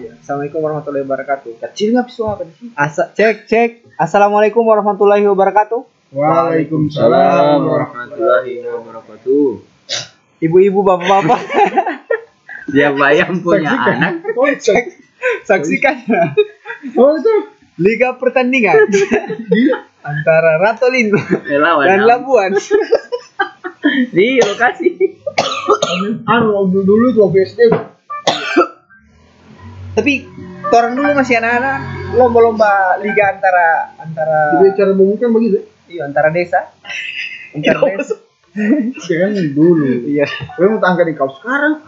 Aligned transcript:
Assalamualaikum 0.00 0.60
warahmatullahi 0.64 1.04
wabarakatuh. 1.04 1.50
Kecil 1.60 1.92
nggak 1.92 2.06
bisa 2.08 2.22
apa 2.32 2.42
sih? 2.48 2.72
Asa 2.72 3.04
cek 3.12 3.36
cek. 3.44 3.70
Assalamualaikum 4.00 4.64
warahmatullahi 4.64 5.28
wabarakatuh. 5.28 5.80
Waalaikumsalam 6.16 7.60
warahmatullahi 7.60 8.64
wabarakatuh. 8.64 9.48
Ibu-ibu, 10.40 10.80
bapak-bapak, 10.80 11.40
Siapa 12.72 13.06
yang 13.12 13.44
punya 13.44 13.76
anak? 13.76 14.24
Oh, 14.32 14.48
cek. 14.48 14.96
saksikan 15.44 16.00
Oh, 16.96 17.12
cek. 17.20 17.40
liga 17.76 18.16
pertandingan 18.16 18.88
antara 20.00 20.56
Ratolin 20.56 21.12
Lawan 21.60 21.84
dan 21.84 22.00
apa? 22.00 22.08
Labuan. 22.08 22.52
di 24.16 24.40
lokasi. 24.40 24.88
Anu 26.32 26.72
dulu 26.72 27.12
tuh 27.12 27.28
SD. 27.36 27.68
Tapi 29.90 30.12
orang 30.70 30.92
dulu 30.94 31.10
masih 31.18 31.34
anak-anak 31.42 31.76
lomba-lomba 32.14 32.98
liga 33.02 33.34
antara 33.34 33.90
antara 33.98 34.38
Jadi 34.58 34.68
cara 34.78 34.92
kan 34.94 35.30
begitu. 35.30 35.58
iya 35.90 36.02
antara 36.06 36.28
desa. 36.30 36.70
Antar 37.54 37.76
desa. 37.82 38.14
Ya 39.10 39.16
kan 39.26 39.30
dulu. 39.34 40.06
Iya. 40.06 40.26
Gue 40.54 40.66
mau 40.70 40.78
tangga 40.78 41.02
di 41.02 41.14
kau 41.18 41.30
sekarang. 41.30 41.82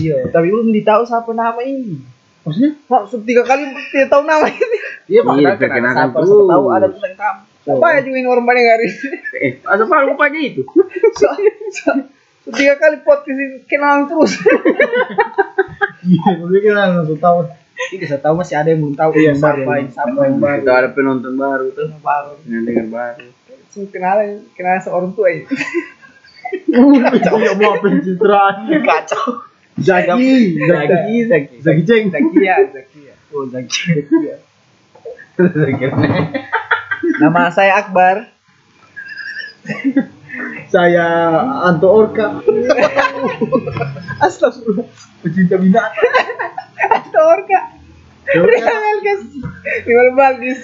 Iya. 0.00 0.28
Tapi 0.32 0.46
belum 0.48 0.72
ditahu 0.72 1.04
siapa 1.04 1.32
nama 1.32 1.60
ini. 1.60 2.00
Maksudnya? 2.44 2.72
Maksud 2.88 3.20
tiga 3.28 3.44
kali 3.44 3.68
tidak 3.92 4.08
tahu 4.08 4.24
nama 4.24 4.48
ini. 4.48 4.78
Iya, 5.08 5.20
Iya, 5.24 5.56
perkenalkan 5.56 6.12
Siapa, 6.12 6.16
terus. 6.20 6.28
siapa 6.28 6.52
tahu 6.52 6.64
ada 6.72 6.86
tentang 6.88 7.14
kamu. 7.16 7.40
Siapa 7.68 7.86
ya 7.92 8.00
juga 8.00 8.16
ini 8.16 8.28
orang 8.28 8.44
banyak 8.48 8.64
hari 8.64 8.86
ini? 8.88 9.08
Eh, 9.36 9.52
ada 9.64 9.84
apa 9.84 9.96
rupanya 10.08 10.40
itu? 10.40 10.62
Tiga 12.48 12.74
kali 12.76 12.96
podcast 13.00 13.34
ini 13.34 13.44
kenalan 13.64 14.06
terus. 14.06 14.32
Iya, 16.00 16.28
gue 16.38 16.58
kira 16.58 16.88
langsung 16.88 17.18
tahu. 17.18 17.38
Tidak 17.90 18.06
saya 18.06 18.18
tahu 18.18 18.34
masih 18.36 18.56
ada 18.56 18.68
yang 18.68 18.80
belum 18.80 18.94
tahu 18.94 19.10
Iya, 19.14 19.32
siapa 19.32 19.60
baru. 19.60 19.78
yang 19.78 19.90
siapa 19.90 20.18
yang 20.24 20.36
baru. 20.38 20.58
Kita 20.58 20.72
ada 20.74 20.88
penonton 20.90 21.34
baru 21.34 21.66
tuh. 21.70 21.88
Baru. 22.00 22.32
Yang 22.44 22.62
dengar 22.64 22.86
baru. 22.88 23.26
Semua 23.68 23.88
kenalan 23.88 24.28
kenalan 24.52 24.80
seorang 24.80 25.10
tua 25.12 25.28
ini. 25.30 25.44
Kacau 27.04 27.36
ya 27.38 27.52
mau 27.54 27.76
pencitraan. 27.78 28.54
Kacau. 28.80 29.26
Zaki, 29.78 30.58
Zaki, 30.58 31.14
Zaki. 31.28 31.54
Zaki 31.62 31.82
Ceng. 31.84 32.04
Zakia, 32.10 32.54
Zakia. 32.74 33.14
Oh, 33.30 33.46
Zakia. 33.46 34.34
Zakia. 35.38 35.88
Nama 37.20 37.42
saya 37.52 37.78
Akbar. 37.78 38.26
Saya 40.68 41.04
Anto 41.64 41.88
Orka, 41.88 42.44
Astagfirullah. 44.24 44.84
pecinta 45.24 45.56
binatang. 45.56 46.12
Atau 46.92 47.24
Orka. 47.24 47.60
Real 48.28 48.96
guys. 49.00 49.24
Gimana 49.88 50.10
Balgis? 50.12 50.60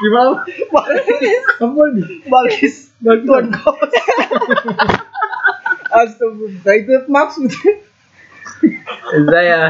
Gimana? 0.00 0.40
Balgis. 0.72 1.44
Apa 1.60 1.80
nih? 1.92 2.06
Balgis. 2.26 2.74
Tuan 3.04 3.52
kos. 3.52 3.76
Astagfirullah. 6.00 6.74
Itu 6.80 6.92
maksudnya. 7.12 7.72
saya 9.28 9.60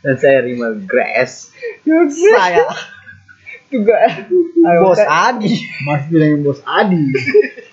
dan 0.00 0.14
saya 0.16 0.38
Rima 0.42 0.72
Grass. 0.88 1.52
Saya. 1.84 2.64
Juga. 3.72 3.96
Bos 4.84 5.00
Adi. 5.00 5.52
Mas 5.88 6.04
bilang 6.12 6.44
bos 6.44 6.60
Adi. 6.68 7.08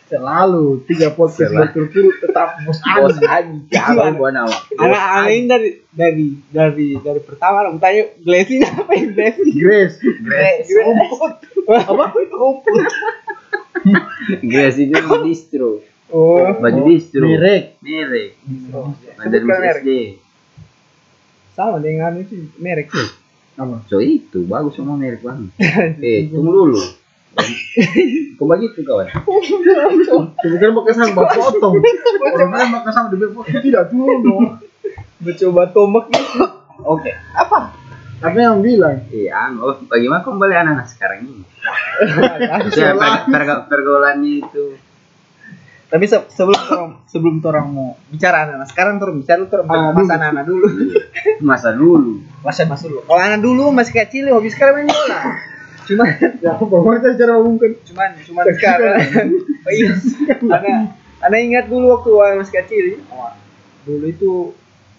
Selalu 0.10 0.82
tiga 0.90 1.14
podcast 1.14 1.54
Selalu. 1.54 1.70
berturut-turut 1.70 2.16
tetap 2.24 2.64
bos 2.64 2.80
Bos 2.80 3.20
Adi. 3.20 3.28
Adi. 3.28 3.60
Apa 3.76 4.16
gua 4.16 4.32
nama? 4.32 4.56
Anak-anak 4.80 5.30
ini 5.30 5.46
dari 5.46 5.70
dari 5.92 6.28
dari 6.50 6.88
dari 6.98 7.22
pertama 7.22 7.68
lah 7.68 7.76
tanya 7.78 8.10
Glesi 8.24 8.64
apa 8.64 8.92
yang 8.96 9.12
Glesi? 9.12 9.44
Grace. 9.60 9.96
Grace. 10.02 10.72
Rumput. 10.72 11.34
Apa? 11.68 12.06
Rumput. 12.16 12.86
Grass 14.48 14.76
itu 14.80 14.96
distro. 15.28 15.84
Oh. 16.10 16.48
Baju 16.58 16.82
distro. 16.90 17.28
Merek. 17.28 17.78
Merek. 17.86 18.30
Dari. 19.20 19.46
SD. 19.84 19.90
Sama 21.54 21.78
dengan 21.84 22.18
itu 22.18 22.50
merek. 22.58 22.90
Apa? 23.60 23.76
So 23.92 24.00
itu 24.00 24.48
bagus 24.48 24.80
semua 24.80 24.96
merek 24.96 25.20
banget. 25.20 25.52
Eh, 26.00 26.32
tunggu 26.32 26.52
dulu. 26.56 26.80
Kok 28.40 28.48
begitu 28.48 28.80
kawan? 28.88 29.08
Bukan 30.40 30.70
pakai 30.80 30.94
sama 30.96 31.28
potong. 31.28 31.76
Orang 32.24 32.50
pakai 32.50 32.92
sama 32.96 33.08
di 33.12 33.28
potong. 33.28 33.60
Tidak 33.60 33.84
dulu 33.92 34.16
dong. 34.24 34.44
Mencoba 35.20 35.64
tombak 35.76 36.06
gitu. 36.16 36.40
Oke. 36.88 37.12
Apa? 37.36 37.76
Apa 38.20 38.36
yang 38.36 38.60
bilang? 38.60 39.00
Iya, 39.12 39.56
oh, 39.64 39.80
bagaimana 39.88 40.20
kembali 40.24 40.52
anak-anak 40.52 40.88
sekarang 40.92 41.24
ini? 41.24 41.44
Saya 42.72 42.96
per, 42.96 43.32
perga- 43.32 43.64
pergaulannya 43.72 44.44
itu 44.44 44.76
Tapi 45.90 46.06
se- 46.06 46.30
sebelum 46.30 46.62
orang 46.70 46.92
sebelum 47.06 47.36
orang 47.42 47.66
mau 47.68 47.90
bicara 48.08 48.46
anak, 48.46 48.70
sekarang 48.70 49.02
turun 49.02 49.20
bicara 49.20 49.42
turun 49.44 49.66
Ah, 49.66 49.90
masa 49.90 50.16
anak 50.16 50.46
dulu. 50.46 50.68
masa 51.42 51.74
dulu. 51.74 52.22
Masa 52.40 52.64
mas 52.64 52.80
dulu. 52.80 53.02
Kalau 53.04 53.18
anak 53.20 53.42
dulu 53.42 53.74
masih 53.74 53.94
kecil 53.96 54.30
hobi 54.30 54.48
sekarang 54.48 54.82
main 54.82 54.88
bola. 54.88 55.20
Cuma 55.84 56.06
Ya, 56.38 56.54
bagaimana 56.54 57.02
kita 57.02 57.18
cara 57.18 57.32
mengumumkan? 57.36 57.74
cuman 57.82 58.10
cuman 58.22 58.44
sekarang 58.54 59.02
oh 59.66 59.72
iya 59.74 59.90
karena 60.38 60.94
anda 61.20 61.38
ingat 61.42 61.66
dulu 61.66 61.98
waktu 61.98 62.10
masih 62.38 62.54
kecil 62.62 63.02
oh, 63.10 63.34
dulu 63.84 64.06
itu 64.06 64.32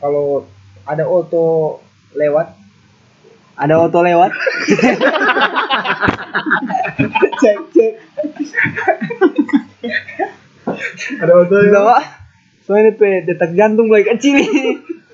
kalau 0.02 0.50
ada 0.82 1.06
auto 1.06 1.78
lewat 2.12 2.50
ada 3.54 3.78
auto 3.78 4.02
lewat 4.02 4.34
cek 7.38 7.56
cek 7.70 7.92
Ada 11.16 11.32
yang 11.46 11.84
Pak. 11.84 12.02
soalnya 12.62 12.90
tuh 12.92 13.06
detak 13.24 13.50
jantung 13.52 13.86
mulai 13.86 14.04
kecil 14.04 14.38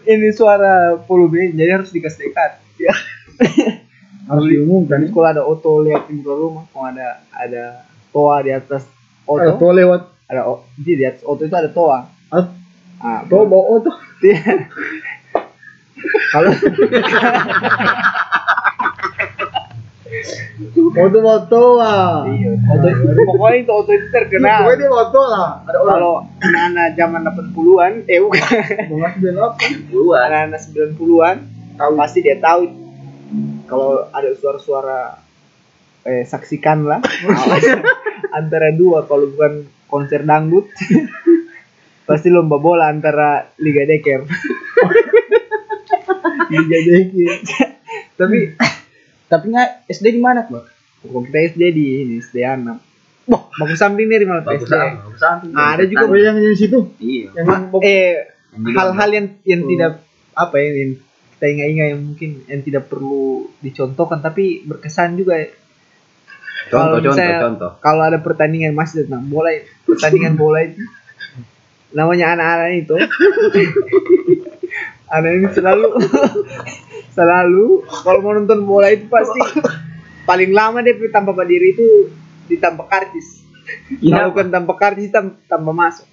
ini 0.05 0.29
suara 0.31 0.95
volume 1.01 1.51
jadi 1.51 1.77
harus 1.77 1.89
dikasih 1.89 2.29
dekat 2.29 2.59
ya 2.77 2.95
harus 4.27 4.45
diumumkan. 4.45 5.07
kalau 5.09 5.27
ada 5.27 5.41
auto 5.41 5.81
lewat 5.81 6.05
pintu 6.05 6.29
rumah 6.29 6.67
kalau 6.69 6.89
ada 6.89 7.09
ada 7.33 7.65
toa 8.11 8.37
di 8.41 8.51
atas 8.51 8.83
Ada 9.25 9.31
auto 9.49 9.51
auto 9.57 9.69
lewat. 9.73 10.03
ada 10.27 10.41
o- 10.45 10.63
di 10.75 10.93
di 10.95 11.05
atas 11.05 11.23
auto 11.23 11.43
itu 11.43 11.53
ada 11.53 11.69
toa 11.69 12.11
Ah, 12.27 12.45
ah 12.99 13.21
Tuh 13.25 13.45
bawa 13.45 13.65
auto. 13.73 13.91
Iya. 14.19 14.67
kalau 16.29 16.51
Toa. 21.47 22.27
iya 22.31 22.51
itu 22.57 23.23
pokoknya 23.27 23.57
itu 23.63 23.71
auto 23.71 23.91
itu 23.93 24.07
terkenal 24.11 24.65
Pokoknya 24.65 24.79
dia 24.79 24.89
toa 25.13 25.27
lah. 25.29 25.49
Ada 25.67 25.79
orang. 25.79 25.93
kalau 25.93 26.15
anak-anak 26.43 26.87
zaman 26.97 27.21
80-an 27.27 27.93
eh 28.07 28.19
bukan 28.23 28.43
apa? 29.37 29.67
Dua. 29.91 30.17
anak-anak 30.27 30.61
90-an 30.63 31.37
Tahu. 31.77 31.91
pasti 31.99 32.19
dia 32.25 32.37
tahu 32.41 32.63
kalau 33.67 34.07
ada 34.15 34.31
suara-suara 34.39 35.19
eh 36.07 36.23
saksikanlah 36.23 37.03
antara 38.39 38.71
dua 38.71 39.03
kalau 39.11 39.27
bukan 39.27 39.67
konser 39.91 40.23
dangdut 40.23 40.71
pasti 42.09 42.31
lomba 42.31 42.63
bola 42.63 42.87
antara 42.87 43.51
Liga 43.59 43.83
Deker 43.83 44.23
Liga 46.55 46.79
Deki. 46.79 47.25
tapi 48.15 48.55
tapi 49.27 49.51
nggak 49.51 49.89
SD 49.89 50.07
di 50.13 50.21
mana 50.21 50.45
bang? 50.45 50.67
Kalau 51.03 51.23
kita 51.23 51.39
SD 51.51 51.63
di 51.71 51.85
ini 52.03 52.15
SD 52.19 52.43
Anam. 52.43 52.79
Wah, 53.27 53.43
bagus 53.53 53.77
samping 53.77 54.07
mana 54.07 54.41
Bagus 54.41 54.65
SD? 54.65 54.75
bagus 54.75 55.19
samping. 55.19 55.51
Ada 55.51 55.85
juga 55.85 56.05
Oh 56.05 56.15
yang 56.15 56.39
di 56.39 56.55
situ. 56.55 56.79
Iya. 56.99 57.27
Yang 57.35 57.47
Ma- 57.47 57.83
eh 57.83 58.31
di 58.57 58.71
hal-hal 58.73 59.11
yang 59.13 59.27
yang 59.43 59.63
tidak 59.67 59.93
apa 60.33 60.55
ya 60.57 60.69
yang 60.73 60.93
kita 61.37 61.45
ingat-ingat 61.47 61.87
yang 61.91 62.01
mungkin 62.03 62.31
yang 62.47 62.61
tidak 62.63 62.85
perlu 62.87 63.51
dicontohkan 63.61 64.19
tapi 64.19 64.63
berkesan 64.63 65.15
juga 65.15 65.37
ya. 65.37 65.51
Contoh, 66.67 66.73
Kalau 66.73 66.97
contoh, 66.97 67.13
misalnya- 67.13 67.43
contoh. 67.43 67.71
Kalau 67.79 68.03
ada 68.03 68.19
pertandingan 68.19 68.73
masih 68.73 69.05
tentang 69.05 69.27
bola 69.27 69.51
pertandingan 69.85 70.35
bola 70.35 70.63
itu 70.63 70.81
namanya 71.93 72.35
anak-anak 72.35 72.71
itu 72.77 72.95
anak 75.11 75.31
ini 75.37 75.49
selalu. 75.55 75.89
Selalu. 77.17 77.89
Kalau 77.89 78.21
mau 78.21 78.37
nonton 78.37 78.61
bola 78.69 78.93
itu 78.93 79.09
pasti 79.09 79.41
paling 80.29 80.53
lama 80.53 80.85
dia 80.85 80.93
tanpa 81.09 81.33
berdiri 81.33 81.73
itu 81.73 82.13
ditambah 82.53 82.85
karcis. 82.87 83.41
Kalau 84.05 84.37
bukan 84.37 84.49
tanpa 84.53 84.73
karcis 84.77 85.09
tam- 85.09 85.41
tanpa 85.49 85.73
masuk. 85.73 86.05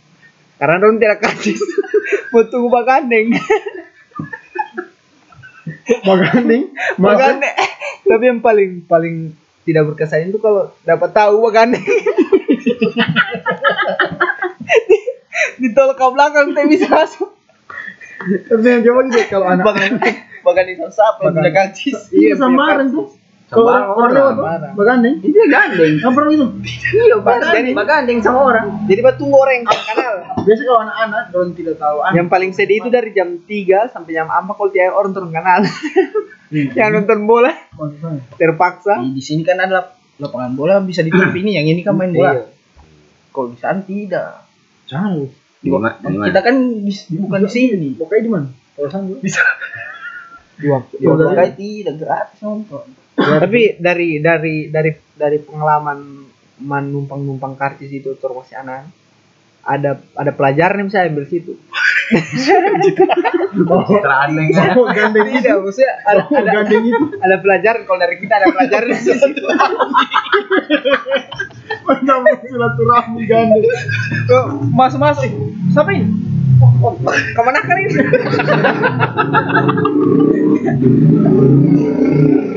Karena 0.56 0.80
orang 0.80 0.98
tidak 1.02 1.20
karcis. 1.20 1.60
Mau 2.34 2.48
tunggu 2.50 2.72
bagandeng 2.74 3.30
Maganding. 6.04 6.64
bagandeng 7.04 7.56
tapi 8.04 8.24
yang 8.28 8.42
paling 8.44 8.84
paling 8.84 9.16
tidak 9.64 9.84
berkesan 9.92 10.28
itu 10.32 10.40
kalau 10.44 10.72
dapat 10.84 11.10
tahu 11.16 11.40
bagandeng 11.46 11.84
ditolak 15.62 15.96
ke 15.96 16.06
belakang 16.12 16.52
tidak 16.52 16.68
bisa 16.68 16.88
masuk 16.92 17.32
Tapi 18.24 18.66
yang 18.66 18.82
coba 18.84 19.00
gitu 19.06 19.20
kalau 19.28 19.46
anak 19.48 19.66
Bagan 19.66 19.92
bagan 20.42 20.66
itu 20.68 20.84
siapa 20.88 21.20
yang 21.20 21.26
Bagan. 21.26 21.36
punya 21.40 21.52
karcis? 21.54 21.98
iya 22.12 22.34
sambaran 22.34 22.88
tuh. 22.90 23.08
Kalau 23.46 23.70
orang 23.70 23.86
orang 23.86 24.12
lewat 24.12 24.34
tuh 24.34 24.34
Sambaran. 24.34 24.72
bagandeng. 24.74 25.16
Itu 25.22 25.36
ya 25.36 25.48
gandeng. 25.48 25.94
Nggak 25.96 26.12
pernah 26.12 26.30
gitu. 26.30 26.46
Iya, 26.96 27.16
bagandeng. 27.20 27.76
Bagandeng 27.76 28.18
sama 28.20 28.40
orang. 28.44 28.66
Jadi 28.84 29.00
batu 29.00 29.18
tunggu 29.20 29.38
orang 29.38 29.56
yang 29.56 29.66
kenal. 29.70 30.14
Biasa 30.42 30.62
kalau 30.64 30.80
anak-anak 30.82 31.24
orang 31.32 31.52
tidak 31.54 31.76
tahu 31.78 31.98
anak. 32.02 32.14
Yang 32.14 32.28
paling 32.28 32.52
sedih 32.52 32.78
itu 32.80 32.90
dari 32.90 33.10
jam 33.12 33.30
3 33.38 33.94
sampai 33.94 34.12
jam 34.12 34.26
4 34.26 34.50
kalau 34.50 34.70
tiap 34.70 34.92
orang 34.92 35.12
turun 35.12 35.32
kanal. 35.32 35.62
yang 36.54 36.90
nonton 36.92 37.20
bola 37.24 37.52
Maksudnya. 37.72 38.22
terpaksa. 38.36 38.94
Di, 39.00 39.10
di 39.12 39.22
sini 39.22 39.42
kan 39.42 39.58
ada 39.58 39.74
lap- 39.80 39.96
lapangan 40.16 40.54
bola 40.54 40.78
bisa 40.80 41.02
ditutup 41.02 41.34
ini, 41.34 41.54
yang 41.54 41.66
ini 41.66 41.82
kan 41.82 41.94
main 41.94 42.10
bola. 42.10 42.34
Iya. 42.34 42.46
Kalau 43.30 43.48
di 43.50 43.58
sana 43.58 43.82
tidak. 43.82 44.46
Jangan. 44.86 45.30
Di 45.64 45.70
ma- 45.72 45.96
di 45.96 46.12
mana? 46.12 46.28
Kita 46.28 46.42
kan 46.44 46.56
di- 46.84 47.08
bukan 47.18 47.40
di 47.48 47.50
sini. 47.50 47.88
Pokoknya 47.96 48.22
di 48.22 48.32
mana? 48.32 48.48
Kalau 48.76 48.90
sana 48.92 49.06
bisa. 49.18 49.40
Dua, 50.60 50.78
dua- 50.92 51.16
Boleh. 51.16 51.26
Pokoknya 51.32 51.52
tidak 51.56 51.96
gratis 51.98 52.40
nonton. 52.44 52.86
Tapi 53.14 53.62
dari 53.80 54.20
dari 54.20 54.56
dari 54.68 54.92
dari 55.16 55.38
pengalaman 55.40 56.00
menumpang-numpang 56.60 57.56
karcis 57.56 57.90
itu 57.90 58.14
terus 58.18 58.46
si 58.46 58.54
anak 58.54 58.90
ada 59.64 60.04
ada 60.20 60.32
pelajaran 60.36 60.84
yang 60.84 60.92
saya 60.92 61.08
ambil 61.08 61.24
situ. 61.24 61.56
Citra 63.64 64.16
aneh 64.28 64.52
kan. 64.52 64.76
Oh, 64.76 64.92
gandeng 64.92 65.24
itu. 65.32 65.40
Tidak, 65.40 65.56
maksudnya 65.64 65.92
ada, 66.04 66.20
Oh, 66.28 66.36
ada, 66.36 66.52
gandeng 66.52 66.84
itu. 66.84 67.04
ada 67.26 67.36
pelajaran 67.40 67.82
kalau 67.88 68.00
dari 68.04 68.16
kita 68.20 68.34
ada 68.44 68.52
pelajaran 68.52 68.88
di 68.92 69.00
situ. 69.00 69.44
Mana 71.88 72.16
silaturahmi 72.44 73.24
gandeng. 73.24 73.64
Masuk 74.76 75.00
masuk. 75.00 75.32
Siapa 75.72 75.90
ini? 75.96 76.12
Oh, 76.64 76.96
oh, 76.96 77.12
ke 77.12 77.42
mana 77.44 77.60
kan 77.60 77.76
ini? 77.76 77.92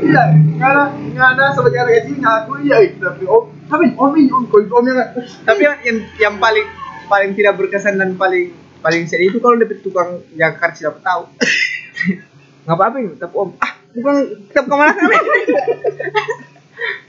Iya, 0.07 0.23
karena 0.55 0.83
karena 1.11 1.45
sebagai 1.51 1.79
anak 1.81 1.93
kecil 1.99 2.15
ngaku 2.23 2.53
iya 2.63 2.77
tapi 2.95 3.23
om 3.27 3.43
tapi 3.67 3.85
om 3.99 4.11
ini 4.15 4.31
om 4.31 4.47
kau 4.47 4.63
om 4.63 4.85
yang 4.87 5.11
Tapi 5.43 5.59
yang, 5.59 5.75
yang 5.83 5.97
yang 6.15 6.35
paling 6.39 6.63
paling 7.07 7.31
tidak 7.33 7.57
berkesan 7.57 7.97
dan 7.97 8.13
paling 8.19 8.51
paling 8.79 9.03
sedih 9.09 9.33
itu 9.33 9.39
kalau 9.41 9.57
dapet 9.57 9.81
tukang 9.81 10.21
jaga 10.37 10.55
karcis 10.59 10.85
dapat 10.85 11.01
tahu. 11.03 11.23
Nggak 12.67 12.75
apa-apa 12.75 12.97
tapi 13.15 13.33
om 13.39 13.49
ah 13.63 13.71
bukan 13.95 14.15
tetap 14.51 14.67
ke 14.67 14.75
mana 14.75 14.93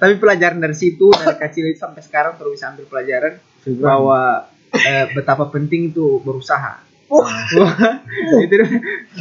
tapi 0.01 0.17
pelajaran 0.17 0.63
dari 0.63 0.73
situ 0.73 1.13
dari 1.13 1.37
kecil 1.37 1.69
itu 1.69 1.83
sampai 1.83 2.01
sekarang 2.01 2.39
terus 2.39 2.57
bisa 2.57 2.73
ambil 2.73 2.87
pelajaran 2.89 3.37
bahwa 3.83 4.49
eh, 4.73 5.07
betapa 5.13 5.51
penting 5.51 5.93
itu 5.93 6.23
berusaha. 6.23 6.87
itu 8.45 8.55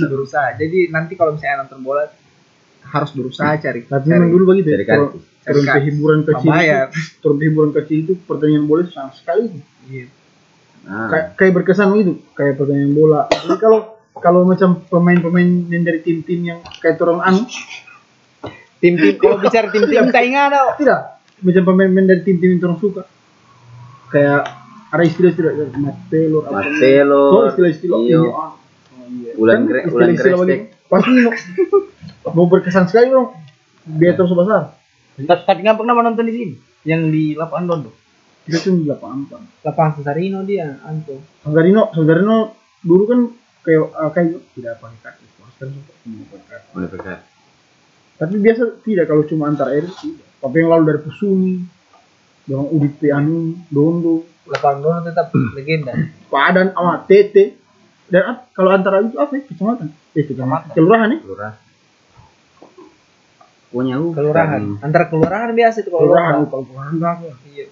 berusaha. 0.08 0.56
Jadi 0.60 0.92
nanti 0.92 1.16
kalau 1.16 1.36
misalnya 1.36 1.66
nonton 1.66 1.82
bola 1.82 2.06
harus 2.88 3.12
berusaha 3.12 3.52
cari. 3.60 3.84
tapi 3.84 4.08
cari- 4.08 4.16
memang 4.16 4.30
dulu 4.32 4.44
begitu 4.56 4.70
Dari 4.72 4.86
ya. 4.88 4.96
Turun 4.96 5.12
turun 5.48 5.66
ke 5.66 5.80
hiburan 5.88 6.20
kecil. 6.24 6.50
Bayar. 6.52 6.88
itu, 6.92 7.00
Turun 7.24 7.36
ke 7.40 7.44
hiburan 7.48 7.72
kecil 7.76 7.98
itu 8.04 8.14
pertandingan 8.28 8.66
bola 8.68 8.84
sama 8.92 9.12
sekali. 9.16 9.48
Iya. 9.88 10.08
Nah, 10.88 11.12
Kayak 11.12 11.26
kayak 11.36 11.52
berkesan 11.60 11.92
begitu, 11.92 12.14
kayak 12.32 12.56
pertandingan 12.56 12.96
bola. 12.96 13.22
Jadi 13.28 13.58
kalau 13.60 13.80
kalau 14.18 14.42
macam 14.48 14.82
pemain-pemain 14.88 15.50
yang 15.68 15.84
dari 15.84 16.00
tim-tim 16.02 16.40
yang 16.48 16.60
kayak 16.80 16.96
turun 16.96 17.20
anu, 17.20 17.44
Tim-tim 18.80 19.20
kalau 19.20 19.38
bicara 19.44 19.68
tim-tim 19.74 20.08
tak 20.10 20.24
ingat 20.24 20.54
ada. 20.54 20.62
tidak 20.80 21.00
macam 21.44 21.64
pemain-pemain 21.68 22.08
dari 22.08 22.22
tim-tim 22.24 22.56
yang 22.56 22.62
turun 22.64 22.78
suka. 22.80 23.04
Kayak 24.08 24.42
ada 24.88 25.04
istilah-istilah 25.04 25.52
Martelo 25.76 26.38
apa 26.48 26.50
Martelo. 26.64 27.24
Oh, 27.36 27.44
istilah-istilah. 27.52 28.00
Iya. 28.08 28.20
Ah. 28.32 28.52
Ulan 29.38 29.68
Kan 29.68 29.92
ulan. 29.92 30.08
Pasti 30.88 31.12
mau, 31.12 32.32
mau 32.32 32.46
berkesan 32.48 32.88
sekali 32.88 33.12
dong. 33.12 33.36
Biar 33.84 34.16
terus 34.16 34.32
besar. 34.32 34.80
Tapi 35.20 35.60
nggak 35.64 35.78
pernah 35.78 35.94
menonton 35.94 36.24
di 36.24 36.34
sini. 36.34 36.54
Yang 36.88 37.02
di 37.12 37.24
lapangan 37.36 37.66
Dondo. 37.68 37.92
Itu 38.48 38.58
tuh 38.64 38.74
di 38.80 38.88
lapangan. 38.88 39.20
Pak. 39.28 39.40
Lapangan 39.68 39.92
Cesarino 40.00 40.40
dia, 40.48 40.80
Anto. 40.88 41.20
Saudarino, 41.44 41.92
Saudarino 41.92 42.56
dulu 42.80 43.04
kan 43.06 43.20
kayak 43.68 43.84
uh, 43.92 44.12
kayak 44.16 44.28
tidak 44.56 44.74
pakai 44.80 45.00
kaki. 45.04 45.24
Suka 45.36 45.44
pakai 45.68 46.48
kaki. 46.48 46.68
Mulai 46.72 46.88
berkat. 46.88 47.20
Tapi 48.18 48.36
biasa 48.42 48.62
tidak 48.82 49.06
kalau 49.12 49.24
cuma 49.28 49.52
antar 49.52 49.70
air 49.76 49.86
tidak. 49.86 50.26
Tapi 50.40 50.56
yang 50.58 50.70
lalu 50.74 50.84
dari 50.90 51.00
Pusuni, 51.04 51.56
dengan 52.48 52.66
UDP 52.72 53.02
anu, 53.12 53.60
Dondo, 53.68 54.26
Lapangan 54.48 54.80
Dono 54.80 55.00
tetap 55.04 55.28
legenda. 55.58 55.94
Padan, 56.32 56.72
sama 56.72 57.04
Tete. 57.06 57.60
Dan 58.08 58.24
ap- 58.24 58.48
kalau 58.56 58.72
antara 58.72 59.04
itu 59.04 59.20
apa 59.20 59.36
ya? 59.36 59.44
Kecamatan? 59.44 59.88
Eh, 60.16 60.24
kecamatan. 60.24 60.72
Kelurahan 60.72 61.12
ya? 61.12 61.20
Lurah. 61.28 61.54
Punya 63.68 64.00
uh. 64.00 64.16
Kelurahan. 64.16 64.62
Antara 64.80 65.12
kelurahan 65.12 65.52
biasa 65.52 65.84
itu 65.84 65.92
kalau 65.92 66.08
Kelurahan. 66.08 66.34
Kalau 66.48 66.64
kelurahan 66.64 66.94
enggak. 66.96 67.16
Iya. 67.52 67.66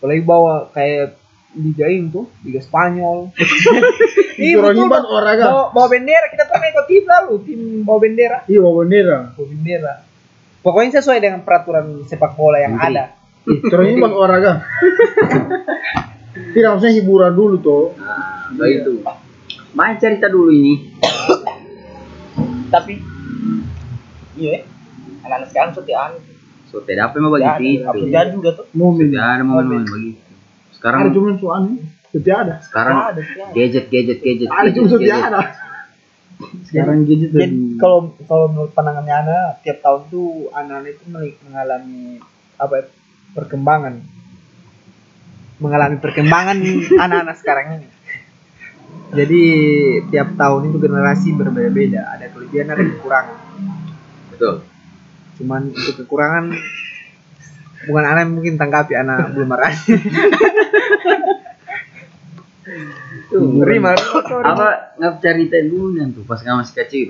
Apalagi 0.00 0.24
bawa 0.24 0.72
kayak 0.72 1.20
Liga 1.50 1.90
ini 1.90 2.08
tuh, 2.08 2.30
Liga 2.46 2.62
Spanyol. 2.62 3.34
Itu 4.40 4.62
orang 4.62 4.80
Iban 4.80 5.02
olahraga. 5.04 5.44
Bawa, 5.50 5.64
bawa 5.74 5.86
bendera, 5.92 6.26
kita 6.30 6.46
pernah 6.46 6.66
ikut 6.70 6.86
tim 6.88 7.04
lalu, 7.04 7.34
tim 7.44 7.60
bawa 7.84 7.98
bendera. 8.00 8.38
Iya, 8.48 8.58
bawa 8.62 8.74
bendera. 8.80 9.18
Bawa 9.34 9.46
bendera. 9.50 9.92
Pokoknya 10.62 10.90
sesuai 11.02 11.18
dengan 11.18 11.40
peraturan 11.42 12.06
sepak 12.06 12.32
bola 12.38 12.62
yang 12.62 12.78
Menteri. 12.78 12.96
ada. 12.96 13.04
Terus 13.44 13.86
Iban 13.98 14.12
olahraga. 14.14 14.52
Tidak 16.54 16.68
maksudnya 16.70 16.94
hiburan 16.96 17.32
dulu 17.34 17.56
tuh. 17.58 17.84
Nah, 17.98 18.54
begitu. 18.54 19.02
Main 19.74 19.98
cerita 19.98 20.30
dulu 20.30 20.54
ini. 20.54 20.94
Tapi 22.70 22.94
iya. 24.38 24.62
Anak-anak 25.26 25.48
sekarang 25.50 25.70
seperti 25.74 25.92
anu. 25.98 26.29
So, 26.70 26.80
tidak 26.86 27.10
apa 27.10 27.18
mau 27.18 27.34
begitu. 27.34 27.82
Apa 27.82 27.98
jadi 27.98 28.30
juga 28.30 28.50
tuh. 28.54 28.66
Momen. 28.72 29.10
Tidak 29.10 29.18
ada 29.20 29.42
momen-momen 29.42 29.84
begitu. 29.84 30.22
Sekarang 30.70 30.98
Ada 31.02 31.10
cuma 31.12 31.30
soalnya. 31.36 31.76
Tidak 32.10 32.36
ada. 32.36 32.54
sekarang 32.62 32.96
Ada, 32.96 33.20
ada. 33.22 33.52
gadget 33.54 33.86
gadget 33.86 34.18
gadget. 34.18 34.48
Ada 34.48 34.68
cuma 34.70 34.86
tidak 34.88 35.00
gadget. 35.02 35.22
ada. 35.26 35.40
Sekarang 36.66 36.96
gadget 37.04 37.30
Jadi 37.30 37.56
kalau 37.76 37.98
kalau 38.24 38.46
menurut 38.48 38.72
pandangannya 38.72 39.14
Ana, 39.14 39.38
tiap 39.60 39.78
tahun 39.78 40.00
tuh 40.08 40.48
anak-anak 40.50 40.90
itu 40.90 41.04
meng- 41.06 41.38
mengalami 41.44 42.00
apa 42.56 42.74
ya, 42.76 42.84
perkembangan, 43.30 43.94
mengalami 45.60 45.96
perkembangan 45.98 46.56
anak-anak 47.04 47.36
sekarang 47.36 47.66
ini. 47.78 47.88
Jadi 49.10 49.42
tiap 50.08 50.34
tahun 50.34 50.70
itu 50.70 50.78
generasi 50.78 51.34
berbeda-beda, 51.34 52.14
ada 52.14 52.30
kelebihan 52.30 52.70
ada 52.70 52.82
kekurangan. 52.82 53.38
Betul. 54.30 54.54
Cuman 55.40 55.72
untuk 55.72 56.04
kekurangan 56.04 56.52
bukan 57.88 58.04
anak 58.04 58.28
yang 58.28 58.32
mungkin 58.36 58.54
tanggapi 58.60 58.92
anak 58.92 59.32
belum 59.32 59.48
marah. 59.48 59.72
Tuh, 63.30 63.62
terima. 63.62 63.94
Apa 64.42 64.94
ngap 65.00 65.22
dulu 65.70 65.96
yang 65.96 66.10
tuh 66.10 66.26
pas 66.26 66.42
kamu 66.42 66.60
masih 66.60 66.76
kecil. 66.82 67.08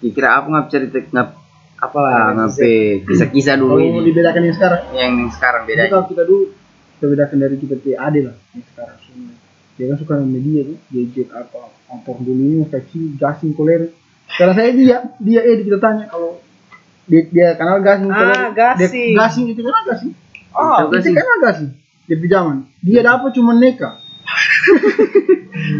Kira 0.00 0.38
apa 0.38 0.46
ngap 0.48 0.66
cerita 0.70 0.98
ngap 1.12 1.28
apa 1.74 1.98
lah 2.00 2.32
ngape 2.32 3.04
kisah-kisah 3.04 3.60
dulu 3.60 3.76
kalau 3.76 3.84
mau 3.84 4.00
ini 4.00 4.08
dibedakan 4.08 4.42
yang 4.48 4.56
sekarang. 4.56 4.82
yang 4.94 5.12
sekarang 5.28 5.62
bedanya. 5.68 5.90
kalau 5.92 6.04
kita 6.08 6.22
dulu 6.24 6.44
kita 6.96 7.06
bedakan 7.10 7.36
dari 7.42 7.56
kita 7.60 7.76
T 7.76 7.86
Ade 7.92 8.20
lah 8.24 8.36
yang 8.56 8.64
sekarang 8.72 8.96
semua. 9.04 9.34
Dia 9.74 9.84
kan 9.90 9.96
suka 9.98 10.14
media 10.22 10.60
tuh, 10.70 10.78
gadget 10.94 11.28
apa, 11.34 11.66
motor 11.90 12.16
dulu 12.22 12.42
ini 12.46 12.62
kecil, 12.70 13.18
gasing 13.18 13.58
koler. 13.58 13.90
Sekarang 14.30 14.54
saya 14.54 14.70
dia, 14.70 15.02
dia 15.18 15.40
eh 15.42 15.66
kita 15.66 15.82
tanya 15.82 16.06
kalau 16.06 16.38
dia, 17.04 17.20
dia 17.28 17.46
kenal 17.54 17.78
gasing 17.80 18.08
Ah, 18.08 18.48
gasing. 18.50 18.80
Dia, 18.80 19.16
gasing 19.18 19.44
itu 19.48 19.60
kenal 19.60 19.84
gasing. 19.84 20.12
Oh, 20.50 20.88
itu 20.88 21.10
kenal 21.10 21.38
gasing. 21.42 21.70
Dia 22.04 22.16
di 22.16 22.28
zaman. 22.28 22.56
Dia 22.80 23.00
dapat 23.00 23.30
cuma 23.32 23.52
neka. 23.52 24.00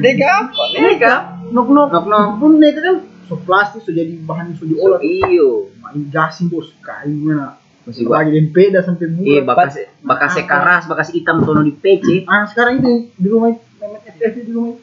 Deka 0.01 0.27
apa? 0.41 0.63
Neka. 0.75 1.15
Nok 1.51 1.69
nok. 1.69 1.89
Nok, 1.91 2.07
nok. 2.07 2.25
Pun 2.39 2.51
neka 2.59 2.81
kan 2.81 2.97
so 3.25 3.41
plastik 3.41 3.81
so 3.83 3.91
jadi 3.91 4.21
bahan 4.21 4.57
so 4.57 4.65
diolah. 4.65 5.01
Iyo. 5.01 5.73
Main 5.81 6.09
gasing 6.09 6.49
bos 6.49 6.73
mana. 6.81 7.57
Masih. 7.85 8.09
Lagi 8.09 8.33
dempeda 8.33 8.81
sampai 8.81 9.13
Iya, 9.13 9.45
murah. 9.45 9.69
bakas 9.69 9.77
bakas 10.01 10.33
keras, 10.41 10.83
bakas 10.89 11.09
hitam 11.13 11.45
tono 11.45 11.61
di 11.61 11.73
PC. 11.73 12.25
Ah 12.25 12.49
sekarang 12.49 12.81
itu 12.81 13.13
di 13.13 13.29
rumah 13.29 13.53
di 13.53 14.49
rumah 14.49 14.77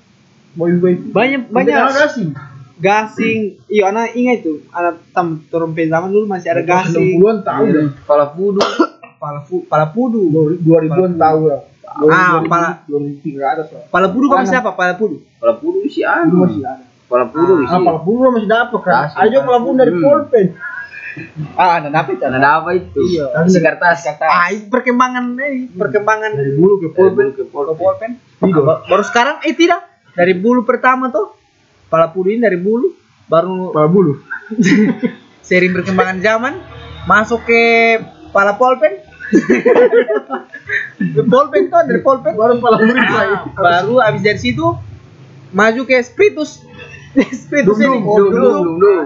boy 0.54 0.72
boy 0.78 0.94
Banyak 1.10 1.50
banyak 1.50 1.74
banyak 1.74 1.96
gasing 1.98 2.30
gasing. 2.82 3.40
Iya 3.66 3.84
anak 3.88 4.12
ingat 4.12 4.42
itu. 4.42 4.66
Anak 4.70 5.00
tam 5.12 5.46
turun 5.46 5.72
pe 5.72 5.86
zaman 5.86 6.10
dulu 6.10 6.26
masih 6.26 6.50
ada 6.50 6.62
gasing. 6.62 7.16
puluhan 7.16 7.40
tahu 7.42 7.64
deh 7.68 7.86
Kepala 7.96 8.26
pudu. 8.28 8.60
pala 9.16 9.40
fu 9.40 9.62
pala 9.64 9.86
pudu. 9.88 10.22
Dua 10.58 10.78
ribuan 10.80 11.14
tahu 11.16 11.42
lah 11.48 11.62
Ah, 12.04 12.40
pala- 12.42 12.82
dua 12.84 13.00
ribu 13.00 13.20
tiga 13.22 13.52
ada 13.52 13.64
soal 13.64 13.84
pala 13.88 14.08
pudu 14.08 14.26
kamu 14.26 14.48
siapa? 14.48 14.74
Pala 14.74 14.96
pudu? 14.96 15.22
Kepala 15.36 15.54
pudu 15.56 15.86
sih 15.86 16.02
dulu 16.02 16.10
anu. 16.10 16.36
masih 16.48 16.64
ada. 16.64 16.84
Kepala 17.06 17.26
pudu 17.28 17.54
sih. 17.54 17.68
ah 17.68 17.80
pala 17.80 18.00
bulu 18.00 18.28
masih 18.32 18.50
dapat 18.50 18.80
kan? 18.82 18.94
Aja 19.14 19.38
pala 19.42 19.60
bulu 19.60 19.76
dari 19.76 19.92
Hmm. 19.92 20.02
polpen 20.02 20.48
ah 21.54 21.72
ada 21.78 21.92
apa 21.92 22.10
itu. 22.10 22.24
Ada 22.24 22.50
apa 22.56 22.70
itu? 22.72 23.00
Iya. 23.06 23.26
Isi 23.44 23.60
kertas. 23.60 23.98
ah 24.18 24.48
itu 24.48 24.72
perkembangan 24.72 25.36
eh 25.38 25.68
perkembangan 25.70 26.32
dari 26.32 26.52
bulu 26.56 26.80
ke 26.80 26.88
polpen 26.90 27.36
ke 27.36 27.44
pulpen. 27.46 28.12
Ah, 28.40 28.48
ba- 28.58 28.82
baru 28.86 29.04
sekarang 29.04 29.44
eh 29.44 29.52
tidak. 29.52 29.84
Dari 30.12 30.34
bulu 30.34 30.64
pertama 30.64 31.08
tuh 31.08 31.36
pala 31.92 32.08
pudi 32.08 32.40
ini 32.40 32.48
dari 32.48 32.56
bulu 32.56 32.96
baru 33.28 33.76
Kepala 33.76 33.90
bulu. 33.92 34.14
sering 35.48 35.76
perkembangan 35.76 36.24
zaman 36.24 36.56
masuk 37.04 37.44
ke 37.44 38.00
pala 38.32 38.56
polpen 38.56 39.04
polpen 41.32 41.68
tuh 41.68 41.84
dari 41.84 42.00
polpen 42.00 42.32
Baru 42.40 42.64
kepala 42.64 42.80
bulu. 42.80 42.96
Ah, 42.96 43.44
baru 43.52 44.00
abis 44.00 44.24
dari 44.24 44.40
situ 44.40 44.64
maju 45.52 45.82
ke 45.84 46.00
spiritus 46.00 46.64
spiritus 47.44 47.76
Dum, 47.76 47.84
ini 47.84 48.00
dum, 48.08 48.32
dum, 48.32 48.40
dum, 48.40 48.40
dum, 48.40 48.80
dum. 48.80 48.80
Dong. 48.80 49.04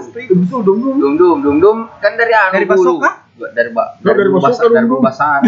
Dum 0.62 1.18
dum 1.18 1.42
dum 1.42 1.58
dum 1.58 1.77
kan 1.98 2.13
dari 2.13 2.38
anu 2.38 2.54
Dari. 2.54 2.70
Basoka? 2.70 3.25
Dari 3.36 3.70
ba 3.74 3.98
dari 3.98 4.30
Basoka 4.30 4.70
dum, 4.70 4.77
dari 4.77 4.86
dum. 4.86 5.01
Basan. 5.01 5.42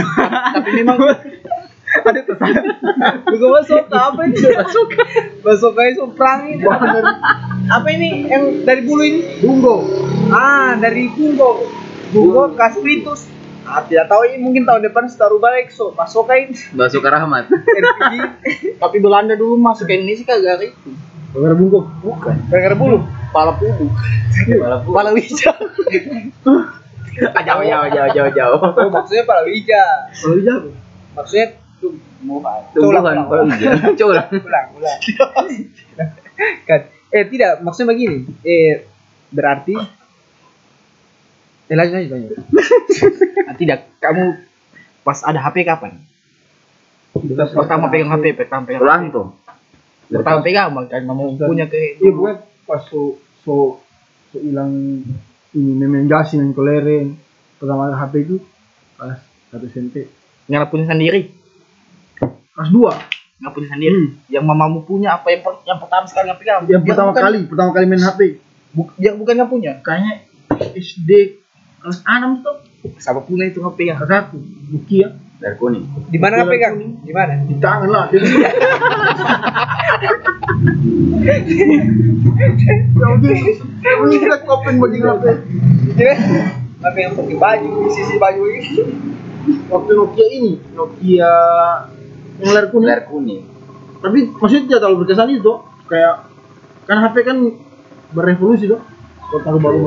tapi 0.58 0.70
memang 0.82 0.98
ada 2.04 2.22
pesan 2.22 2.54
juga 3.28 3.46
masuk 3.56 3.82
apa 3.88 4.22
ini 4.26 4.38
masuk 4.54 4.88
masuk 5.42 5.74
itu 5.80 6.04
perang 6.14 6.42
ini 6.46 6.64
apa 7.68 7.88
ini 7.90 8.10
yang 8.26 8.44
dari 8.64 8.82
bulu 8.84 9.02
ini 9.02 9.20
Bungo. 9.40 9.76
ah 10.30 10.76
dari 10.76 11.10
Bungo 11.10 11.66
Bungo 12.10 12.54
ke 12.54 12.68
spiritus 12.72 13.28
ah, 13.64 13.84
tidak 13.84 14.08
tahu 14.08 14.24
ini 14.28 14.38
mungkin 14.40 14.64
tahun 14.64 14.88
depan 14.88 15.08
setaruh 15.08 15.38
balik 15.38 15.70
so 15.70 15.92
masuk 15.92 16.24
kain 16.26 16.56
Basoka 16.72 17.12
Rahmat. 17.12 17.52
Tapi 18.82 18.98
Belanda 18.98 19.36
dulu 19.36 19.60
masuk 19.60 19.92
ke 19.92 20.00
Indonesia 20.00 20.24
kagak 20.24 20.72
itu. 20.72 20.96
Gara 21.36 21.52
bungo. 21.52 21.84
Bukan. 22.00 22.48
gara-gara 22.48 22.76
bulu 22.80 23.04
Pala 23.36 23.52
pudu. 23.60 23.92
Kepala 24.48 24.80
bu- 24.82 24.96
Palawija 24.96 25.52
jauh 27.18 27.64
jauh 27.66 27.88
jauh 27.92 28.10
jauh 28.14 28.32
jauh. 28.32 28.60
oh 28.62 28.90
maksudnya 28.94 29.24
Palawija 29.26 29.84
Kalau 30.16 30.38
jago. 30.40 30.70
maksudnya 31.18 31.46
Tumbuhan 31.78 32.62
coba. 32.74 33.12
Pak 33.14 33.94
Coba. 33.98 34.14
ulang 34.46 34.68
ulang 34.78 34.98
kan 36.70 36.82
eh 37.14 37.24
tidak 37.30 37.52
maksudnya 37.64 37.94
begini 37.94 38.18
eh 38.44 38.86
berarti 39.32 39.76
eh 41.68 41.76
lanjut 41.76 41.94
lanjut 41.96 42.12
lanjut 42.14 42.32
tidak, 43.60 43.90
kamu 44.00 44.38
pas 45.02 45.20
ada 45.26 45.42
HP 45.42 45.66
kapan? 45.66 45.98
Pertama 47.58 47.90
pegang 47.90 48.14
HP, 48.14 48.38
pertama 48.38 48.64
pegang 48.70 48.82
Pulang 48.86 49.04
HP. 49.10 49.16
tuh. 49.18 49.28
Pertama 50.08 50.40
pegang 50.46 50.70
kan 50.88 51.02
kamu 51.04 51.24
punya 51.42 51.66
ke 51.66 51.98
Iya 52.00 52.12
bukan 52.14 52.36
pas 52.70 52.86
so 52.86 53.18
so 53.42 53.82
so 54.30 54.38
hilang 54.38 55.02
ini 55.58 55.72
memang 55.74 56.06
gasing 56.06 56.46
yang 56.46 56.52
koleren. 56.54 57.18
Pertama 57.58 57.90
ada 57.90 57.98
HP 57.98 58.14
itu 58.30 58.36
kelas 59.02 59.20
satu 59.50 59.66
SMP. 59.74 60.06
nggak 60.48 60.72
punya 60.72 60.88
sendiri, 60.88 61.34
Kelas 62.58 62.70
dua. 62.74 62.94
nggak 63.38 63.54
punya 63.54 63.70
sendiri. 63.70 64.18
Yang 64.28 64.44
mamamu 64.44 64.82
punya 64.82 65.14
apa 65.14 65.30
yang 65.30 65.46
per- 65.46 65.62
yang 65.62 65.78
pertama 65.78 66.10
sekali 66.10 66.26
nggak 66.26 66.40
pegang? 66.42 66.60
Yang 66.66 66.82
pertama 66.84 67.10
bukan- 67.14 67.22
kali, 67.22 67.40
pertama 67.46 67.70
kali 67.70 67.86
main 67.86 68.02
HP. 68.02 68.22
Buk- 68.74 68.98
yang 68.98 69.16
bukan 69.16 69.34
nggak 69.38 69.46
punya 69.48 69.72
Kayaknya 69.80 70.14
SD 70.74 71.10
kelas 71.78 72.02
enam 72.04 72.42
tuh. 72.42 72.58
Siapa 72.98 73.22
punya 73.22 73.46
itu 73.46 73.62
nggak 73.62 73.78
pegang? 73.78 73.98
Satu. 74.02 74.42
Nokia. 74.68 75.14
Dari 75.38 75.54
kuning. 75.54 75.86
di 76.10 76.18
mana 76.18 76.34
nggak 76.36 76.50
pegang 76.50 76.74
di 76.98 77.14
mana 77.14 77.34
Di 77.46 77.56
tangan 77.62 77.90
lah. 77.94 78.06
Mungkin 83.98 84.18
kita 84.20 84.38
kopen 84.44 84.76
bagi 84.78 84.98
HP. 84.98 85.24
Iya. 85.98 86.16
apa 86.78 86.94
yang 86.94 87.18
pakai 87.18 87.36
baju 87.36 87.70
di 87.82 87.90
sisi 87.90 88.16
baju 88.16 88.42
ini 88.46 88.86
Waktu 89.66 89.92
Nokia 89.98 90.28
ini, 90.30 90.54
Nokia 90.78 91.32
yang 92.42 92.52
layar 92.54 92.68
kuning. 92.70 92.90
Dari 92.90 93.04
kuning. 93.06 93.42
Tapi 93.98 94.18
maksudnya 94.38 94.64
tidak 94.70 94.80
terlalu 94.86 94.98
berkesan 95.06 95.30
itu. 95.34 95.54
Kayak 95.88 96.16
kan 96.86 96.98
HP 97.02 97.16
kan 97.26 97.38
berevolusi 98.14 98.66
tuh. 98.70 98.82
Kalau 99.28 99.42
taruh 99.44 99.62
baru 99.62 99.80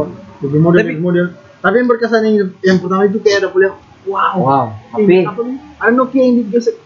lebih 0.45 0.61
model, 0.61 0.79
Tapi- 0.83 0.91
lebih 0.93 1.05
model. 1.05 1.27
Tapi 1.61 1.75
yang 1.77 1.89
berkesan 1.93 2.21
yang, 2.25 2.37
yang 2.65 2.79
pertama 2.81 3.05
itu 3.05 3.21
kayak 3.21 3.45
ada 3.45 3.49
kuliah. 3.53 3.77
Wow. 4.09 4.37
Wow. 4.41 4.67
Ini 4.97 5.29
HP. 5.29 5.29
apa 5.29 5.41
nih? 5.45 5.59
Ada 5.77 5.93
Nokia 5.93 6.23
yang 6.25 6.35
digesek. 6.41 6.77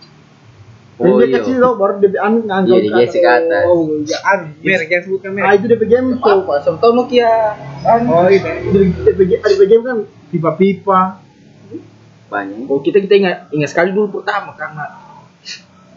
Oh, 0.94 1.06
yang 1.10 1.14
dia 1.18 1.26
iya. 1.26 1.36
kecil 1.42 1.56
tuh 1.58 1.74
baru 1.74 1.92
DP 1.98 2.14
anu 2.22 2.38
ngangkat. 2.46 2.70
Iya, 2.70 2.82
digesek 2.86 3.20
ke 3.22 3.30
atas. 3.30 3.64
oh 3.66 3.82
jangan 4.06 4.38
merek 4.62 4.86
jangan 4.86 5.02
sebutkan 5.10 5.30
Ah 5.30 5.34
merek 5.34 5.54
itu 5.58 5.66
DP 5.74 5.82
game 5.90 6.06
tuh. 6.18 6.38
apa 6.42 6.54
tahu 6.62 6.92
Nokia. 6.94 7.32
Oh 7.86 8.26
itu 8.30 8.50
DP 9.02 9.20
game, 9.26 9.42
DP 9.42 9.62
game 9.66 9.82
kan 9.82 9.98
pipa-pipa. 10.30 11.00
Banyak. 12.30 12.66
Oh 12.66 12.78
kita 12.82 12.98
kita 13.02 13.14
ingat 13.14 13.36
ingat 13.54 13.68
sekali 13.70 13.90
dulu 13.94 14.22
pertama 14.22 14.54
karena 14.58 15.03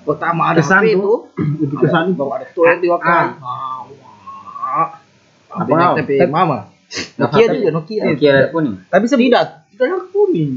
pertama 0.04 0.42
ada 0.52 0.60
Kesan 0.60 0.82
HP 0.82 0.96
tuh. 0.96 1.20
itu 1.64 1.64
Itu 1.68 1.76
kesan 1.78 2.16
baru 2.16 2.32
ada 2.34 2.46
toilet 2.50 2.80
di 2.80 2.88
waktu 2.88 3.08
Ah. 3.08 3.28
apa 5.48 5.68
Wow. 5.68 5.96
HP 5.96 6.10
mama 6.28 6.68
Nokia 7.18 7.46
juga 7.50 7.70
Nokia 7.72 8.02
Nokia 8.06 8.32
dari 8.32 8.50
kuning. 8.52 8.76
tapi 8.88 9.04
tidak 9.08 9.68
tidak 9.72 9.86
ada 9.88 9.98
kuning 10.08 10.52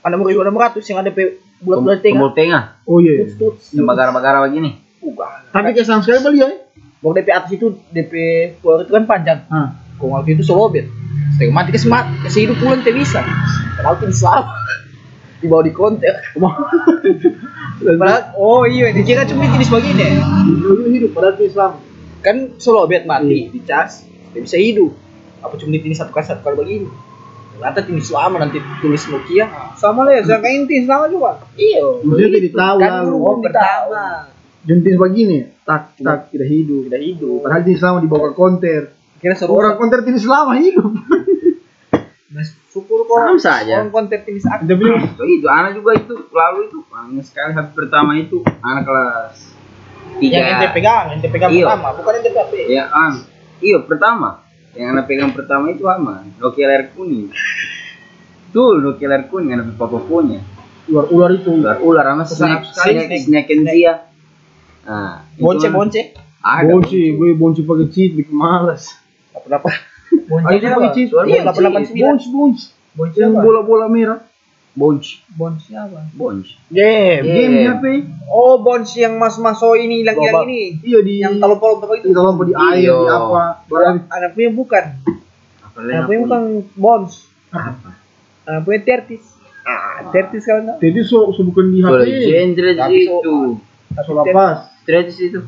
ada 0.00 0.14
mau 0.16 0.24
ada 0.24 0.48
ratus 0.50 0.84
yang 0.86 1.00
ada 1.00 1.10
bulat-bulat 1.60 2.00
tengah 2.00 2.16
Tombol 2.16 2.32
tengah. 2.32 2.62
Oh 2.84 3.00
iya. 3.00 3.28
Yang 3.70 3.84
bagara-bagara 3.84 4.48
begini. 4.48 4.80
Tapi 5.52 5.68
kesan 5.72 6.00
sekali 6.00 6.24
beli 6.24 6.40
ya. 6.40 6.48
Bawa 7.00 7.12
DP 7.16 7.28
atas 7.28 7.50
itu 7.52 7.66
DP 7.88 8.12
keluar 8.60 8.80
itu 8.80 8.92
kan 8.92 9.04
panjang 9.04 9.40
Ah. 9.48 9.76
kok 9.96 10.04
waktu 10.06 10.32
itu 10.32 10.42
solobet 10.42 10.88
setengah 11.36 11.52
mati 11.54 11.70
kesemat 11.70 12.04
kasih 12.24 12.48
hidup 12.48 12.56
pulang 12.56 12.80
tidak 12.80 12.96
bisa 12.98 13.20
padahal 13.74 13.96
tim 13.96 14.08
selama 14.10 14.52
dibawa 15.40 15.64
di 15.64 15.72
konter. 15.72 16.14
Padahal 17.80 18.36
oh 18.36 18.68
iya 18.68 18.92
dikira 18.92 19.24
cuma 19.24 19.48
jenis 19.48 19.72
begini. 19.72 20.20
Dulu 20.60 20.84
hidup 20.92 21.10
padahal 21.16 21.34
itu 21.40 21.48
Islam. 21.48 21.72
kan 22.20 22.36
solobet 22.60 23.08
mati 23.08 23.48
dicas 23.48 24.04
tidak 24.04 24.42
bisa 24.44 24.60
hidup. 24.60 24.92
Apa 25.40 25.56
cuma 25.56 25.72
ini 25.72 25.96
satu 25.96 26.12
kali 26.12 26.28
satu 26.28 26.44
kali 26.44 26.56
begini? 26.60 26.88
Ternyata 27.56 27.80
tim 27.88 27.96
selama 28.04 28.36
nanti 28.44 28.60
tulis 28.84 29.00
Nokia. 29.08 29.48
Sama 29.80 30.04
lah 30.04 30.20
ya 30.20 30.28
sangka 30.28 30.48
inti 30.52 30.84
sama 30.84 31.08
juga. 31.08 31.40
Iya. 31.56 32.04
Tidak 32.04 32.52
tahu 32.52 32.76
kan 32.76 33.08
oh 33.08 33.36
pertama. 33.40 34.28
Jentis 34.60 35.00
begini, 35.00 35.48
tak 35.64 35.96
tak 35.96 36.28
tidak 36.28 36.48
hidup. 36.52 36.92
tidak 36.92 37.00
hidup. 37.00 37.48
Padahal 37.48 37.64
jenis 37.64 37.80
selama 37.80 37.98
dibawa 38.04 38.24
ke 38.28 38.36
konter. 38.36 38.82
kira 39.20 39.36
seru. 39.36 39.56
Orang 39.56 39.80
konter 39.80 40.04
jenis 40.04 40.24
selama 40.24 40.60
hidup. 40.60 40.92
Kok 42.70 42.89
Sama 43.10 43.40
saja. 43.42 43.74
konten 43.90 44.18
Kita 44.22 44.74
bilang 44.78 45.02
Itu, 45.02 45.22
itu 45.26 45.46
anak 45.50 45.74
juga 45.74 45.90
itu 45.98 46.14
lalu 46.30 46.70
itu 46.70 46.78
aneh 46.90 47.22
sekali 47.26 47.50
hari 47.52 47.70
pertama 47.74 48.14
itu 48.14 48.38
anak 48.62 48.86
kelas 48.86 49.34
tiga. 50.22 50.36
yang 50.36 50.46
ente 50.54 50.68
pegang 50.70 51.06
ente 51.14 51.28
pegang 51.28 51.50
Iya. 51.50 51.66
pertama 51.66 51.88
bukan 51.96 52.12
ente 52.18 52.30
HP 52.30 52.52
Ya 52.70 52.84
an, 52.88 53.12
iya 53.58 53.78
pertama. 53.82 54.28
Yang 54.70 54.88
anak 54.94 55.04
pegang 55.10 55.30
pertama 55.34 55.64
itu 55.74 55.82
apa? 55.86 56.22
Nokia 56.38 56.64
layar 56.70 56.84
kuning. 56.94 57.34
Tuh 58.50 58.78
Nokia 58.78 59.06
layar 59.10 59.26
kuning 59.26 59.50
anak 59.58 59.74
papa 59.74 59.98
punya. 59.98 60.38
ular-ular 60.90 61.30
itu. 61.34 61.50
Ular 61.54 61.78
ular 61.78 62.02
sama 62.02 62.24
snack 62.26 62.66
snack 62.74 63.22
snack. 63.22 63.46
dia. 63.46 64.10
Nah, 64.82 65.22
bonce 65.38 65.70
bonce 65.70 66.02
Ada. 66.40 66.72
Bonci, 66.72 67.14
gue 67.20 67.36
bonci 67.36 67.62
pakai 67.62 67.86
cheat, 67.92 68.16
bikin 68.16 68.32
malas. 68.32 68.96
apa 69.36 69.60
apa 69.60 69.70
kita 70.56 70.72
pakai 70.72 70.90
cheat. 70.96 71.08
Iya, 71.12 71.40
889. 71.46 72.00
Bonci, 72.00 72.26
bonci. 72.32 72.66
Bonci 72.92 73.16
Yang 73.16 73.32
apa 73.32 73.40
bola-bola 73.40 73.86
merah. 73.86 74.20
Bonch. 74.70 75.18
bonci 75.30 75.74
apa 75.74 76.06
Bonch. 76.12 76.54
game 76.68 77.26
Game 77.26 77.52
di. 77.52 77.66
HP. 77.66 77.84
oh 78.28 78.54
bonci 78.56 79.00
yang 79.00 79.18
mas 79.18 79.34
maso 79.36 79.74
ini 79.74 80.00
hilang 80.00 80.14
hilang 80.14 80.30
Lobak. 80.36 80.46
ini 80.46 80.62
Iya 80.80 80.98
di 81.00 81.14
yang 81.18 81.34
apa 81.36 81.66
itu 81.96 82.08
lompat 82.08 82.46
di 82.46 82.54
air, 82.54 82.78
Iya. 82.80 82.94
di 82.94 83.08
apa. 83.10 83.42
Anak 84.08 84.30
punya 84.32 84.50
bukan 84.50 84.84
Apa 85.60 85.78
anak 85.80 86.02
punya 86.06 86.18
bukan 86.22 86.42
bons 86.72 87.12
anak 88.46 88.62
punya 88.62 88.80
tertis 88.80 89.24
ah 89.60 90.06
tertis 90.08 90.42
kalau 90.42 90.62
enggak 90.64 90.78
jadi 90.78 91.00
so, 91.02 91.18
so 91.30 91.42
bukan 91.42 91.66
di 91.68 91.82
HP. 91.82 92.02
genre 92.22 92.70
Tapi 92.72 92.98
so- 93.02 93.20
itu. 93.20 93.34
So 93.98 94.10
lapas. 94.14 94.70
Strategis 94.80 95.18
itu. 95.20 95.40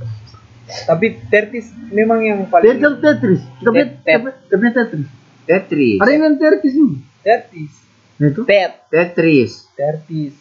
tapi 0.82 1.06
tertis 1.26 1.70
memang 1.88 2.20
yang 2.20 2.38
Tetris, 2.42 2.52
paling 2.74 2.98
Tetris. 2.98 3.40
Kita 3.56 3.68
punya 3.70 3.86
Tet- 3.86 4.02
tet. 4.02 4.20
kita 4.42 4.54
punya 4.56 4.72
Tetris. 4.74 5.08
Tetris. 5.46 5.98
Ada 6.00 6.10
yang 6.10 6.36
Tetris 6.38 6.74
ini. 6.74 6.96
tertis 7.22 7.72
Nah 8.18 8.28
itu. 8.30 8.42
tet 8.46 8.72
Tetris. 8.90 9.66
tertis 9.74 10.34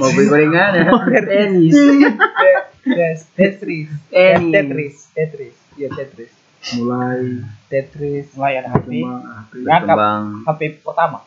Mau 0.00 0.08
beli 0.16 0.26
gorengan 0.32 0.72
ya? 0.72 0.88
Yes, 2.82 3.28
Tetris. 3.36 3.88
Tenis. 4.12 4.52
Tetris. 4.52 4.96
Tetris. 5.14 5.56
Iya 5.76 5.88
Tetris. 5.92 6.32
Mulai 6.78 7.44
Tetris. 7.68 8.26
mulai 8.34 8.62
ada 8.62 8.70
HP 8.74 9.02
ngangkap 9.02 9.96
Berkembang. 9.96 10.24
HP 10.46 10.60
pertama 10.80 11.18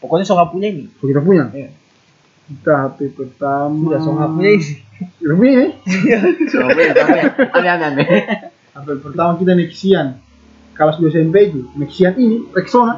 pokoknya 0.00 0.24
so 0.24 0.34
nggak 0.34 0.50
punya 0.50 0.68
ini 0.72 0.84
So, 0.98 1.04
kita 1.06 1.20
punya. 1.20 1.44
Iya. 1.52 1.70
Kita 2.50 2.72
HP 2.88 2.98
pertama. 3.14 3.76
Udah 3.86 4.00
so 4.00 4.10
nggak 4.16 4.30
punya 4.34 4.50
ini. 4.56 4.66
Kita 5.20 5.34
punya 5.36 5.52
ya. 5.60 6.18
Coba 6.50 6.80
ya, 6.80 6.92
coba 6.96 7.16
ya. 7.16 7.24
Aneh 7.54 7.70
aneh 7.70 7.86
aneh. 7.86 8.06
HP 8.74 8.88
pertama 9.04 9.30
kita 9.38 9.52
Nexian. 9.54 10.06
Kelas 10.80 10.96
2 10.96 11.12
SMP 11.12 11.52
itu. 11.52 11.68
Nexian 11.76 12.16
ini 12.16 12.48
Rexona. 12.50 12.96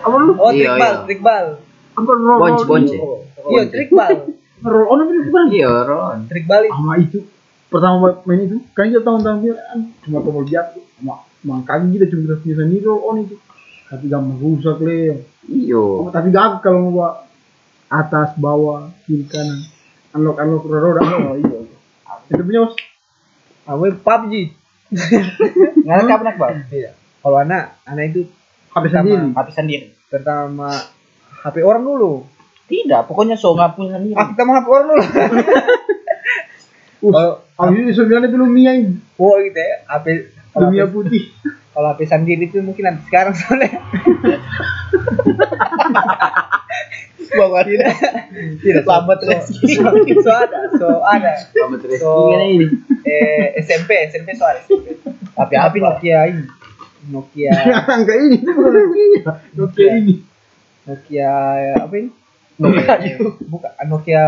Apa 0.00 0.16
lu? 0.16 0.32
Oh, 0.34 0.48
Iya, 0.48 0.72
trikbal, 0.72 0.88
iya. 0.88 1.04
trikbal. 1.04 1.44
Apa 1.92 2.10
roll 2.10 2.38
Bonce, 2.40 2.56
roll- 2.56 2.66
bonce. 2.66 2.96
Iya, 3.52 3.62
trikbal. 3.68 4.10
Roll 4.58 4.90
on 4.90 4.98
apa 4.98 5.12
bukan? 5.22 5.44
Iya, 5.54 5.70
Ron. 5.86 6.18
Trikbal 6.26 6.60
itu. 6.66 6.74
Sama 6.74 6.94
itu 6.98 7.18
pertama 7.68 7.96
main 8.24 8.40
itu 8.42 8.56
kan 8.72 8.88
kita 8.88 9.04
tahun-tahun 9.04 9.38
dia 9.38 9.54
kan 9.54 9.78
cuma 10.00 10.24
tombol 10.24 10.40
jatuh 10.42 10.80
mak 10.98 11.20
makanya 11.44 12.00
kita 12.00 12.04
cuma 12.08 12.20
kita 12.24 12.34
punya 12.40 12.54
sendiri 12.56 12.80
roll 12.82 13.04
on 13.04 13.16
itu 13.22 13.36
tapi 13.86 14.08
gampang 14.08 14.40
rusak 14.40 14.80
le 14.80 15.28
iyo 15.46 16.08
Oh, 16.08 16.10
tapi 16.10 16.32
gak 16.32 16.64
kalau 16.64 16.88
mau 16.88 16.92
bawa 16.96 17.10
atas 17.92 18.32
bawah 18.40 18.88
kiri 19.04 19.28
kanan 19.28 19.68
unlock 20.16 20.40
unlock 20.40 20.64
roda 20.64 21.04
oh 21.28 21.36
iya 21.36 21.58
itu 22.32 22.40
punya 22.40 22.60
bos 22.64 22.74
Apa 23.68 23.84
PUBG? 23.92 24.32
Nggak 25.84 25.92
ada 25.94 26.04
kapan 26.08 26.34
bang? 26.40 26.56
Iya. 26.72 26.90
Kalau 27.18 27.36
anak, 27.36 27.82
anak 27.84 28.04
itu 28.10 28.20
HP 28.70 28.84
sendiri 28.88 29.34
Tapi 29.34 29.50
sendiri. 29.50 29.86
pertama 30.06 30.70
HP 31.42 31.60
orang 31.60 31.82
dulu. 31.82 32.24
Tidak, 32.68 33.08
pokoknya 33.08 33.34
so 33.34 33.52
nggak 33.52 33.74
punya 33.74 33.96
sendiri. 33.96 34.14
Ah, 34.14 34.28
kita 34.28 34.42
mau 34.44 34.54
HP 34.56 34.66
orang 34.66 34.86
dulu. 34.88 35.02
Kalau 36.98 37.32
Abis 37.58 37.78
itu 37.80 37.92
sembilan 37.92 38.26
itu 38.26 38.36
Lumia 38.38 38.70
oh 39.18 39.34
gitu 39.38 39.54
ya, 39.54 39.74
HP 39.86 40.06
Lumia 40.54 40.86
HP, 40.86 40.90
putih 40.90 41.22
kalau 41.74 41.90
HP 41.90 42.00
sendiri 42.06 42.46
itu 42.46 42.58
mungkin 42.58 42.82
nanti 42.86 43.02
sekarang 43.06 43.34
soalnya. 43.34 43.70
Bawa 47.28 47.60
tidak 47.60 47.92
tidak 48.64 48.84
Lambat 48.88 49.20
rezeki. 49.20 49.78
so, 49.78 49.90
so 50.24 50.32
ada 50.32 50.58
so 50.74 50.88
ada 51.04 51.32
selamat 51.52 51.80
rezeki 51.84 52.00
So- 52.00 52.32
ini 52.32 52.66
eh, 53.04 53.52
SMP 53.60 54.08
SMP 54.08 54.32
so 54.32 54.48
ada 54.48 54.64
SMP 54.64 54.96
tapi 55.36 55.54
HP 55.54 55.74
Nokia 55.78 56.20
ini 56.26 56.42
Nokia. 57.06 57.54
Angka 57.94 58.12
ini 58.12 58.36
itu 58.38 58.50
bukan 58.50 58.72
Nokia. 58.74 59.30
Nokia 59.54 59.90
ini. 59.96 60.14
Nokia 60.82 61.32
apa 61.78 61.94
ini? 61.94 62.10
Nokia 62.58 62.94
Eh, 62.98 63.16
bukan 63.44 63.70
Nokia 63.86 64.22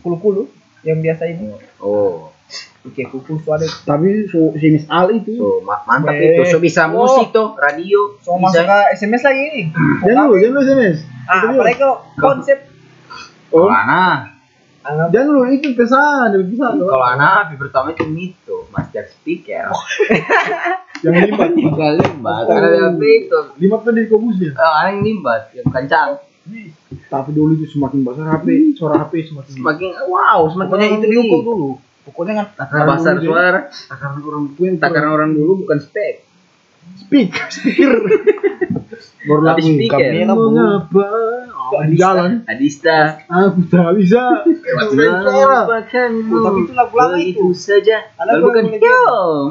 kulu 0.00 0.16
kulu 0.16 0.42
yang 0.80 1.02
biasa 1.02 1.26
ini. 1.26 1.50
Oh. 1.78 2.30
Kulu 2.80 3.36
so 3.38 3.52
ada 3.52 3.66
tapi 3.84 4.24
so 4.26 4.54
sinis 4.54 4.86
Al 4.86 5.10
itu. 5.12 5.36
So 5.36 5.60
ma- 5.60 5.84
mantap 5.84 6.14
itu. 6.14 6.42
So 6.46 6.58
bisa 6.58 6.86
Oh. 6.86 7.04
musik 7.04 7.30
tuh 7.30 7.52
radio 7.54 8.16
so 8.18 8.34
bisa. 8.34 8.62
masuk 8.62 8.64
ke 8.64 8.78
SMS 8.96 9.22
lagi 9.22 9.42
ini. 9.44 9.62
Jangan 10.06 10.24
dulu 10.26 10.36
jangan 10.38 10.52
dulu 10.52 10.62
SMS 10.64 10.98
ah 11.26 11.40
apalagi 11.46 11.82
konsep. 12.16 12.58
Oh. 13.50 13.66
Anak 13.66 14.38
anggap 14.80 15.12
jangan 15.12 15.26
dulu 15.28 15.42
itu 15.52 15.76
pesan 15.76 16.32
pesan 16.40 16.80
kalau 16.80 17.04
anak 17.04 17.52
pertama 17.54 17.92
itu 17.92 18.08
mito 18.08 18.64
master 18.72 19.04
speaker 19.04 19.68
yang 21.00 21.14
limbat 21.16 21.50
bukan 21.56 21.92
limbat 21.96 22.44
karena 22.48 22.68
HP 22.92 23.02
itu? 23.26 23.40
Limbat 23.60 23.80
tadi 23.84 24.00
di 24.04 24.08
kobusnya 24.08 24.50
oh, 24.56 24.72
anak 24.80 24.90
yang 24.92 25.02
limbat 25.04 25.42
yang 25.56 25.66
kencang. 25.68 26.10
Tapi 27.10 27.30
dulu 27.30 27.52
itu 27.56 27.66
semakin 27.70 27.98
besar 28.02 28.26
HP 28.38 28.74
suara 28.74 28.94
HP 29.04 29.12
semakin 29.30 29.52
semakin 29.60 29.88
wow 30.08 30.48
semakin 30.50 30.70
Pokoknya 30.70 30.88
itu 30.96 31.06
diukur 31.08 31.40
dulu. 31.44 31.70
Pokoknya 32.00 32.32
kan 32.42 32.46
takaran 32.56 32.86
besar 32.96 33.14
dulu, 33.20 33.32
suara. 33.36 33.60
takaran 33.68 34.18
orang 34.24 34.44
tua 34.56 34.64
yang 34.66 34.78
takaran 34.80 35.10
orang 35.12 35.30
dulu 35.36 35.52
bukan 35.64 35.78
spek 35.84 36.29
speak. 37.00 37.32
Speaker 37.50 37.92
baru 39.20 39.52
tapi 39.52 39.60
lagu 39.60 39.76
speaker 39.76 40.00
mengapa? 40.32 41.04
Oh, 41.70 41.82
di 41.86 41.94
jalan. 41.94 42.42
Adista 42.48 43.20
aku 43.30 43.62
tak 43.70 43.94
bisa. 44.00 44.42
Oh, 44.42 46.40
tapi 46.42 46.58
itu 46.66 46.72
lagu 46.74 46.94
lama 46.96 47.14
begitu 47.14 47.52
itu. 47.52 47.54
saja. 47.54 48.10
Ada 48.16 48.42
bukan 48.42 48.64
lagu 48.66 48.74
legend. 48.74 48.90
yo 48.90 49.00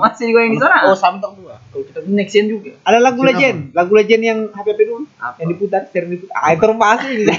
masih 0.02 0.24
digoyang 0.28 0.52
di 0.52 0.60
sana? 0.60 0.78
Oh, 0.90 0.98
sampai 0.98 1.30
dua. 1.38 1.56
Kalau 1.70 1.84
kita 1.86 2.00
next 2.10 2.34
gen 2.34 2.46
juga. 2.50 2.72
ada 2.84 3.00
lagu 3.00 3.22
legend. 3.24 3.72
Lagu 3.72 3.94
legend 3.94 4.22
yang 4.26 4.40
HP 4.52 4.68
HP 4.74 4.80
dulu? 4.90 5.06
Yang 5.38 5.48
diputar 5.56 5.82
sering 5.94 6.12
diputar. 6.18 6.34
Ah 6.36 6.50
itu 6.52 6.66
rumah 6.66 6.88
asli. 6.98 7.14
Gitu 7.20 7.32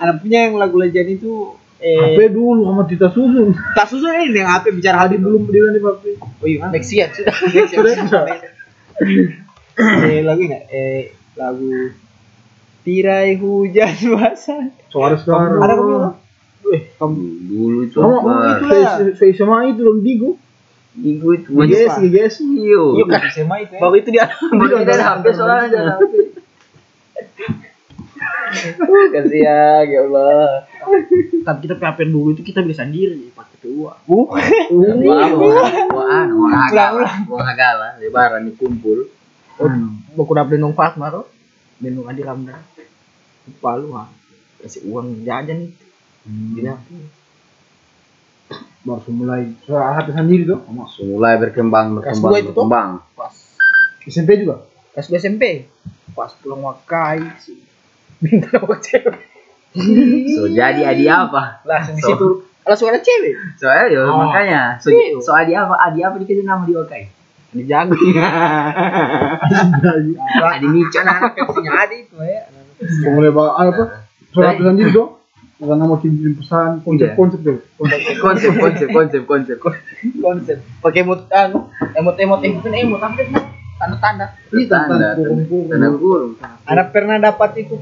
anak 0.00 0.16
punya 0.24 0.38
yang 0.48 0.54
lagu 0.56 0.76
legend 0.80 1.08
itu 1.20 1.32
HP 1.80 2.18
eh 2.18 2.30
dulu 2.32 2.72
sama 2.72 2.82
Tita 2.88 3.08
Susun. 3.12 3.52
Tak 3.76 3.86
susun 3.88 4.16
ini 4.16 4.40
yang 4.40 4.48
HP 4.48 4.74
bicara 4.74 5.06
tadi 5.06 5.16
hati 5.16 5.18
belum 5.20 5.44
di 5.48 5.60
HP 5.60 6.04
oh 6.18 6.46
iya. 6.48 6.66
Next 6.72 6.88
sudah. 6.88 7.08
sudah 7.68 8.50
eh 9.00 10.20
lagu 10.24 10.40
ini 10.44 10.58
eh 10.68 11.02
lagu 11.36 11.68
tirai 12.84 13.36
hujan 13.40 13.96
basah. 14.16 14.72
Suara 14.92 15.16
sekarang 15.16 15.60
ada 15.60 15.74
kamu 15.76 15.94
eh 16.70 16.82
kamu 17.00 17.22
dulu 17.48 17.80
kamu 17.88 18.16
coba. 18.20 18.32
itu 18.56 18.66
lah. 18.68 18.96
Saya 19.16 19.32
sama 19.36 19.64
itu 19.68 19.80
dong 19.80 20.00
Digo. 20.04 20.36
Igu 20.90 21.28
itu 21.38 21.54
GS 21.54 22.02
GS 22.02 22.34
iyo 22.42 22.98
iya. 22.98 23.04
Kan 23.06 23.22
SMA 23.30 23.56
itu 23.62 23.72
ya. 23.78 23.80
Baru 23.80 23.94
itu 23.94 24.08
dia. 24.10 24.26
Baru 24.50 24.74
HP 24.82 25.24
soalnya 25.38 25.64
ada 25.70 25.80
HP 26.02 26.12
Kasihan 29.14 29.84
ya 29.86 30.00
Allah. 30.04 30.66
Tapi 31.40 31.58
kita 31.64 31.74
PHP 31.80 31.98
dulu 32.10 32.36
itu 32.36 32.42
kita 32.44 32.60
bisa 32.60 32.84
sendiri 32.84 33.32
pakai 33.32 33.70
wah 33.80 33.96
wah 34.08 34.36
wah 36.32 36.50
agala 36.68 37.08
wah 37.28 37.44
agala 37.44 37.88
lebaran 38.00 38.48
dikumpul 38.48 39.08
Baku 40.16 40.32
dapat 40.32 40.56
denong 40.56 40.72
Fatma 40.72 41.12
tuh. 41.12 41.28
Denong 41.76 42.08
Adi 42.08 42.24
Ramdan. 42.24 42.56
Palu 43.60 43.92
ha. 43.92 44.08
Kasih 44.64 44.88
uang 44.88 45.24
jajan 45.28 45.68
itu. 45.68 45.84
Gila. 46.56 46.76
baru 48.80 49.12
mulai 49.12 49.52
HP 49.68 50.08
sendiri 50.16 50.48
tuh 50.48 50.64
mulai 51.04 51.36
berkembang 51.36 52.00
berkembang 52.00 52.32
berkembang 52.48 52.88
Pas 53.12 53.34
SMP 54.08 54.40
juga 54.40 54.64
dua 54.96 55.20
SMP. 55.20 55.68
Pas 56.16 56.32
pulang 56.40 56.64
wakai 56.64 57.20
sih. 57.44 57.69
Minta 58.20 58.48
nama 58.52 58.76
cewek. 58.76 59.16
so 60.30 60.44
jadi 60.46 60.82
adi 60.84 61.06
apa 61.06 61.62
Langsung 61.62 61.94
di 61.94 62.02
So. 62.02 62.08
situ 62.10 62.26
langsung 62.62 62.86
ada 62.86 62.98
cewek. 62.98 63.34
soalnya 63.56 63.86
ya 63.88 64.00
Oh. 64.02 64.16
makanya 64.20 64.60
so, 64.76 64.90
so 65.18 65.30
adi 65.32 65.52
apa 65.52 65.74
adi 65.80 66.00
apa 66.00 66.16
dikasih 66.16 66.42
nama 66.42 66.62
di 66.62 66.74
Okai 66.74 67.08
Di 67.50 67.64
jago. 67.64 67.94
adi 70.46 70.66
Mico 70.66 70.98
anak 70.98 71.34
versinya 71.36 71.72
ada 71.78 71.94
itu 71.94 72.14
ya 72.16 72.42
Kau 72.80 73.10
mulai 73.12 73.28
bawa 73.28 73.50
apa 73.58 73.82
suara 74.30 74.54
HP 74.54 74.60
sendiri 74.64 74.90
tuh 74.90 75.08
bukan 75.56 75.76
nama 75.76 75.94
kirim 75.94 76.32
pesan 76.32 76.80
konsep 76.80 77.06
Iya. 77.06 77.14
konsep 77.14 77.40
tuh 77.40 77.58
konsep 77.76 78.00
konsep 78.16 78.88
konsep 78.88 79.20
konsep 79.22 79.56
konsep 80.16 80.56
Pakai 80.80 81.00
emot 81.02 81.28
anu, 81.28 81.68
emot-emot 81.92 82.40
eh 82.40 82.50
bukan 82.50 82.72
emot 82.72 83.00
apa? 83.00 83.20
Tanda-tanda. 83.80 84.26
ini 84.52 84.68
tanda 84.68 84.92
tanda 84.92 85.08
kurung 85.16 85.66
tanda 85.72 85.88
kurung 85.96 86.32
anak 86.68 86.86
pernah 86.92 87.16
dapat 87.16 87.64
itu 87.64 87.80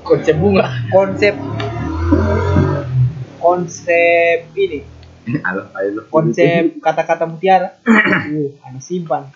Konsep 0.00 0.34
bunga. 0.40 0.64
konsep. 0.88 1.36
Konsep 3.36 4.38
ini. 4.56 4.80
Konsep 6.14 6.80
kata-kata 6.80 7.28
mutiara. 7.28 7.76
Uh 7.84 8.56
anak 8.64 8.82
simpan. 8.82 9.28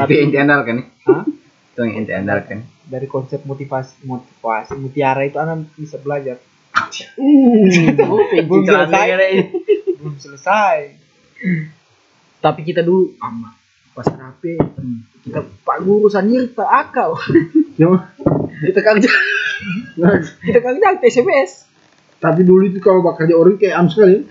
Tapi 0.00 0.12
ente 0.26 0.36
andalkan 0.40 0.82
nih. 0.82 0.86
Hah? 1.06 1.24
itu 1.72 1.80
yang 1.88 2.04
ente 2.04 2.12
andalkan 2.12 2.68
dari 2.84 3.08
konsep 3.08 3.48
motivasi 3.48 4.04
motivasi 4.04 4.76
mutiara 4.76 5.24
itu 5.24 5.40
anak 5.40 5.70
bisa 5.76 5.96
belajar. 6.00 6.40
Belum 7.16 8.64
selesai. 8.64 9.08
belum 10.00 10.16
selesai. 10.18 10.76
Tapi 12.42 12.60
kita 12.64 12.80
dulu. 12.82 13.16
Sama 13.20 13.61
pas 13.92 14.08
HP 14.08 14.56
kita 15.22 15.44
Pak 15.44 15.78
Guru 15.84 16.08
sendiri 16.08 16.48
tak 16.52 16.68
akal. 16.68 17.16
Yang- 17.80 18.08
kita 18.62 18.80
kerja 18.80 19.10
kita 20.46 20.58
kerja 20.62 20.86
SMS. 21.02 21.68
tapi 22.22 22.46
dulu 22.46 22.70
itu 22.70 22.78
kalau 22.78 23.02
bakal 23.02 23.26
kerja 23.26 23.34
orang 23.34 23.58
kayak 23.58 23.74
am 23.82 23.90
sekali 23.90 24.22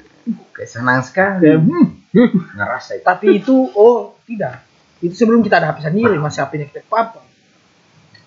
kayak 0.55 0.69
senang 0.71 1.03
sekali 1.03 1.43
kayak 1.43 1.59
hmm, 1.59 1.87
hmm. 2.15 2.29
ngerasa 2.55 2.91
itu 2.95 3.03
Tapi 3.03 3.25
itu 3.35 3.55
oh 3.75 4.15
tidak. 4.23 4.63
Itu 5.03 5.17
sebelum 5.17 5.43
kita 5.43 5.59
ada 5.59 5.75
HP 5.75 5.91
sendiri 5.91 6.15
masih 6.21 6.45
HP-nya 6.45 6.71
kita 6.71 6.87
papa. 6.87 7.19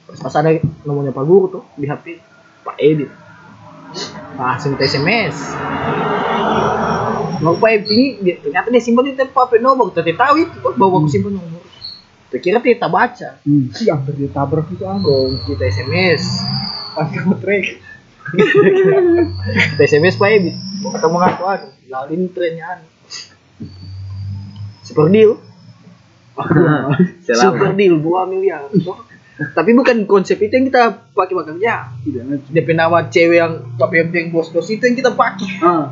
Pas 0.05 0.35
ada 0.37 0.53
nomornya 0.85 1.17
Pak 1.17 1.25
Guru 1.25 1.47
tuh 1.49 1.65
di 1.81 1.89
HP 1.89 2.21
Pak 2.61 2.77
Edit. 2.77 3.09
Langsung 4.37 4.77
kita 4.77 4.85
SMS. 4.85 5.37
Mau 7.41 7.55
Pak 7.57 7.71
Edit 7.71 7.89
ini 7.91 8.07
dia- 8.21 8.39
ternyata 8.39 8.69
dia 8.71 8.83
simpan 8.83 9.09
di 9.09 9.15
tempat 9.15 9.49
HP 9.49 9.59
nomor. 9.59 9.91
Kita 9.91 10.03
tidak 10.03 10.19
tahu 10.21 10.35
itu 10.39 10.57
kok 10.61 10.75
bawa 10.77 10.97
aku 11.01 11.09
simpan 11.09 11.33
nomor. 11.35 11.63
Kira 12.35 12.59
kita 12.59 12.91
baca. 12.91 13.39
hmm. 13.47 13.71
sih 13.71 13.87
hampir 13.87 14.19
dia 14.19 14.27
tabrak 14.27 14.67
itu 14.67 14.83
Dong 14.83 15.39
kita 15.47 15.71
SMS. 15.71 16.43
pas 16.95 17.07
kamu 17.11 17.39
trek 17.39 17.79
Kita 19.75 19.83
SMS 19.87 20.19
Pak 20.19 20.29
Edit. 20.31 20.55
Ketemu 20.83 21.17
ngaku 21.17 21.43
anu. 21.47 21.67
Lalin 21.87 22.23
trennya. 22.35 22.83
Super 24.83 25.07
deal. 25.09 25.39
Super 27.23 27.71
deal 27.73 28.03
2 28.03 28.33
miliar. 28.35 28.67
Tapi 29.35 29.71
bukan 29.75 30.07
konsep 30.07 30.39
itu 30.39 30.55
yang 30.55 30.67
kita 30.71 31.11
pakai 31.11 31.35
bekerja. 31.35 31.91
tidak 32.07 32.23
nanti 32.23 32.49
DP 32.55 32.69
nama 32.71 32.99
cewek 33.11 33.39
yang 33.39 33.53
tapi 33.75 33.95
yang 33.99 34.09
yang 34.15 34.27
bos-bos 34.31 34.71
itu 34.71 34.83
yang 34.83 34.95
kita 34.95 35.11
pakai. 35.15 35.51
ah 35.59 35.91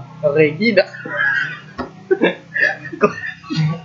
Regina. 3.02 3.82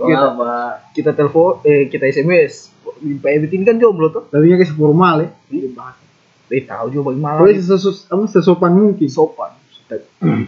kita, 0.00 0.26
apa 0.32 0.52
kita 0.94 1.10
telepon, 1.12 1.60
eh 1.66 1.90
kita 1.90 2.06
SMS. 2.08 2.70
Pak 3.00 3.30
Ebit 3.32 3.50
ini 3.56 3.64
kan 3.64 3.80
jomblo 3.80 4.12
tuh. 4.12 4.28
tapi 4.28 4.52
kasih 4.56 4.76
formal 4.76 5.24
ya 5.24 5.28
Eh 6.50 6.66
tahu 6.66 6.90
juga 6.90 7.14
bagaimana. 7.14 7.38
Pokoknya 7.38 7.62
sesos, 7.62 8.10
apa, 8.10 8.26
sesopan 8.26 8.74
mungkin 8.74 9.06
sopan. 9.06 9.54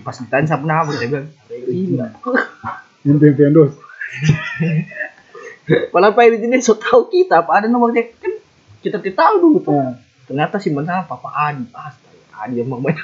Pas 0.03 0.19
ditanya 0.19 0.47
siapa 0.51 0.67
nama, 0.67 0.91
saya 0.91 1.07
bilang, 1.07 1.31
Iya. 1.51 2.07
Yang 3.07 3.17
pengen 3.23 3.55
dos. 3.55 3.73
Padahal 5.95 6.13
Pak 6.19 6.25
Edit 6.27 6.43
ini 6.43 6.59
so 6.59 6.75
tahu 6.75 7.07
kita, 7.07 7.47
apa 7.47 7.63
ada 7.63 7.67
nomornya 7.71 8.11
kan 8.19 8.35
kita 8.83 8.99
tidak 8.99 9.15
tahu 9.15 9.35
dulu 9.39 9.59
tuh. 9.63 9.79
Nah, 9.79 9.95
Ternyata 10.27 10.59
si 10.59 10.75
mana 10.75 11.07
Papa 11.07 11.31
Adi, 11.35 11.67
astaga, 11.71 12.02
Adi 12.43 12.61
yang 12.61 12.69
mamanya, 12.71 12.99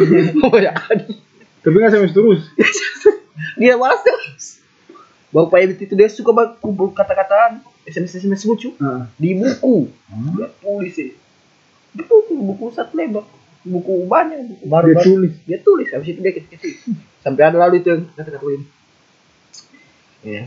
mamanya 0.42 0.72
Adi. 0.90 1.18
tapi 1.60 1.74
nggak 1.74 1.90
SMS 1.92 2.12
terus. 2.14 2.42
Dia 3.60 3.74
malas 3.74 4.00
terus. 4.06 4.44
Bapak 5.34 5.50
Pak 5.50 5.58
Edit 5.66 5.78
itu 5.90 5.94
dia 5.98 6.06
suka 6.06 6.30
banget 6.30 6.62
kumpul 6.62 6.94
kata-kataan 6.94 7.58
SMS 7.82 8.22
SMS 8.22 8.46
lucu 8.46 8.70
Nah, 8.78 9.10
di 9.18 9.34
buku. 9.34 9.90
Dia 10.38 10.46
tulis 10.62 10.94
ya. 10.94 11.10
Di 11.90 12.02
buku, 12.06 12.34
buku 12.38 12.70
satu 12.70 12.94
lebar. 12.94 13.26
Buku 13.64 14.06
banyak, 14.06 14.46
buku 14.46 14.64
baru 14.68 14.92
dia 14.92 15.02
tulis. 15.02 15.34
dia 15.48 15.58
tulis 15.58 15.88
habis 15.88 16.12
itu 16.12 16.20
dia 16.20 16.36
kecil 16.36 16.60
sampai 17.24 17.48
ada 17.48 17.56
lalu 17.56 17.80
itu 17.80 17.88
yang 17.88 18.04
kata-kata 18.12 18.44
ini 18.52 18.66
ya 20.20 20.42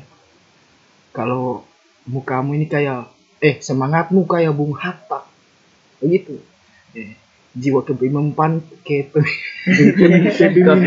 kalau 1.09 1.65
mukamu 2.05 2.53
ini 2.53 2.69
kayak 2.69 3.09
eh 3.41 3.57
semangatmu 3.57 4.21
kayak 4.29 4.53
Bung 4.53 4.77
Hatta 4.77 5.25
begitu 5.97 6.37
eh, 6.93 7.17
jiwa 7.57 7.81
kepemimpinan 7.81 8.61
kepe 8.85 9.19
Kepemimpinan. 9.67 10.77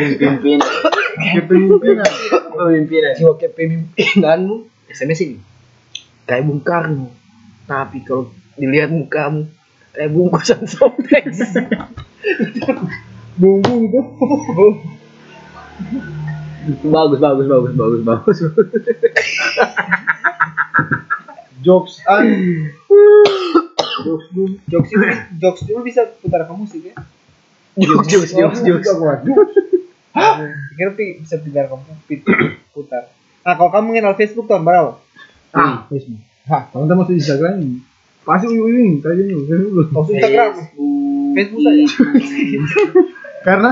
Kepemimpinan. 1.20 2.10
Kepemimpinan. 2.54 3.12
jiwa 3.18 3.34
kepemimpinanmu 3.36 4.56
SMS 4.90 5.20
ini 5.26 5.36
kayak 6.24 6.46
Bung 6.46 6.62
Karno 6.62 7.10
tapi 7.66 8.02
kalau 8.06 8.30
dilihat 8.54 8.90
mukamu 8.90 9.50
kayak 9.94 10.10
bungkusan 10.14 10.64
sobres 10.66 11.38
Bung-bung 13.40 13.88
itu. 13.88 14.00
Bagus, 16.92 17.18
bagus, 17.24 17.46
bagus, 17.48 17.72
bagus, 17.72 18.02
bagus. 18.04 18.38
Jokes 21.64 22.04
an. 22.04 22.28
Jokes 24.04 24.26
dulu. 24.30 24.54
Jokes 24.66 24.90
dulu, 24.90 25.04
jokes 25.38 25.60
dulu 25.66 25.80
bisa 25.82 26.02
putar 26.20 26.46
ke 26.46 26.54
musik 26.54 26.82
ya. 26.86 26.94
jokes 27.78 28.06
jokes 28.08 28.30
jokes 28.34 28.60
jokes 28.62 28.88
Kira 30.74 30.90
pi- 30.96 31.22
bisa 31.22 31.38
putar 31.38 31.64
ke 31.70 31.74
musik, 31.76 32.18
putar. 32.74 33.02
Nah, 33.40 33.54
kalau 33.56 33.70
kamu 33.72 33.88
kenal 33.96 34.14
Facebook 34.16 34.46
tahun 34.46 34.64
berapa? 34.66 35.00
Ah, 35.50 35.86
Facebook. 35.88 36.20
Hah, 36.44 36.66
teman-teman 36.72 37.04
masuk 37.06 37.14
Instagram 37.16 37.54
ini. 37.62 37.78
Pasti 38.20 38.46
uyuing, 38.50 39.00
tadi 39.00 39.22
ini 39.24 39.34
Facebook. 39.46 39.88
Masuk 39.90 40.12
Instagram. 40.18 40.50
Facebook 41.36 41.62
saja. 41.62 41.84
Karena 43.46 43.70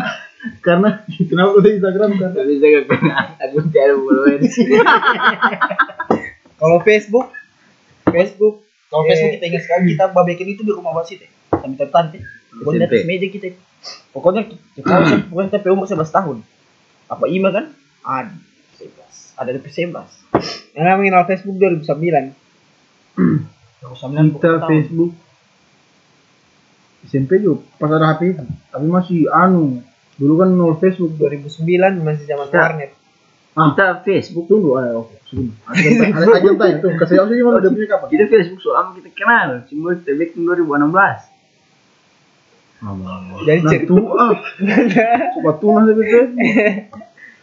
karena 0.63 0.89
kenapa 1.29 1.51
udah 1.59 1.71
Instagram 1.75 2.11
kan? 2.17 2.31
Tapi 2.33 2.53
saya 2.63 2.71
gak 2.81 2.87
pernah. 2.89 3.17
Aku 3.43 3.59
tidak 3.69 3.99
follower. 3.99 4.39
Kalau 6.59 6.79
Facebook, 6.83 7.27
Facebook, 8.09 8.55
Kalau 8.89 9.03
Eh. 9.03 9.09
Facebook 9.09 9.33
kita 9.37 9.45
ingat 9.47 9.63
sekali 9.63 9.83
kita 9.93 10.05
babekin 10.11 10.49
itu 10.49 10.63
di 10.63 10.73
rumah 10.73 10.93
wasit 10.93 11.21
ya. 11.21 11.29
Sampai 11.53 11.77
tertante. 11.77 12.19
Pokoknya 12.51 12.79
di 12.81 12.87
atas 12.89 13.05
meja 13.05 13.27
kita. 13.29 13.49
Pokoknya 14.11 14.43
kita 14.49 14.95
pokoknya 15.29 15.49
sampai 15.53 15.71
umur 15.71 15.87
11 15.87 16.11
tahun. 16.11 16.37
Apa 17.07 17.25
Ima 17.27 17.49
kan? 17.51 17.65
Ada 18.01 18.33
11. 18.75 19.37
Ada 19.37 19.51
di 19.53 19.61
11. 19.63 20.11
yang 20.73 20.87
kami 20.87 21.09
kenal 21.09 21.25
Facebook 21.25 21.57
2009. 21.57 22.33
Kita 24.39 24.51
Facebook 24.65 25.13
SMP 27.01 27.31
juga 27.39 27.63
pas 27.79 27.91
ada 27.91 28.11
HP 28.11 28.21
itu. 28.35 28.45
Tapi 28.69 28.87
masih 28.87 29.31
anu. 29.31 29.81
Dulu 30.19 30.35
kan 30.37 30.51
nol 30.51 30.75
Facebook. 30.77 31.15
2009 31.15 32.03
masih 32.03 32.25
zaman 32.27 32.47
Ya. 32.49 32.59
warnet. 32.59 32.91
Kita 33.59 33.87
Facebook. 34.07 34.47
Ah, 34.79 35.03
oke. 35.03 35.15
Sebelum. 35.29 35.53
Ada 35.69 36.25
tanya 36.57 36.77
tuh. 36.81 36.91
Kasih 36.97 37.17
aku 37.21 37.33
sih 37.37 37.43
udah 37.45 37.71
punya 37.71 37.87
kapan? 37.91 38.07
Kita 38.09 38.25
Facebook 38.31 38.61
selama 38.63 38.91
kita 38.97 39.11
kenal. 39.13 39.49
Cuma 39.69 39.93
kita 39.99 40.13
bikin 40.17 40.41
2016. 40.47 41.37
Jadi 42.79 43.59
Nah, 43.59 43.73
cerita. 43.75 43.91
tuh 43.91 44.05
ah. 44.15 44.39
Coba 45.35 45.53
tunah 45.59 45.83
sih 45.91 45.95
Facebook. 45.99 46.39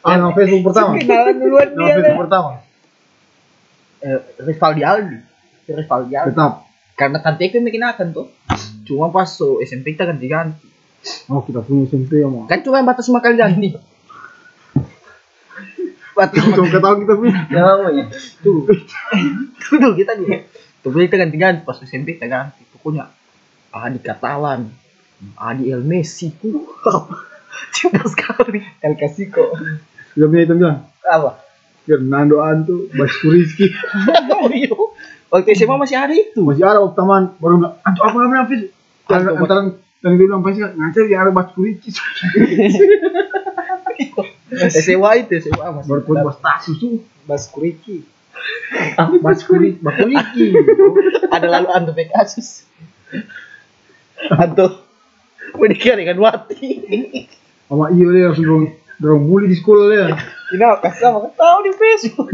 Ah, 0.05 0.15
nama 0.15 0.31
Facebook 0.31 0.63
pertama. 0.71 0.91
Kenalan 0.95 1.35
duluan 1.41 1.67
Nama 1.73 1.79
dia 1.81 1.93
Facebook 1.99 2.21
pertama. 2.29 2.49
Eh, 4.05 4.19
Rivaldi 4.39 4.81
Aldi. 4.85 5.17
Rivaldi 5.65 6.13
Aldi. 6.13 6.29
Tetap. 6.31 6.53
Karena 6.95 7.17
tanteku 7.19 7.59
yang 7.59 7.65
bikin 7.67 7.83
akan 7.83 8.07
tuh. 8.15 8.27
Cuma 8.87 9.11
pas 9.11 9.27
so 9.27 9.59
SMP 9.59 9.97
kita 9.97 10.07
ganti-ganti. 10.07 10.63
Oh, 11.27 11.41
kita 11.41 11.61
punya 11.61 11.89
SMP 11.89 12.21
ya, 12.21 12.29
mau. 12.29 12.45
Kan 12.47 12.61
cuma 12.63 12.81
batas 12.85 13.09
lima 13.11 13.19
kali 13.19 13.35
ganti. 13.37 13.69
Batas 16.15 16.39
lima 16.39 16.55
Coba 16.55 16.67
ketahui 16.71 16.97
kita 17.03 17.13
punya. 17.19 17.35
Ya 17.51 17.61
namanya. 17.61 18.05
tuh 18.41 18.63
tuh 19.59 19.93
kita 19.99 20.11
nih 20.17 20.47
tuh 20.79 20.89
kita 20.95 21.15
ganti 21.19 21.37
ganti 21.37 21.61
pas 21.67 21.77
SMP 21.83 22.15
kita 22.15 22.31
ganti 22.31 22.63
pokoknya 22.71 23.11
Adi 23.75 23.99
Katalan 23.99 24.71
Adi 25.35 25.69
El 25.69 25.83
Messi 25.83 26.31
tuh 26.39 26.63
cinta 27.75 28.07
sekali 28.07 28.63
El 28.79 28.95
Clasico. 28.95 29.51
Sudah 30.15 30.27
punya 30.31 30.43
itu 30.47 30.55
bilang. 30.55 30.87
apa 31.05 31.43
Fernando 31.85 32.41
Anto, 32.41 32.89
Basku 32.97 33.29
Rizky. 33.29 33.69
waktu 35.29 35.53
SMA 35.53 35.77
masih 35.77 35.97
ada 36.01 36.13
itu 36.17 36.41
Masih 36.41 36.65
ada 36.65 36.81
waktu 36.81 36.97
taman 36.97 37.37
baru 37.37 37.61
bilang, 37.61 37.75
Anto 37.85 38.01
apa 38.01 38.17
namanya 38.17 38.49
Facebook? 38.49 38.73
Antara 39.05 39.37
antara 39.37 39.61
dan 40.01 40.17
dia 40.17 40.25
bilang 40.25 40.41
pasti 40.41 40.61
ngajar 40.65 41.03
yang 41.05 41.21
ada 41.27 41.31
Basku 41.33 41.61
Rizky. 41.65 41.91
SMA 44.85 45.11
itu 45.25 45.31
SMA 45.43 45.67
masih 45.75 45.89
Baru 45.89 46.01
pun 46.03 46.15
bos 46.23 46.37
tak 46.39 46.63
susu. 46.63 47.03
Bas 47.25 47.49
Kuriki. 47.49 48.05
Basku 49.23 49.57
Rizky, 49.57 49.81
Basku 49.81 50.05
Rizky. 50.05 50.47
ada 51.31 51.47
lalu 51.49 51.67
Anto 51.71 51.91
Pegasus 51.95 52.67
Anto 54.29 54.85
menikah 55.55 55.95
dengan 55.97 56.19
Wati 56.19 56.71
Sama 57.65 57.89
iya 57.89 58.05
dia 58.13 58.23
langsung 58.29 58.45
dorong 58.45 58.65
dorong 59.01 59.23
bully 59.25 59.49
di 59.49 59.57
sekolah 59.57 59.85
dia. 59.89 60.05
Ini 60.53 60.61
apa 60.61 60.93
sama 60.93 61.33
tahu 61.33 61.57
di 61.65 61.71
Facebook. 61.73 62.27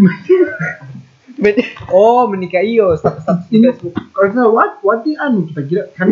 Oh, 1.90 2.28
menikah 2.28 2.60
iyo 2.62 2.92
status 3.00 3.24
status 3.24 3.48
di 3.48 3.64
Ini 3.64 3.72
Facebook. 3.72 3.96
karena 4.14 4.52
what 4.52 4.78
what 4.84 5.02
di 5.08 5.16
anu 5.16 5.48
kita 5.48 5.62
kira 5.66 5.84
kan 5.96 6.12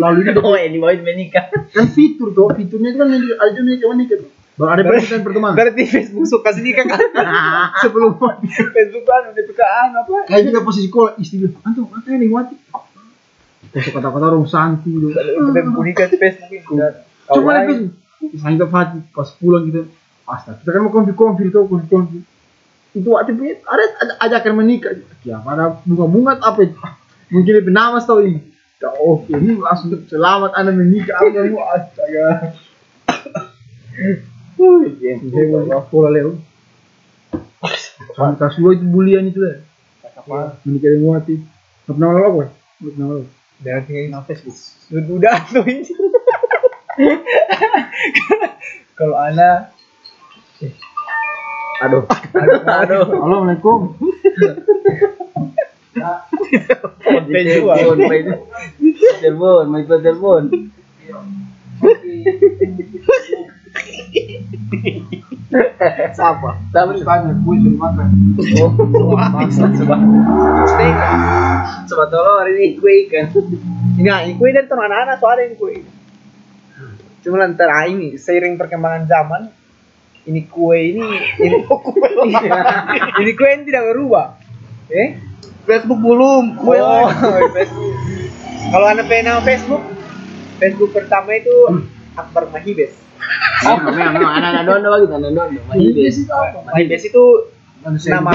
lalu 0.00 0.24
ini 0.24 0.30
Oh, 0.46 0.56
ini 0.56 0.76
mau 0.80 0.90
menikah. 0.90 1.52
kan 1.52 1.86
fitur 1.92 2.32
tuh 2.32 2.48
fiturnya 2.56 2.96
itu 2.96 2.98
kan 2.98 3.08
ada 3.12 3.58
menikah 3.60 3.88
menikah 3.92 4.16
tuh. 4.24 4.30
Baru 4.54 4.70
ada 4.70 4.82
permintaan 4.86 5.22
pertemanan. 5.26 5.54
Berarti 5.58 5.82
Facebook 5.90 6.26
suka 6.30 6.54
sedikit 6.54 6.86
kan? 6.86 7.00
Sebelum 7.82 8.14
Facebook 8.46 9.02
kan 9.02 9.34
udah 9.34 9.44
bukaan 9.50 9.88
apa? 9.98 10.14
kayak 10.30 10.42
kita 10.46 10.60
posisi 10.62 10.86
sekolah 10.86 11.18
istri 11.18 11.50
Anto 11.66 11.90
katanya 11.90 12.16
nih 12.22 12.30
Wati. 12.30 12.56
Kata-kata 13.74 14.26
orang 14.30 14.46
santi 14.46 14.94
gitu. 14.94 15.10
Kita 15.10 15.60
menikah 15.66 16.06
di 16.06 16.16
Facebook 16.22 16.50
itu. 16.54 16.74
Coba 17.26 17.50
lihat 17.58 17.66
Facebook. 17.66 17.98
Kita 18.30 18.66
Fatih 18.70 19.02
pas 19.10 19.28
pulang 19.36 19.66
kita 19.66 19.82
Astaga, 20.24 20.56
kita 20.64 20.70
kan 20.72 20.80
mau 20.88 20.92
konfir-konfir 20.92 21.52
tuh, 21.52 21.68
konfir-konfir. 21.68 22.24
Itu 22.96 23.12
waktu 23.12 23.36
punya, 23.36 23.60
ada, 23.68 23.84
ajakan 24.24 24.64
menikah. 24.64 24.96
Ya, 25.20 25.36
pada 25.36 25.84
bunga-bunga 25.84 26.40
apa 26.40 26.64
itu? 26.64 26.80
Mungkin 27.28 27.52
lebih 27.60 27.72
nama 27.76 28.00
tahu 28.00 28.24
ini. 28.24 28.40
Ya, 28.80 28.88
Oke, 29.04 29.36
ini 29.36 29.60
langsung 29.60 29.92
selamat 30.08 30.56
anda 30.56 30.72
menikah. 30.72 31.20
Astaga. 31.20 32.56
Mau 34.64 35.84
sekolah 35.88 36.10
Leo. 36.10 36.30
Itu 38.74 38.86
bulian 38.88 39.28
itu 39.28 39.40
lah. 39.40 39.60
Menikah 40.64 40.88
dengan 40.88 41.20
apa? 41.20 41.32
Nggak 41.34 41.92
pernah 42.84 43.06
lalu. 43.12 43.24
Dan 43.60 43.84
tinggal 43.86 44.24
Facebook. 44.24 44.56
Udah 44.90 45.38
tuh 45.48 45.64
ini. 45.64 45.88
Kalau 48.98 49.16
Ana 49.18 49.74
Aduh. 51.82 52.06
Aduh. 52.06 53.02
Assalamualaikum. 53.02 53.98
Telepon. 57.34 57.96
Telepon, 59.20 59.64
ikut 59.74 60.00
telepon. 60.00 60.42
Siapa 66.14 66.50
Tapi 66.74 67.02
Tanya, 67.06 67.30
gue 67.30 67.56
sudah 67.62 67.74
makan. 67.78 68.08
Coba 71.86 72.04
tolong 72.10 72.36
hari 72.42 72.52
ini 72.58 72.66
gue 72.78 72.92
ikan. 73.06 73.24
Nah, 74.02 74.18
kue 74.34 74.50
dan 74.50 74.66
teman 74.66 74.90
anak 74.90 75.22
soalnya 75.22 75.52
ini 75.52 75.56
kue. 75.58 75.76
Cuma 77.22 77.40
lantar 77.40 77.70
ini 77.88 78.18
seiring 78.18 78.58
perkembangan 78.58 79.06
zaman 79.06 79.42
ini 80.24 80.48
kue 80.48 80.96
ini 80.96 81.04
ini 81.40 81.56
kue 81.68 82.08
ini 83.22 83.30
kue 83.36 83.48
yang 83.48 83.64
tidak 83.64 83.84
berubah. 83.94 84.26
Eh? 84.92 85.16
Facebook 85.64 86.00
belum 86.00 86.60
Kue 86.60 86.76
oh, 86.76 87.08
Facebook. 87.56 87.94
Kalau 88.68 88.86
anda 88.88 89.04
pengen 89.04 89.24
nama 89.32 89.40
Facebook, 89.44 89.82
Facebook 90.60 90.90
pertama 90.92 91.36
itu 91.36 91.52
Akbar 92.16 92.48
Mahibes. 92.52 92.92
Oh, 93.64 93.76
memang 93.80 94.12
memang 94.12 94.32
anak-anak 94.34 94.62
dondo 94.64 94.88
begitu, 94.90 95.14
anak 95.14 95.30
dondo. 95.30 95.60
Mahibes. 95.64 96.14
itu 96.18 96.32
apa? 96.32 96.58
Mahibes 96.66 97.02
itu 97.04 97.22
Manusia 97.80 98.10
nama 98.14 98.32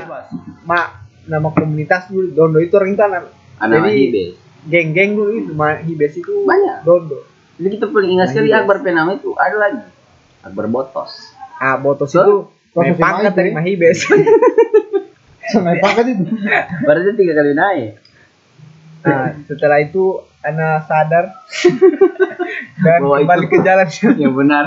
ma, 0.62 0.80
nama 1.26 1.50
komunitas 1.50 2.06
dulu 2.08 2.30
Dondo 2.30 2.58
itu 2.58 2.70
orang 2.72 2.94
itu 2.94 3.02
anak 3.02 3.22
Anak 3.58 3.76
Jadi- 3.76 3.90
Mahibes. 3.90 4.30
geng-geng 4.66 5.12
dulu 5.14 5.32
itu 5.36 5.52
Mahibes 5.52 6.14
itu 6.16 6.34
Banyak. 6.44 6.84
Dondo. 6.84 7.20
Jadi 7.58 7.68
kita 7.76 7.86
paling 7.88 8.10
ingat 8.14 8.28
sekali. 8.30 8.50
Akbar 8.50 8.80
Penama 8.80 9.14
itu 9.14 9.36
ada 9.36 9.58
lagi. 9.60 9.84
Akbar 10.42 10.66
Botos. 10.66 11.12
Ah, 11.58 11.76
Botos 11.76 12.12
itu 12.12 12.48
pangkat 12.96 13.34
dari. 13.34 13.52
Mahibes. 13.52 14.08
Sampai 15.50 15.82
paket 15.82 16.14
itu. 16.14 16.24
Berarti 16.86 17.10
tiga 17.16 17.34
kali 17.36 17.52
naik. 17.52 17.90
Nah, 19.00 19.36
setelah 19.50 19.80
itu 19.80 20.20
Ana 20.40 20.80
sadar 20.88 21.36
dan 22.84 23.00
Bahwa 23.04 23.20
kembali 23.20 23.46
itu- 23.48 23.52
ke 23.52 23.58
jalan. 23.62 23.88
Yang 24.24 24.34
benar. 24.34 24.64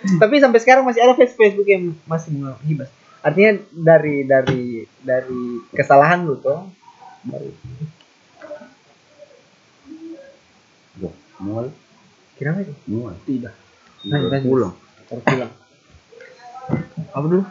Tapi 0.00 0.34
sampai 0.40 0.60
sekarang 0.60 0.84
masih 0.84 1.00
ada 1.04 1.12
face 1.12 1.36
Facebook 1.36 1.68
yang 1.68 1.92
masih 2.08 2.32
menghibas. 2.32 2.88
Artinya 3.20 3.60
dari 3.68 4.24
dari 4.24 4.64
dari 5.04 5.42
kesalahan 5.76 6.24
lu 6.24 6.40
tuh 6.40 6.72
baru 7.20 7.52
Loh, 11.00 11.12
Mual, 11.40 11.66
kira 12.36 12.56
itu 12.60 12.72
mual. 12.88 13.12
Tidak. 13.24 13.52
Lanjut, 14.08 14.28
lanjut. 14.32 14.48
Pulang. 14.48 14.74
terpulang. 15.04 15.52
Apa 17.12 17.26
dulu? 17.26 17.44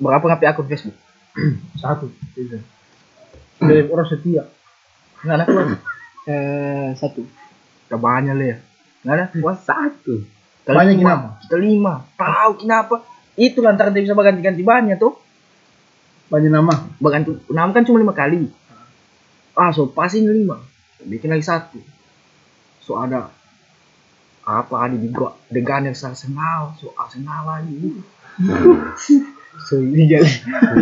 Berapa 0.00 0.24
ngapain 0.26 0.50
akun 0.52 0.68
Facebook? 0.68 0.96
Satu. 1.80 2.12
Tidak. 2.36 2.73
Dari 3.60 3.82
orang 3.86 4.08
setia. 4.08 4.42
Nggak 5.24 5.34
ada 5.34 5.44
keluar. 5.46 5.66
Eh, 6.24 6.88
satu. 6.96 7.22
Udah 7.88 8.00
banyak 8.00 8.34
lah 8.34 8.46
ya. 8.46 8.56
Nggak 9.04 9.14
ada 9.14 9.26
keluar. 9.30 9.54
Satu. 9.60 10.14
Kita 10.64 10.72
Banyak 10.72 10.96
lima. 10.96 11.02
kenapa? 11.04 11.28
Kita 11.44 11.56
lima. 11.60 11.94
Tahu 12.16 12.52
kenapa? 12.64 12.94
Itu 13.36 13.58
lantaran 13.60 13.92
dia 13.92 14.02
bisa 14.08 14.16
berganti-ganti 14.16 14.64
banyak 14.64 14.96
tuh. 14.96 15.14
Banyak 16.32 16.50
nama. 16.50 16.74
Berganti 16.96 17.36
nama 17.52 17.70
kan 17.70 17.84
cuma 17.84 18.00
lima 18.00 18.16
kali. 18.16 18.48
Ah, 19.52 19.70
so 19.70 19.86
pasin 19.86 20.24
lima. 20.24 20.58
Bikin 21.04 21.28
lagi 21.28 21.44
satu. 21.44 21.78
So 22.80 22.96
ada 22.96 23.28
apa 24.44 24.76
ada 24.76 24.96
di 24.96 25.08
gua 25.08 25.32
dengan 25.48 25.88
yang 25.88 25.96
Arsenal, 25.96 26.76
so 26.76 26.92
Arsenal 26.96 27.48
lagi. 27.48 28.00
So 29.62 29.78
ini 29.78 30.10
jadi 30.10 30.26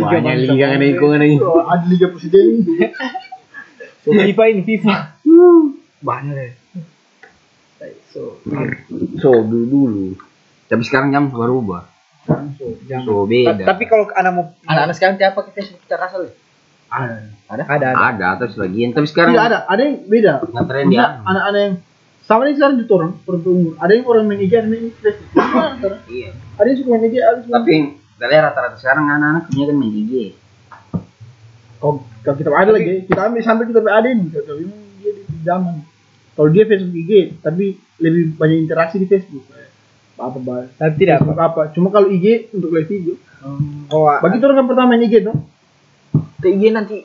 Banyak 0.01 0.49
liga 0.49 0.65
kan 0.73 0.79
lingkungan 0.81 1.21
ini. 1.21 1.37
Oh, 1.39 1.61
ada 1.65 1.85
Liga 1.85 2.09
Presiden. 2.09 2.65
so 4.03 4.09
FIFA 4.11 4.43
ini 4.49 4.61
FIFA. 4.65 4.95
Banyak 6.03 6.33
deh. 6.33 6.51
So, 8.13 8.37
So 9.17 9.29
dulu 9.45 9.65
dulu. 9.65 10.05
Tapi 10.69 10.83
sekarang 10.85 11.13
jam 11.13 11.29
berubah. 11.29 11.89
so 12.57 12.77
jangan. 12.89 13.05
So 13.05 13.25
beda. 13.29 13.63
Tapi 13.65 13.83
kalau 13.89 14.09
anak 14.13 14.31
mau 14.33 14.45
Anak-anak 14.65 14.95
sekarang 14.97 15.15
tiap 15.21 15.33
pakai 15.37 15.51
Facebook 15.53 15.81
kita 15.85 15.97
kasar 15.97 16.19
ya? 16.25 16.31
Ada. 16.93 17.15
Ada? 17.49 17.63
ada 17.65 17.85
ada. 17.89 18.05
ada 18.13 18.25
atau 18.37 18.45
sebagian. 18.49 18.93
Tapi 18.93 19.07
sekarang 19.09 19.33
Tidak 19.33 19.47
ada. 19.49 19.59
Ada 19.65 19.81
yang 19.81 19.95
beda. 20.05 20.33
nggak 20.45 20.65
tren 20.69 20.85
dia. 20.89 20.97
Maksudnya 20.97 21.29
anak-anak 21.29 21.61
yang 21.61 21.75
sama 22.23 22.41
nih 22.47 22.55
sekarang 22.55 22.75
di 22.79 22.85
orang 22.87 23.11
per 23.19 23.35
umur. 23.43 23.73
Ada 23.81 23.91
yang 23.91 24.05
orang 24.07 24.23
main 24.29 24.39
IG, 24.39 24.53
ada 24.55 24.63
yang 24.63 24.71
main 24.71 24.85
sekarang. 24.95 26.01
Iya. 26.07 26.29
Ada 26.55 26.67
yang 26.71 26.77
suka 26.79 26.89
main 26.93 27.03
IG, 27.03 27.15
ada 27.19 27.31
yang 27.35 27.43
suka 27.43 27.55
Tapi 27.59 27.75
kita 28.23 28.31
lihat 28.39 28.55
rata-rata 28.55 28.79
sekarang 28.79 29.03
anak-anak 29.11 29.51
punya 29.51 29.63
kan 29.67 29.75
main 29.75 29.91
IG. 29.99 30.13
Kalau 31.75 32.07
kalau 32.23 32.35
kita 32.39 32.49
ada 32.55 32.71
lagi, 32.71 33.03
kita 33.03 33.19
ambil 33.19 33.41
sampai 33.43 33.67
kita 33.67 33.83
ada 33.83 34.07
nih. 34.15 34.27
Kalau 34.31 34.59
dia 34.63 35.11
di 35.11 35.35
zaman. 35.43 35.83
Kalau 36.31 36.47
dia 36.47 36.63
Facebook 36.63 36.95
IG, 37.03 37.11
tapi 37.43 37.75
lebih 37.99 38.39
banyak 38.39 38.63
interaksi 38.63 38.95
di 38.95 39.11
Facebook. 39.11 39.43
Apa 40.15 40.39
bahas? 40.39 40.71
Tapi 40.79 41.03
tidak 41.03 41.19
Facebook 41.19 41.43
apa? 41.43 41.61
Cuma 41.75 41.91
kalau 41.91 42.07
IG 42.07 42.47
untuk 42.55 42.71
live 42.71 42.87
video. 42.87 43.19
Oh, 43.91 44.07
Bagi 44.07 44.39
itu 44.39 44.45
orang 44.47 44.57
kan 44.63 44.67
pertama 44.71 44.95
main 44.95 45.03
IG 45.03 45.19
tuh. 45.19 45.35
TG 46.39 46.61
nanti 46.71 47.03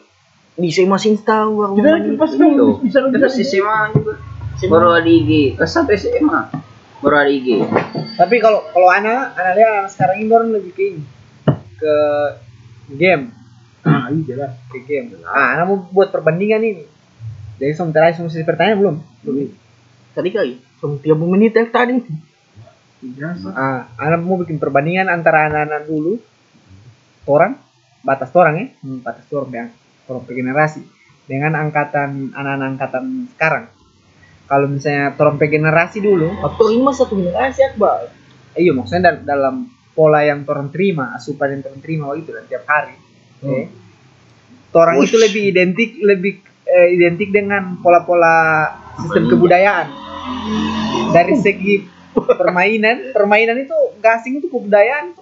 bisa 0.54 0.86
masih 0.86 1.18
tahu 1.18 1.66
baru 1.66 1.98
Kita 1.98 2.14
pasti 2.14 2.38
bisa 2.86 2.98
bisa 3.10 3.26
Terus 3.26 3.42
SMA 3.42 3.78
juga. 3.90 4.22
Baru 4.70 4.94
ada 4.94 5.10
IG. 5.10 5.58
Kelas 5.58 5.82
satu 5.82 5.90
SMA. 5.98 6.46
Baru 6.98 7.14
ada 7.14 7.30
IG. 7.30 7.62
tapi 8.18 8.42
kalau 8.42 8.66
kalau 8.74 8.90
anak 8.90 9.38
anak 9.38 9.52
lihat 9.54 9.70
anak 9.70 9.90
sekarang 9.94 10.16
ini 10.26 10.30
orang 10.34 10.50
lebih 10.50 10.72
ke 10.74 10.82
ini 10.82 11.02
ke 11.78 11.94
game 12.98 13.30
Ah, 13.86 14.10
iya 14.10 14.20
jelas. 14.26 14.52
ke 14.68 14.84
game. 14.84 15.16
Ah, 15.24 15.54
anak 15.56 15.64
mau 15.64 15.78
buat 15.80 16.10
perbandingan 16.12 16.60
ini. 16.60 16.84
Jadi 17.56 17.72
sementara 17.72 18.12
semua 18.12 18.28
sesi 18.28 18.44
pertanyaan 18.44 18.76
belum? 18.76 18.96
Belum. 19.24 19.48
Tadi 20.12 20.28
kali, 20.28 20.52
cuma 20.82 20.98
30 21.00 21.32
menit 21.32 21.54
ya 21.56 21.64
tadi. 21.70 22.02
Biasa. 22.98 23.48
Ah, 23.54 23.80
anak 23.96 24.20
mau 24.20 24.36
bikin 24.42 24.58
perbandingan 24.58 25.06
antara 25.08 25.46
anak-anak 25.48 25.86
dulu, 25.86 26.18
orang, 27.30 27.56
batas 28.02 28.28
orang 28.34 28.54
ya, 28.58 28.66
hmm, 28.82 28.98
batas 29.00 29.24
orang 29.30 29.50
yang 29.54 29.68
orang 30.10 30.22
per 30.26 30.34
generasi 30.34 30.82
dengan 31.30 31.52
angkatan 31.56 32.34
anak-anak 32.34 32.66
angkatan 32.76 33.04
sekarang. 33.38 33.64
Kalau 34.48 34.64
misalnya 34.64 35.12
per 35.12 35.36
generasi 35.36 36.00
dulu, 36.00 36.32
Faktor 36.40 36.72
ini 36.72 36.80
satu 36.96 37.14
generasi 37.20 37.60
Akbar. 37.68 38.08
eh, 38.56 38.64
iya 38.64 38.72
maksudnya 38.72 39.12
dal- 39.12 39.24
dalam 39.28 39.54
pola 39.92 40.24
yang 40.24 40.42
orang 40.48 40.72
terima, 40.72 41.12
asupan 41.12 41.52
yang 41.52 41.68
orang 41.68 41.82
terima 41.84 42.08
itu 42.16 42.32
dan 42.32 42.48
tiap 42.48 42.64
hari. 42.64 42.96
Eh, 43.44 43.68
orang 44.72 45.04
itu 45.04 45.20
lebih 45.20 45.42
identik 45.52 46.00
lebih 46.00 46.40
eh, 46.64 46.88
identik 46.96 47.28
dengan 47.28 47.76
pola-pola 47.84 48.72
sistem 49.04 49.28
kebudayaan. 49.28 49.86
Dari 51.12 51.34
segi 51.38 51.74
permainan, 52.16 53.12
permainan 53.12 53.56
itu 53.62 53.76
gasing 54.00 54.40
itu 54.40 54.48
kebudayaan 54.48 55.12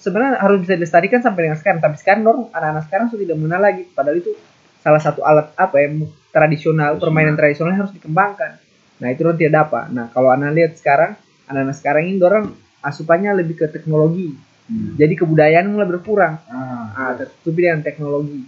sebenarnya 0.00 0.40
harus 0.40 0.62
bisa 0.64 0.78
dilestarikan 0.78 1.20
sampai 1.20 1.50
dengan 1.50 1.58
sekarang. 1.58 1.80
Tapi 1.82 1.96
sekarang 2.00 2.22
anak-anak 2.54 2.84
sekarang 2.86 3.06
sudah 3.12 3.22
tidak 3.26 3.36
mengenal 3.36 3.62
lagi. 3.66 3.82
Padahal 3.92 4.16
itu 4.22 4.32
salah 4.80 5.02
satu 5.02 5.20
alat 5.26 5.52
apa 5.58 5.76
ya 5.76 5.88
tradisional 6.30 6.96
permainan 6.98 7.34
tradisional 7.34 7.74
harus 7.74 7.92
dikembangkan. 7.94 8.58
Nah 9.00 9.08
itu 9.10 9.22
orang 9.26 9.38
tidak 9.38 9.54
dapat. 9.66 9.84
Nah 9.90 10.06
kalau 10.10 10.30
anak 10.30 10.50
lihat 10.54 10.72
sekarang 10.78 11.14
anak-anak 11.46 11.76
sekarang 11.76 12.02
ini 12.06 12.18
orang 12.22 12.54
asupannya 12.80 13.34
lebih 13.36 13.58
ke 13.60 13.66
teknologi. 13.68 14.34
Jadi 14.70 15.18
kebudayaan 15.18 15.66
mulai 15.66 15.88
berkurang. 15.90 16.38
Ah, 16.46 16.94
Ah, 16.94 17.12
tertutupi 17.18 17.66
dengan 17.66 17.82
teknologi. 17.82 18.46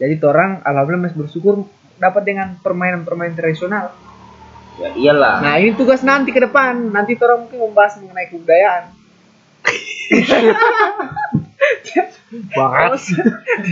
Jadi 0.00 0.16
orang 0.24 0.64
alhamdulillah 0.64 1.12
masih 1.12 1.18
bersyukur 1.20 1.68
dapat 2.00 2.22
dengan 2.24 2.56
permainan-permainan 2.64 3.36
tradisional. 3.36 3.92
Ya 4.80 4.88
iyalah. 4.96 5.44
Nah 5.44 5.60
ini 5.60 5.76
tugas 5.76 6.00
nanti 6.00 6.32
ke 6.32 6.40
depan. 6.40 6.88
Nanti 6.88 7.12
orang 7.20 7.44
mungkin 7.44 7.58
membahas 7.68 8.00
mengenai 8.00 8.32
kebudayaan. 8.32 8.84
Bahas 12.56 13.04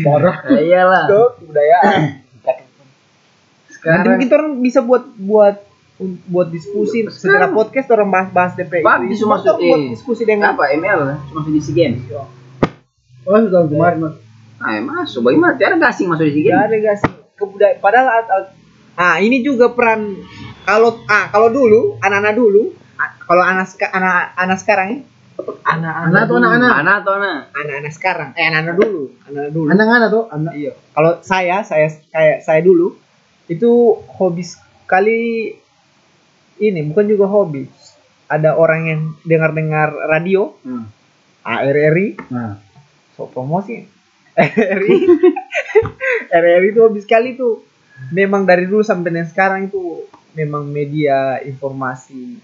parah. 0.04 0.36
Ya 0.52 0.60
iyalah. 0.60 1.04
ke 1.08 1.20
kebudayaan. 1.40 2.00
Nanti 3.80 3.88
Sekarang 3.96 4.04
mungkin 4.12 4.28
orang 4.30 4.52
bisa 4.60 4.80
buat 4.80 5.04
buat 5.16 5.56
buat 6.26 6.48
diskusi 6.48 7.04
setelah 7.06 7.48
podcast 7.50 7.88
orang 7.88 8.08
bahas 8.08 8.28
bahas 8.30 8.52
DP. 8.54 8.80
Bagus, 8.80 9.16
Cuma 9.16 9.36
maksud- 9.36 9.52
orang 9.52 9.64
buat 9.66 9.82
diskusi 9.90 10.22
dengan 10.22 10.52
apa 10.54 10.68
ML? 10.70 11.00
Cuma 11.26 11.40
di 11.44 11.60
SEA 11.60 11.72
Games. 11.74 12.00
Oh, 13.22 13.36
tahun 13.36 13.68
kemarin 13.68 13.98
mas. 14.00 14.14
Ah, 14.56 14.76
ya 14.76 14.82
masuk. 14.82 15.20
Bagaimana? 15.22 15.56
Tiada 15.56 15.76
gasing 15.78 16.08
masuk 16.08 16.24
di 16.24 16.32
SEA 16.34 16.44
Games. 16.46 16.60
ada 16.62 16.74
gak 16.78 16.96
sih 16.98 17.10
kebudayaan. 17.34 17.76
Padahal 17.78 18.08
at- 18.14 18.30
at- 18.30 18.52
ah 18.96 19.16
ini 19.16 19.40
juga 19.40 19.70
peran 19.70 20.12
kalau 20.62 21.00
ah 21.06 21.28
kalau 21.28 21.48
dulu 21.48 21.96
anak-anak 21.98 22.34
dulu 22.34 22.62
ah, 22.96 23.16
kalau 23.18 23.40
anak 23.40 23.64
anak 23.86 24.16
anak 24.36 24.58
sekarang 24.58 24.88
ya 24.90 24.98
Anak 25.62 26.28
atau 26.28 26.36
anak-anak? 26.36 26.70
Anak 26.76 26.94
atau 27.00 27.12
anak? 27.16 27.36
anak-anak 27.54 27.92
sekarang 27.94 28.28
eh 28.34 28.44
anak-anak 28.44 28.76
dulu 28.78 29.02
anak-anak 29.24 29.50
dulu 29.50 29.66
Anak-anak 29.68 30.08
tuh, 30.10 30.24
anak. 30.28 30.52
iya 30.52 30.72
kalau 30.90 31.12
saya 31.22 31.56
saya 31.62 31.88
kayak 32.06 32.38
saya 32.40 32.60
dulu 32.60 32.92
itu 33.50 33.98
hobi 34.14 34.46
sekali 34.46 35.50
ini 36.62 36.80
bukan 36.86 37.06
juga 37.10 37.26
hobi. 37.26 37.66
Ada 38.30 38.54
orang 38.54 38.80
yang 38.86 39.00
dengar-dengar 39.26 39.90
radio 40.06 40.54
Hmm. 40.62 40.86
ARRI 41.42 42.30
Nah, 42.30 42.62
so 43.18 43.26
promosi. 43.26 43.82
RRI 44.38 44.96
RRI 46.40 46.68
itu 46.70 46.80
hobi 46.84 47.00
sekali 47.02 47.34
tuh. 47.34 47.66
Memang 48.14 48.46
dari 48.46 48.64
dulu 48.64 48.80
sampai 48.86 49.12
dengan 49.12 49.28
sekarang 49.28 49.68
itu 49.68 50.06
memang 50.32 50.64
media 50.70 51.42
informasi 51.42 52.38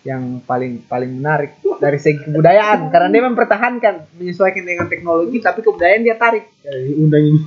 yang 0.00 0.40
paling 0.48 0.80
paling 0.88 1.20
menarik 1.20 1.60
dari 1.78 2.00
segi 2.00 2.24
kebudayaan. 2.26 2.88
Karena 2.88 3.08
dia 3.12 3.22
mempertahankan 3.28 3.94
menyesuaikan 4.16 4.64
dengan 4.64 4.88
teknologi 4.88 5.38
tapi 5.38 5.60
kebudayaan 5.60 6.02
dia 6.02 6.16
tarik. 6.16 6.48
Dari 6.64 6.90
undang 6.96 7.22
ini. 7.22 7.40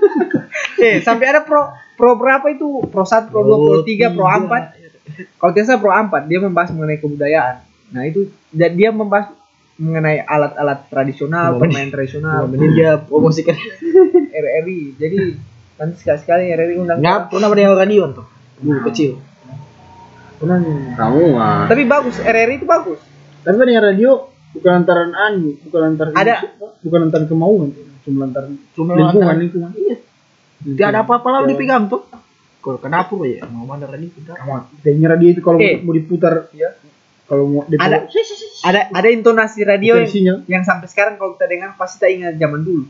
eh 0.84 0.96
sampai 1.04 1.26
ada 1.28 1.44
pro 1.44 1.85
pro 1.96 2.14
berapa 2.14 2.46
itu 2.46 2.84
pro 2.86 3.02
1 3.02 3.26
pro 3.26 3.40
2 3.40 3.56
pro 3.58 3.80
3 3.82 4.14
pro 4.14 4.26
4 4.26 5.38
kalau 5.38 5.50
tidak 5.50 5.66
salah 5.66 5.80
pro 5.80 5.90
4 5.90 6.28
dia 6.28 6.38
membahas 6.38 6.70
mengenai 6.70 6.98
kebudayaan 6.98 7.56
nah 7.88 8.02
itu 8.02 8.28
dan 8.50 8.70
dia 8.72 8.90
membahas 8.90 9.32
mengenai 9.76 10.20
alat-alat 10.20 10.88
tradisional 10.88 11.56
permainan 11.56 11.90
tradisional 11.90 12.48
Ini 12.48 12.66
dia 12.72 12.90
promosikan. 12.96 13.52
RRI 14.32 14.96
jadi 14.96 15.36
nanti 15.76 15.94
sekali-sekali 15.98 16.48
RRI 16.48 16.74
undang 16.78 16.98
Nggak 16.98 17.28
pernah 17.28 17.52
yang 17.52 17.76
radio 17.76 18.02
tuh. 18.10 18.26
Dulu 18.56 18.80
kecil. 18.88 19.20
pernah 20.36 20.56
nih. 20.58 20.92
Semua. 20.92 21.48
Tapi 21.64 21.82
bagus, 21.84 22.16
RRI 22.18 22.54
itu 22.56 22.64
bagus. 22.64 23.00
Tapi 23.40 23.52
kan 23.54 23.68
yang 23.68 23.84
radio 23.84 24.10
bukan 24.52 24.70
lantaran 24.74 25.12
anu, 25.12 25.60
bukan 25.60 25.80
lantaran 25.84 26.12
Ada. 26.14 26.34
bukan 26.80 26.98
lantaran 27.04 27.26
kemauan, 27.28 27.68
cuma 28.00 28.16
lantaran 28.24 28.52
Cuma 28.72 28.96
lingkungan 28.96 29.12
lantaran- 29.28 29.40
lingkungan. 29.40 29.70
Iya. 29.76 29.96
Tidak 30.66 30.86
ada 30.90 31.06
apa-apa 31.06 31.28
lalu 31.38 31.54
dipegang 31.54 31.86
tuh. 31.86 32.02
Kalau 32.58 32.78
kenapa 32.82 33.14
ya? 33.22 33.46
Mau 33.46 33.62
mana 33.62 33.86
radio 33.86 34.10
kita? 34.10 34.34
Kayaknya 34.82 35.06
radio 35.14 35.28
itu 35.30 35.40
kalau 35.40 35.58
Eh. 35.62 35.78
mau 35.78 35.94
diputar 35.94 36.50
ya, 36.50 36.74
kalau 37.30 37.44
mau 37.46 37.62
diputar 37.62 38.10
Ada 38.10 38.10
ada 38.66 38.80
ada 38.90 39.08
intonasi 39.08 39.62
radio 39.62 40.02
yang, 40.02 40.42
yang 40.50 40.62
sampai 40.66 40.90
sekarang 40.90 41.14
kalau 41.14 41.38
kita 41.38 41.46
dengar 41.46 41.78
pasti 41.78 42.02
kita 42.02 42.06
ingat 42.10 42.34
zaman 42.34 42.66
dulu. 42.66 42.84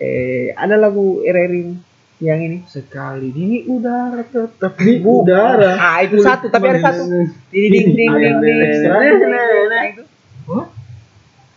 Eh, 0.00 0.50
ada 0.56 0.80
lagu 0.80 1.20
RRI 1.22 1.76
yang 2.24 2.40
ini. 2.40 2.64
Sekali 2.64 3.30
ini 3.30 3.68
udara 3.68 4.24
tetap 4.24 4.72
di 4.80 4.96
udara. 4.98 5.76
Ah, 5.76 6.00
itu 6.00 6.18
satu, 6.18 6.48
tapi 6.48 6.72
ada 6.72 6.80
satu. 6.80 7.04
Ding 7.52 7.68
ding 7.70 7.92
ding 7.94 8.12
ding 8.16 8.36
ding. 8.40 8.60
Nah, 8.88 9.82
itu. 9.92 10.02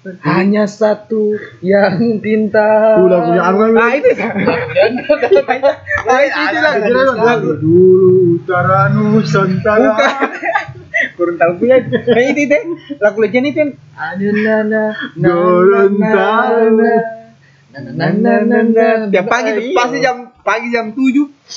Hanya 0.03 0.67
satu 0.67 1.39
yang 1.63 2.19
pintar. 2.19 2.99
Udah 2.99 3.19
punya 3.23 3.41
aku 3.47 3.59
kan. 3.71 3.71
Ah, 3.79 3.91
itu. 3.95 4.09
Ah, 6.03 6.19
itu 6.19 6.39
itu 6.43 6.57
kan 6.59 7.15
lagu 7.23 7.55
dulu 7.55 8.35
utara 8.35 8.91
Nusantara. 8.91 9.95
Kurang 11.15 11.39
tahu 11.39 11.51
punya. 11.63 11.79
Nah, 11.87 12.23
itu 12.35 12.41
itu. 12.51 12.57
Lagu 12.99 13.17
legend 13.23 13.47
itu 13.47 13.59
yang 13.63 13.71
Ada 13.95 14.27
nana 14.27 14.83
Gorontalo. 15.15 16.83
Nah, 17.73 18.11
nah, 18.11 18.11
nah, 18.43 18.61
nah. 18.61 19.07
Tiap 19.07 19.25
pagi 19.31 19.49
tuh 19.55 19.71
pasti 19.71 19.97
jam 20.03 20.35
pagi 20.43 20.67
jam 20.67 20.91
7. 20.91 20.99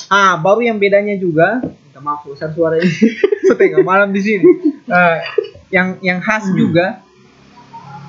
Ah, 0.07 0.39
baru 0.39 0.63
yang 0.63 0.79
bedanya 0.79 1.19
juga, 1.19 1.59
minta 1.61 1.99
maaf 1.99 2.23
besar 2.23 2.55
suara 2.55 2.79
ini. 2.79 2.95
Setengah 3.43 3.83
malam 3.83 4.15
di 4.15 4.21
sini. 4.23 4.47
Nah, 4.87 5.19
yang 5.67 5.99
yang 5.99 6.23
khas 6.23 6.47
juga 6.55 7.03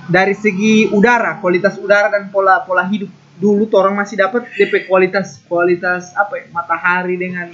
dari 0.09 0.33
segi 0.33 0.89
udara, 0.89 1.37
kualitas 1.39 1.77
udara 1.77 2.09
dan 2.09 2.33
pola 2.33 2.65
pola 2.65 2.83
hidup. 2.83 3.13
Dulu 3.39 3.71
tuh 3.71 3.79
orang 3.79 3.95
masih 3.95 4.19
dapat 4.19 4.51
DP 4.51 4.91
kualitas 4.91 5.39
kualitas 5.47 6.11
apa 6.19 6.43
ya, 6.43 6.45
matahari 6.51 7.15
dengan 7.15 7.47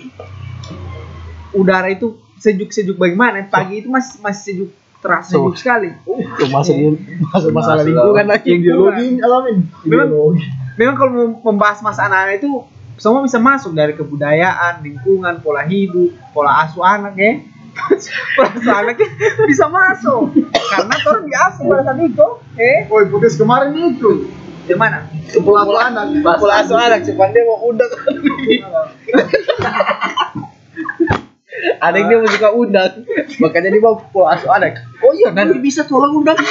udara 1.53 1.93
itu 1.93 2.17
sejuk-sejuk 2.41 2.97
bagaimana? 2.97 3.45
Pagi 3.47 3.85
itu 3.85 3.89
masih 3.93 4.17
masih 4.21 4.43
sejuk 4.43 4.71
terasa 4.99 5.37
sejuk 5.37 5.55
sekali. 5.61 5.93
Itu 6.09 6.45
masuk 6.49 6.75
di 6.75 6.87
masuk 7.21 7.51
masalah 7.53 7.83
Masuk. 7.85 7.89
lingkungan 7.93 8.27
lagi. 8.27 8.49
Yang 8.49 8.61
biologi 8.65 9.07
alamin. 9.21 9.57
Memang- 9.85 10.11
memang 10.75 10.95
kalau 10.97 11.11
mau 11.13 11.27
membahas 11.53 11.79
masa 11.85 12.09
anak 12.09 12.41
itu 12.41 12.65
semua 12.97 13.21
bisa 13.21 13.43
masuk 13.43 13.75
dari 13.75 13.93
kebudayaan, 13.93 14.81
lingkungan, 14.81 15.43
pola 15.43 15.67
hidup, 15.67 16.15
pola 16.33 16.65
asuh 16.65 16.81
anak 16.81 17.15
ya. 17.19 17.33
anak 18.81 18.97
ya, 18.97 19.09
bisa 19.45 19.67
masuk 19.67 20.31
karena 20.71 20.95
orang 21.05 21.25
diasuh 21.27 21.65
pada 21.67 21.83
saat 21.85 21.99
itu. 22.01 22.27
Eh, 22.57 22.87
Oh, 22.89 23.03
podcast 23.07 23.37
kemarin 23.37 23.75
itu. 23.75 24.31
di 24.65 24.73
mana? 24.73 25.05
Pola 25.45 25.61
pola 25.63 25.93
anak. 25.93 26.25
Pola 26.41 26.65
asuh 26.65 26.79
anak, 26.79 27.05
cuman 27.05 27.29
dia 27.31 27.45
mau 27.45 27.69
undang. 27.69 27.91
Ada 31.55 31.97
yang 31.97 32.09
dia 32.09 32.19
mau 32.19 32.29
suka 32.29 32.49
undang, 32.51 32.93
makanya 33.39 33.69
dia 33.71 33.83
mau 33.85 34.01
pola 34.09 34.35
asuh 34.35 34.49
anak. 34.51 34.81
Oh 35.05 35.13
iya, 35.13 35.31
nanti 35.31 35.61
bisa 35.61 35.85
tolong 35.85 36.25
undang. 36.25 36.41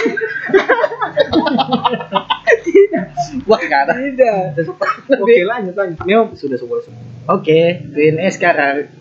Wah, 3.49 3.57
karena 3.57 3.93
tidak. 3.97 4.61
Oke, 5.09 5.41
lanjut 5.43 5.73
lanjut. 5.73 5.97
Memang 6.05 6.37
sudah 6.37 6.57
semua. 6.57 6.79
Oke, 7.27 7.81
Q&A 7.89 8.29
sekarang. 8.29 8.93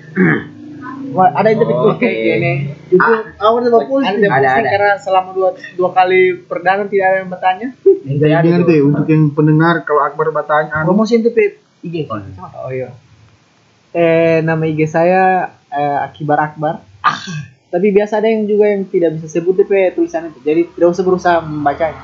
Wah, 1.13 1.29
ada 1.31 1.49
yang 1.53 1.61
tapi 1.61 1.75
Oke. 1.77 2.09
ini. 2.09 2.53
Itu 2.89 3.13
awal 3.37 3.61
sama 3.63 3.79
Ada 3.79 3.89
posting. 3.89 4.19
yang 4.21 4.33
Ada, 4.33 4.41
posting 4.41 4.65
ada. 4.65 4.73
karena 4.73 4.91
selama 4.97 5.29
dua 5.33 5.49
dua 5.77 5.91
kali 5.93 6.21
perdana 6.45 6.83
tidak 6.89 7.07
ada 7.07 7.17
yang 7.21 7.31
bertanya. 7.31 7.69
Jadi 8.03 8.19
dengar 8.19 8.61
deh 8.65 8.81
untuk 8.81 9.07
yang 9.07 9.25
pendengar 9.31 9.75
kalau 9.85 10.01
Akbar 10.03 10.27
bertanya 10.33 10.83
anu, 10.83 10.91
Promosi 10.91 11.21
NTP 11.21 11.39
IG. 11.85 11.97
Oh 12.09 12.71
iya. 12.73 12.91
Eh 13.93 14.41
nama 14.41 14.65
IG 14.65 14.89
saya 14.89 15.53
eh, 15.69 15.99
Akibar 16.01 16.41
Akbar. 16.41 16.81
Tapi 17.73 17.89
biasa 17.89 18.21
ada 18.21 18.29
yang 18.29 18.45
juga 18.45 18.69
yang 18.69 18.85
tidak 18.85 19.17
bisa 19.17 19.33
sebut 19.33 19.57
DP 19.57 19.97
tulisan 19.97 20.29
itu. 20.29 20.45
Jadi 20.45 20.69
tidak 20.77 20.89
usah 20.93 21.05
berusaha 21.05 21.37
membacanya. 21.41 21.97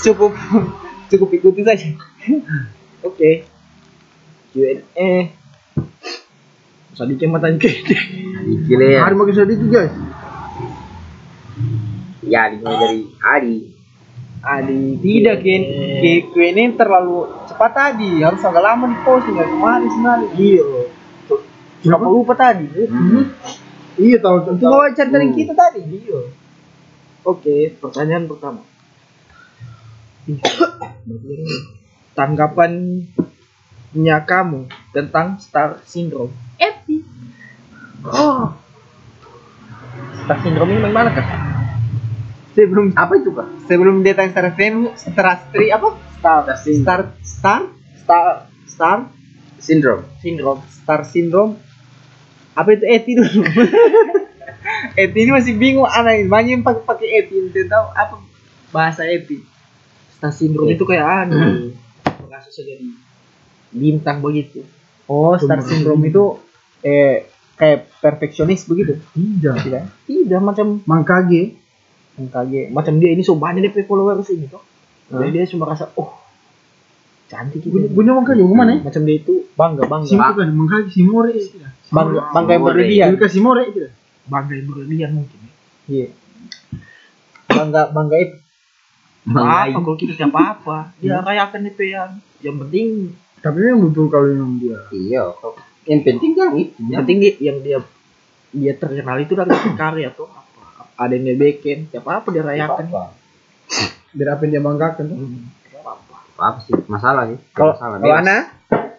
Cukup 0.00 0.32
cukup 1.12 1.28
ikuti 1.32 1.60
saja. 1.60 1.88
Oke. 3.04 3.44
Q&A. 4.52 5.32
Usah 6.92 7.08
dikematan 7.08 7.56
ke. 7.56 7.72
Gile 8.68 8.98
ya. 8.98 9.08
hari 9.08 9.16
makin 9.16 9.32
sedikit 9.32 9.68
guys. 9.72 9.94
Ya, 12.26 12.50
dimulai 12.52 12.78
dari 12.78 13.00
Adi. 13.22 13.56
Adi 14.42 14.98
tidak 15.00 15.40
Ken. 15.40 15.62
Q 16.28 16.34
ini 16.36 16.76
terlalu 16.76 17.32
cepat 17.48 17.72
tadi. 17.72 18.20
Harus 18.20 18.44
agak 18.44 18.60
lama 18.60 18.92
di 18.92 18.98
posting 19.06 19.38
dari 19.38 19.48
kemarin 19.48 19.88
sebenarnya. 19.88 20.28
Iya. 20.36 20.68
Kenapa 21.82 22.06
lupa 22.06 22.34
tadi? 22.36 22.68
Iya 23.98 24.24
tahu 24.24 24.56
Itu 24.56 24.66
wawancara 24.66 25.08
dari 25.08 25.32
kita 25.32 25.56
tadi. 25.56 25.80
Iya. 25.80 26.20
Oke, 27.22 27.70
pertanyaan 27.78 28.26
pertama. 28.26 28.66
Tanggapannya 33.92 34.16
kamu 34.24 34.60
tentang 34.96 35.36
star 35.36 35.84
syndrome? 35.84 36.32
Epi. 36.56 37.04
Oh. 38.08 38.56
Star 40.24 40.38
syndrome 40.40 40.72
ini 40.72 40.80
bagaimana 40.80 41.12
kak? 41.12 41.28
Sebelum 42.52 42.92
Apa 42.96 43.16
itu, 43.16 43.32
Kak? 43.32 43.48
sebelum 43.64 44.04
dia 44.04 44.12
tanya 44.12 44.32
Star 44.32 44.46
FM, 44.52 44.92
Star 44.96 45.40
Stri 45.48 45.72
apa? 45.72 45.88
Star 46.20 46.44
Star 46.56 47.00
Star 47.24 47.60
Star 47.96 48.24
Star 48.68 48.98
Syndrome. 49.60 50.04
Syndrome 50.20 50.60
Star 50.68 51.00
Syndrome 51.04 51.56
apa 52.52 52.76
itu 52.76 52.84
Eti 52.84 53.16
dulu 53.16 53.40
Eti 55.00 55.18
ini 55.24 55.32
masih 55.32 55.56
bingung 55.56 55.88
anak 55.88 56.28
banyak 56.28 56.60
yang 56.60 56.64
pakai 56.64 56.84
pakai 56.84 57.08
Eti 57.24 57.40
tidak 57.48 57.72
tahu 57.72 57.86
apa 57.96 58.16
bahasa 58.68 59.08
Eti 59.08 59.40
Star 60.16 60.32
syndrome 60.32 60.68
itu 60.76 60.84
kayak 60.84 61.28
anu. 61.28 61.72
Merasa 62.28 62.52
jadi 62.52 62.84
bintang 63.72 64.20
begitu. 64.20 64.62
oh 65.08 65.34
Star 65.36 65.60
Syndrome 65.60 66.06
itu 66.06 66.38
eh 66.84 67.26
kayak 67.52 67.88
perfeksionis 68.00 68.64
begitu 68.64 68.98
Tidak. 69.12 69.54
tidak 69.64 69.82
Tidak 70.04 70.40
macam 70.40 70.80
Mangkage. 70.84 71.58
MKG 72.12 72.68
macam 72.68 73.00
dia 73.00 73.08
ini 73.16 73.24
so 73.24 73.32
banyak 73.34 73.64
DP 73.64 73.88
followers 73.88 74.28
ini 74.28 74.44
toh. 74.44 74.60
Jadi 75.08 75.32
dia 75.32 75.48
cuma 75.48 75.64
rasa 75.64 75.88
oh 75.96 76.12
cantik 77.26 77.64
gitu. 77.64 77.88
punya 77.88 78.12
Mangkage 78.12 78.44
mana? 78.44 78.84
Macam 78.84 79.00
dia 79.08 79.16
itu 79.16 79.48
bangga 79.56 79.88
bangga. 79.88 80.08
Sim 80.08 80.20
kan 80.20 80.48
Mangkage 80.52 80.92
Simore 80.92 81.32
itu. 81.32 81.56
bangga 81.88 82.20
bangga 82.32 82.52
yang 82.52 82.64
berlebihan 82.64 83.08
Iya 83.16 83.28
Simore 83.32 83.62
itu. 83.68 83.80
bangga 84.28 84.52
yang 84.54 84.66
berlebihan 84.68 85.10
mungkin. 85.16 85.38
iya 85.88 86.06
bangga 87.48 87.82
bangga 87.92 88.16
itu 88.20 88.36
apa 89.22 89.78
kalau 89.78 89.94
kita 89.94 90.12
siapa 90.18 90.38
apa 90.58 90.78
dia 90.98 91.22
rayakan 91.22 91.62
DP 91.70 91.80
yang 91.94 92.10
yang 92.42 92.56
penting 92.58 93.14
Tapi 93.42 93.58
memang 93.58 93.90
betul 93.90 94.06
kalau 94.06 94.30
yang 94.30 94.54
dia. 94.56 94.78
Iya, 94.88 95.22
kok. 95.34 95.58
Yang 95.82 96.00
penting 96.06 96.32
kan 96.32 96.50
itu. 96.54 96.78
yang 96.86 97.02
penting 97.02 97.18
dia, 97.18 97.32
yang 97.42 97.58
dia 97.58 97.78
dia 98.52 98.72
terkenal 98.76 99.16
itu 99.18 99.32
dari 99.34 99.50
karya 99.80 100.08
tuh 100.12 100.28
apa 100.28 100.86
ada 100.94 101.12
yang 101.12 101.24
dia 101.26 101.36
bikin 101.36 101.88
siapa 101.88 102.20
apa 102.20 102.28
dia 102.30 102.40
rayakan 102.40 102.86
Apa? 102.86 103.04
Biar 104.12 104.28
apa 104.30 104.40
yang 104.44 104.52
dia 104.52 104.62
banggakan 104.62 105.04
tuh. 105.08 105.16
Hmm, 105.18 105.42
apa 105.74 105.92
Apa 106.38 106.58
sih? 106.62 106.72
Masalah 106.86 107.22
sih. 107.26 107.38
kalau 107.50 107.74
Masalah. 107.74 107.96
kalau. 107.98 108.14
Ana 108.14 108.38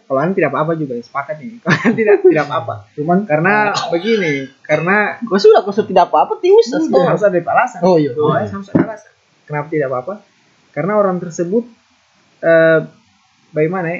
kalau 0.03 0.19
Ana 0.19 0.31
tidak 0.33 0.49
apa-apa 0.51 0.73
juga 0.75 0.93
sepakat 0.99 1.37
ini 1.39 1.55
Kalau 1.63 1.95
tidak 1.95 2.15
tidak 2.19 2.43
apa-apa 2.45 2.75
Cuman 2.93 3.17
karena 3.23 3.53
begini 3.87 4.33
karena 4.61 5.15
kau 5.21 5.39
sudah 5.39 5.63
kau 5.63 5.71
sudah 5.71 5.87
tidak 5.87 6.03
apa 6.09 6.17
apa 6.27 6.33
tius 6.37 6.67
Sudah, 6.67 7.07
harus 7.07 7.23
ada 7.23 7.39
alasan. 7.39 7.79
oh 7.81 7.95
iya 7.95 8.11
Oh, 8.13 8.29
harus 8.29 8.51
ada 8.67 8.83
alasan. 8.83 9.11
Kenapa 9.43 9.67
tidak 9.69 9.87
apa-apa? 9.87 10.13
Karena 10.75 10.93
orang 10.97 11.17
tersebut 11.17 11.63
eh 12.41 12.79
bagaimana 13.49 13.87
ya? 13.87 13.99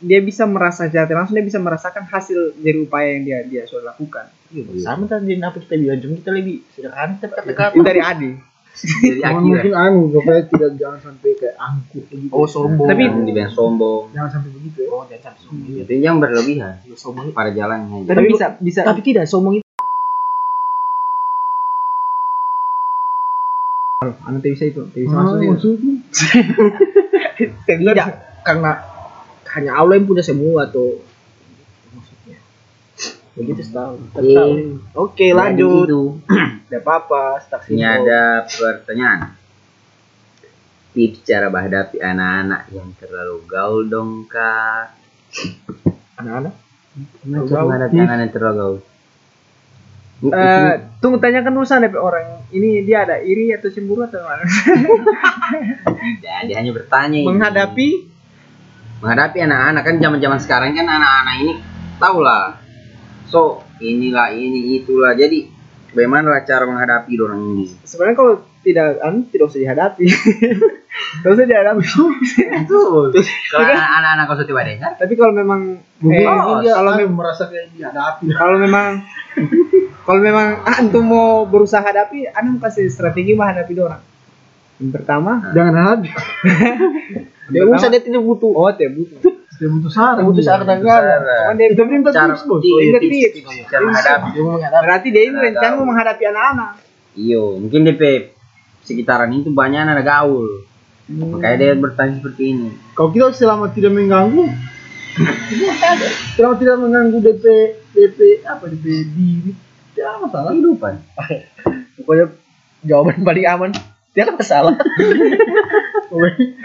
Dia 0.00 0.18
bisa 0.18 0.48
merasa 0.48 0.88
jati 0.88 1.12
langsung 1.12 1.36
dia 1.36 1.44
bisa 1.44 1.56
merasakan 1.56 2.04
hasil 2.04 2.56
dari 2.56 2.80
upaya 2.80 3.12
yang 3.12 3.22
dia 3.22 3.38
dia 3.44 3.62
sudah 3.64 3.92
lakukan. 3.92 4.32
Iya, 4.48 4.64
sama 4.80 5.04
tadi 5.04 5.36
apa 5.36 5.58
kita 5.58 5.76
bilang 5.76 6.00
cuma 6.00 6.14
kita 6.16 6.30
lebih 6.32 6.56
sederhana 6.70 7.14
kata-kata 7.16 7.76
Itu 7.76 7.84
dari 7.84 8.00
Adi. 8.00 8.32
Jadi 8.70 9.20
mungkin 9.36 9.74
anu 9.74 10.08
supaya 10.08 10.40
tidak 10.42 10.70
jangan 10.74 11.00
sampai 11.02 11.36
kayak 11.36 11.52
angkuh 11.54 12.00
begitu. 12.06 12.32
oh 12.32 12.46
sombong 12.46 12.88
Tapi- 12.88 13.02
yang 13.04 13.22
dibilang 13.22 13.52
sombong. 13.52 14.02
jangan 14.10 14.30
sampai 14.32 14.50
begitu 14.52 14.78
ya. 14.80 14.88
oh 14.88 15.02
jangan 15.04 15.22
sampai 15.26 15.40
sombong 15.42 15.68
Itu 15.76 15.92
yang 15.94 16.16
berlebihan 16.16 16.74
Iya, 16.80 16.96
sombong 16.96 17.24
pada 17.30 17.50
jalannya. 17.50 17.98
Tapi 18.06 18.24
bisa 18.26 18.46
bisa 18.56 18.80
tapi 18.80 19.00
tidak 19.02 19.26
sombong 19.26 19.60
itu 19.60 19.66
Anu 24.00 24.40
tidak 24.40 24.52
bisa 24.56 24.64
itu, 24.64 24.80
tidak 24.88 25.04
bisa 25.04 25.14
masuk 25.14 25.36
itu. 25.36 25.50
maksudnya 25.52 25.94
tidak 27.68 28.06
karena 28.40 28.70
hanya 29.50 29.72
Allah 29.74 29.94
yang 29.94 30.06
punya 30.06 30.22
semua 30.22 30.66
tuh 30.66 31.02
maksudnya 31.90 32.38
begitu 33.34 33.62
setahun 33.62 33.98
Iya. 34.18 34.44
oke 34.92 35.16
Jadi 35.16 35.34
lanjut 35.34 35.86
gitu. 35.86 36.02
tidak 36.68 36.82
apa 36.86 37.22
stuck 37.40 37.62
Ini 37.66 37.82
ada 37.82 38.22
pertanyaan. 38.44 39.20
Tips 40.90 41.22
cara 41.22 41.46
menghadapi 41.46 41.98
anak-anak 41.98 42.62
yang 42.70 42.90
terlalu 42.98 43.36
gaul 43.46 43.86
dong 43.86 44.26
kak. 44.26 44.90
anak-anak 46.16 46.54
Cara 47.46 47.62
menghadapi 47.62 47.96
anak 47.96 48.16
yang 48.20 48.32
terlalu 48.34 48.56
gaul. 48.58 48.78
Eh, 50.20 50.72
tunggu 51.00 51.16
tanyakan 51.16 51.54
dulu 51.54 51.64
sana 51.64 51.88
orang 51.96 52.44
ini 52.52 52.84
dia 52.84 53.08
ada 53.08 53.22
iri 53.22 53.54
atau 53.56 53.72
cemburu 53.72 54.04
atau 54.04 54.20
mana? 54.20 54.44
Tidak, 54.44 56.38
dia 56.50 56.56
hanya 56.60 56.72
bertanya. 56.76 57.16
ini. 57.16 57.24
Menghadapi 57.24 57.88
menghadapi 59.00 59.38
anak-anak 59.40 59.82
kan 59.82 59.96
zaman-zaman 59.96 60.38
sekarang 60.40 60.76
kan 60.76 60.86
anak-anak 60.86 61.34
ini 61.40 61.52
tahu 61.96 62.18
lah. 62.20 62.60
So 63.28 63.64
inilah 63.80 64.32
ini 64.36 64.80
itulah. 64.80 65.16
Jadi 65.16 65.48
bagaimana 65.96 66.44
cara 66.44 66.64
menghadapi 66.68 67.12
orang 67.20 67.40
ini? 67.56 67.64
sebenarnya 67.82 68.16
kalau 68.16 68.34
tidak 68.60 69.00
anu 69.00 69.24
tidak 69.32 69.44
usah 69.48 69.60
dihadapi. 69.60 70.04
Tidak 71.10 71.32
usah 71.32 71.46
dihadapi. 71.48 71.82
Kalau 73.50 73.66
anak-anak 73.66 74.24
kau 74.30 74.44
tiba 74.46 74.62
dengar, 74.62 74.92
Tapi 74.94 75.12
kalau 75.18 75.32
memang 75.34 75.80
eh, 76.06 76.26
dia 76.62 76.72
kalau 76.76 76.92
anu, 76.94 77.08
mem- 77.08 77.16
merasa 77.18 77.48
kayak 77.50 77.72
dihadapi. 77.74 78.30
kalau 78.36 78.56
memang 78.60 79.00
kalau 80.04 80.20
memang 80.20 80.60
antum 80.66 81.04
mau 81.06 81.48
berusaha 81.48 81.80
hadapi, 81.82 82.28
antum 82.30 82.60
kasih 82.62 82.86
strategi 82.92 83.32
menghadapi 83.32 83.72
orang. 83.80 84.02
Yang 84.76 84.90
pertama, 84.92 85.50
Jangan 85.56 85.72
hadapi. 85.72 86.08
dia 87.50 87.62
usah 87.66 87.88
dia 87.90 88.02
tidak 88.02 88.22
butuh 88.22 88.50
oh 88.54 88.70
dia 88.72 88.88
butuh. 88.90 89.18
Dia 89.60 89.68
butuh 89.68 89.92
saran. 89.92 90.24
butuh 90.24 90.40
saran 90.40 90.64
negara 90.64 91.20
Cuman 91.20 91.54
dia 91.60 91.68
Kita 91.76 91.84
minta 91.84 92.08
tips, 92.16 92.48
Bos. 92.48 92.64
iya, 92.64 92.80
Ingat 92.88 93.02
tips, 93.04 93.68
cara 93.68 93.82
menghadapi. 93.84 94.28
Berarti 94.72 95.08
dia 95.12 95.22
ini 95.28 95.36
rencana 95.36 95.72
mau 95.76 95.86
menghadapi 95.92 96.22
anak-anak. 96.32 96.70
Iyo, 97.12 97.60
mungkin 97.60 97.84
DP 97.84 98.32
sekitaran 98.80 99.28
itu 99.36 99.52
banyak 99.52 99.84
anak 99.84 100.00
gaul. 100.08 100.64
Makanya 101.10 101.56
dia 101.60 101.70
bertanya 101.76 102.22
seperti 102.22 102.42
ini. 102.56 102.68
Kalau 102.96 103.12
kita 103.12 103.36
selama 103.36 103.68
tidak 103.74 103.92
mengganggu, 103.92 104.48
selama 106.40 106.54
tidak 106.56 106.76
mengganggu 106.80 107.18
DP 107.20 107.44
DP 107.92 108.18
apa 108.48 108.64
DP 108.64 108.86
diri, 109.12 109.52
tidak 109.92 110.24
masalah. 110.24 110.56
Kehidupan. 110.56 110.94
pokoknya 112.00 112.26
jawaban 112.82 113.20
paling 113.20 113.46
aman 113.46 113.70
tidak 114.10 114.34
masalah 114.38 114.74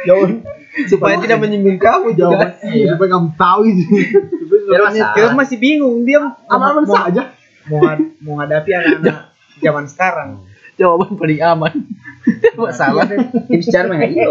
Jawaban 0.05 0.41
supaya 0.89 1.15
tidak 1.21 1.39
menyinggung 1.39 1.79
kamu 1.79 2.17
iya. 2.17 2.91
supaya 2.91 3.09
kamu 3.15 3.29
tahu 3.39 3.61
itu. 3.71 3.85
Dia 5.15 5.31
masih 5.31 5.57
bingung 5.61 6.03
dia 6.03 6.19
mau, 6.19 6.35
aman-aman 6.51 6.83
saja. 6.83 7.31
mau, 7.71 7.79
mau 8.19 8.35
hadapi 8.43 8.69
anak-anak 8.75 9.31
zaman 9.63 9.85
sekarang. 9.87 10.29
jawaban 10.75 11.15
paling 11.15 11.39
aman 11.39 11.71
tidak 12.27 12.59
masalah 12.59 13.07
Tips 13.47 13.71
cara 13.71 13.87
menghadapi. 13.87 14.27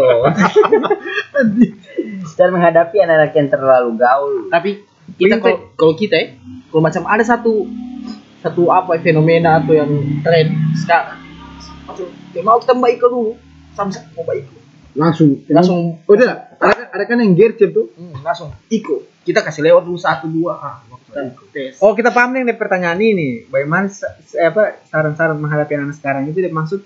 Cara 2.37 2.49
menghadapi 2.53 2.95
anak-anak 3.01 3.33
yang 3.33 3.49
terlalu 3.49 3.89
gaul. 3.97 4.45
tapi 4.53 4.85
kita 5.17 5.41
kalau 5.41 5.73
kalau 5.73 5.93
kita 5.97 6.15
ya 6.21 6.27
kalau 6.69 6.85
macam 6.85 7.01
ada 7.09 7.25
satu 7.25 7.65
satu 8.45 8.69
apa 8.69 9.01
fenomena 9.01 9.57
atau 9.57 9.73
yang 9.73 9.89
tren 10.21 10.53
sekarang 10.77 11.24
macam 11.85 12.05
ya 12.31 12.41
mau 12.41 12.57
kita 12.57 12.73
baik 12.73 12.97
dulu 12.99 13.37
sama 13.71 13.89
mau 14.11 14.25
baik 14.25 14.45
Langsung. 14.95 15.43
langsung 15.51 15.99
Oh 16.07 16.15
tidak, 16.15 16.55
ada 16.55 16.71
kan, 16.71 16.87
ada 16.87 17.03
kan 17.03 17.19
yang 17.19 17.35
gercep 17.35 17.67
tuh. 17.69 17.91
hmm, 17.91 18.23
langsung 18.23 18.55
ikut 18.69 19.11
kita 19.21 19.43
kasih 19.43 19.65
lewat 19.65 19.83
dulu 19.83 19.99
satu 19.99 20.23
dua 20.25 20.55
ah 20.55 20.79
waktu 20.87 21.35
ikut 21.35 21.47
tes 21.51 21.75
Oh 21.79 21.91
kita 21.91 22.15
paham 22.15 22.31
nih 22.31 22.55
pertanyaan 22.55 22.95
ini. 22.97 23.43
Bagaimana 23.43 23.91
apa 24.39 24.63
saran-saran 24.85 25.35
menghadapi 25.35 25.75
anak 25.75 25.99
sekarang 25.99 26.31
itu 26.31 26.39
maksud 26.47 26.79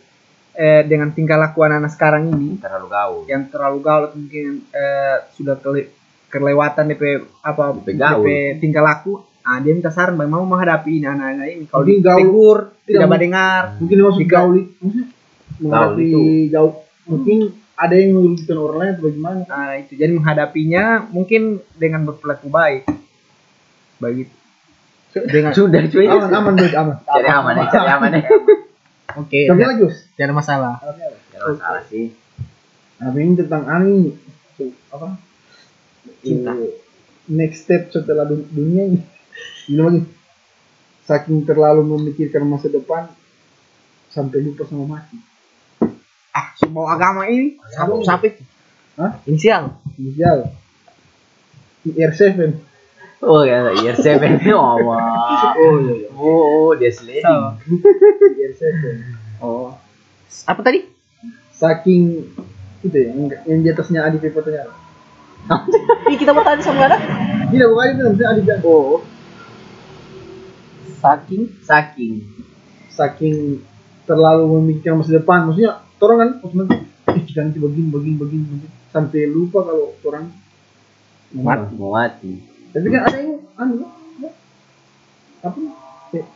eh, 0.55 0.81
dengan 0.83 1.13
tingkah 1.13 1.37
laku 1.37 1.61
anak 1.61 1.93
sekarang 1.93 2.33
ini 2.33 2.57
Terlalu 2.57 2.87
gaul. 2.89 3.21
yang 3.29 3.45
terlalu 3.45 3.77
gaul 3.79 4.03
atau 4.09 4.17
mungkin 4.17 4.65
eh, 4.73 5.17
sudah 5.37 5.55
kele- 5.61 5.93
kelewatan 6.27 6.89
DP 6.89 7.03
apa. 7.45 7.77
DP 7.77 8.25
tingkah 8.57 8.81
laku. 8.81 9.21
Ah 9.49 9.57
dia 9.57 9.73
minta 9.73 9.89
saran 9.89 10.13
bagaimana 10.13 10.37
mau 10.37 10.51
menghadapi 10.51 10.91
ini 10.93 11.07
anak-anak 11.07 11.47
ini. 11.49 11.63
Kalau 11.65 11.81
Mungkin 11.81 11.97
gaul- 11.99 12.17
ditegur 12.21 12.57
tidak 12.59 12.85
tidak- 12.85 13.09
mendengar. 13.09 13.61
Mungkin 13.75 13.95
dimaksud 13.97 14.21
Jika- 14.21 14.33
gaul 14.35 14.53
itu. 14.55 14.85
Menghadapi 15.59 16.09
jauh. 16.47 16.73
Mungkin 17.03 17.37
ada 17.73 17.95
yang 17.95 18.09
merugikan 18.13 18.57
orang 18.59 18.77
lain 18.77 18.91
atau 18.91 19.03
bagaimana. 19.03 19.41
Nah 19.43 19.73
itu 19.75 19.91
jadi 19.95 20.11
menghadapinya 20.11 20.83
mungkin 21.09 21.41
dengan 21.73 22.05
berperilaku 22.05 22.47
baik. 22.47 22.83
Begitu. 23.97 24.33
Dengan 25.09 25.51
Sudah 25.51 25.81
cuy. 25.83 26.05
Aman, 26.05 26.29
aman, 26.29 26.53
Bos, 26.53 26.69
aman. 26.71 26.95
Cari 27.01 27.27
aman 27.27 27.53
ya, 27.55 27.65
cari 27.67 27.89
aman 27.89 28.11
ya. 28.13 28.23
oke 29.17 29.39
Tapi 29.49 29.57
lagi, 29.59 29.85
tidak 30.13 30.21
ada 30.23 30.35
masalah 30.35 30.73
Tidak 30.77 31.41
masalah 31.49 31.81
sih. 31.83 32.13
Nah, 32.95 33.09
ini 33.11 33.33
tentang 33.33 33.63
ani 33.65 34.13
apa? 34.91 35.17
Cinta. 36.21 36.53
Next 37.25 37.65
step 37.65 37.89
setelah 37.89 38.23
dun- 38.23 38.45
dunia 38.49 38.85
ini. 38.85 38.99
Ini 39.69 39.81
lagi. 39.85 40.01
Saking 41.05 41.45
terlalu 41.45 41.81
memikirkan 41.85 42.45
masa 42.45 42.69
depan 42.69 43.09
sampai 44.09 44.41
lupa 44.41 44.65
sama 44.65 44.85
mati. 44.97 45.17
ah 46.29 46.53
semua 46.53 46.93
agama 46.93 47.25
ini 47.25 47.57
sampai 48.05 48.29
itu 48.29 48.45
Hah? 48.93 49.17
inisial 49.25 49.73
Inisial. 49.97 50.53
IR7. 51.89 52.53
Oh 53.25 53.41
ya, 53.41 53.73
year 53.81 53.97
seven. 53.97 54.37
Oh, 54.53 54.77
wah. 54.85 55.57
oh 55.57 55.75
iya 55.81 55.93
iya 56.05 56.09
Oh, 56.13 56.69
dia 56.77 56.93
sliding. 56.93 57.25
IR7. 58.37 58.65
oh 59.41 59.73
apa 60.45 60.61
tadi 60.61 60.85
Saking 61.57 62.21
itu 62.85 62.95
ya, 62.95 63.09
yang, 63.11 63.27
yang 63.49 63.59
di 63.65 63.69
atasnya 63.73 64.05
Adi 64.05 64.21
fotonya. 64.31 64.69
Ih, 66.07 66.15
kita 66.15 66.31
mau 66.31 66.45
tanya 66.45 66.63
sama 66.63 66.87
anak 66.87 66.99
Tidak, 67.51 67.67
bukan 67.67 67.87
itu, 67.91 68.01
maksudnya 68.05 68.27
Adi 68.31 68.41
oh 68.63 69.01
saking 70.99 71.43
Saking. 71.63 72.13
Saking 72.91 73.35
terlalu 74.03 74.43
memikirkan 74.59 74.99
masa 74.99 75.15
depan. 75.15 75.47
Maksudnya, 75.47 75.79
orang 76.01 76.17
kan, 76.19 76.29
maksudnya, 76.43 76.65
eh, 77.15 77.23
kita 77.23 77.39
nanti 77.47 77.59
begini, 77.59 77.87
begini, 77.87 78.15
begini, 78.19 78.43
begini. 78.45 78.67
Sampai 78.91 79.25
lupa 79.29 79.63
kalau 79.63 79.95
orang 80.03 80.25
Mati. 81.29 81.77
Mau 81.77 81.93
mati. 81.93 82.41
Tapi 82.73 82.89
kan 82.89 83.05
ada 83.05 83.17
yang 83.21 83.37
anu 83.53 83.85
ya, 84.17 84.29
apa? 85.45 85.59
Se- 86.09 86.29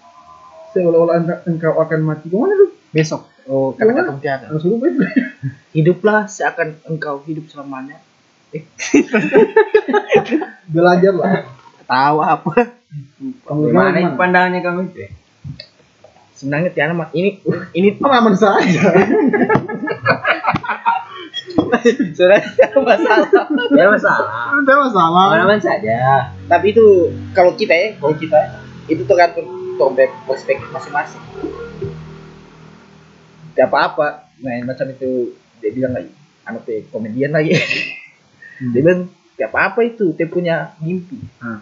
Seolah-olah 0.74 1.46
engkau, 1.50 1.74
akan 1.82 2.00
mati. 2.06 2.30
Ke 2.30 2.38
mana 2.38 2.54
lu? 2.54 2.68
besok 2.94 3.26
oh 3.50 3.74
kata-kata 3.74 4.22
tiada 4.22 4.54
Langsung 4.54 4.78
lupa 4.78 4.86
itu. 4.86 5.02
hiduplah 5.76 6.30
seakan 6.30 6.78
engkau 6.86 7.26
hidup 7.26 7.50
selamanya 7.50 7.98
Belajar 10.70 11.14
lah. 11.18 11.42
Tahu 11.84 12.18
apa 12.20 12.52
Gimana 13.44 13.98
gimana? 13.98 14.16
pandangannya 14.16 14.60
kamu 14.60 14.82
itu? 14.88 15.00
ya? 15.00 15.10
sebenarnya 16.34 16.70
tiada 16.70 16.92
mak 16.92 17.10
ini 17.12 17.40
ini 17.72 17.90
Aman 18.04 18.36
saja. 18.36 18.84
sudah 22.14 22.40
tidak 22.40 22.74
masalah 22.78 23.28
Ya 23.72 23.86
masalah. 23.88 24.28
Tidak 24.56 24.78
masalah. 24.78 25.26
Aman 25.38 25.60
saja. 25.60 25.96
tapi 26.46 26.72
itu 26.72 26.86
kalau 27.32 27.54
kita 27.54 27.74
ya 27.74 27.88
kalau 27.96 28.14
kita 28.14 28.40
itu 28.86 29.02
tergantung 29.04 29.48
tombek 29.76 30.12
perspektif 30.24 30.68
masing-masing 30.70 31.24
tidak 33.50 33.68
apa-apa 33.68 34.08
nah 34.38 34.54
macam 34.64 34.86
itu 34.88 35.32
dia 35.58 35.72
bilang 35.72 35.94
lagi 35.94 36.12
anak 36.44 36.62
teh 36.64 36.84
komedian 36.90 37.32
lagi 37.32 37.56
dia 38.66 38.82
bilang 38.82 39.08
tidak 39.34 39.50
apa-apa 39.50 39.80
itu 39.84 40.12
dia 40.12 40.28
punya 40.28 40.56
mimpi 40.78 41.18
Hmm. 41.40 41.60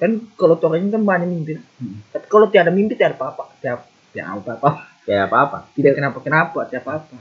Kan 0.00 0.16
kalau 0.40 0.56
orang 0.56 0.88
ini 0.88 0.90
kan 0.96 1.02
banyak 1.04 1.28
mimpi. 1.28 1.52
Hmm. 1.60 2.00
tapi 2.08 2.26
kalau 2.32 2.48
tiada 2.48 2.72
mimpi 2.72 2.96
tiada 2.96 3.20
apa-apa. 3.20 3.52
Tiada 3.60 3.84
tiada 4.16 4.40
apa-apa. 4.40 4.88
Kayak 5.04 5.28
apa-apa. 5.28 5.58
tidak 5.76 5.92
kenapa-kenapa 6.00 6.58
tiada 6.72 6.80
apa-apa. 6.80 7.16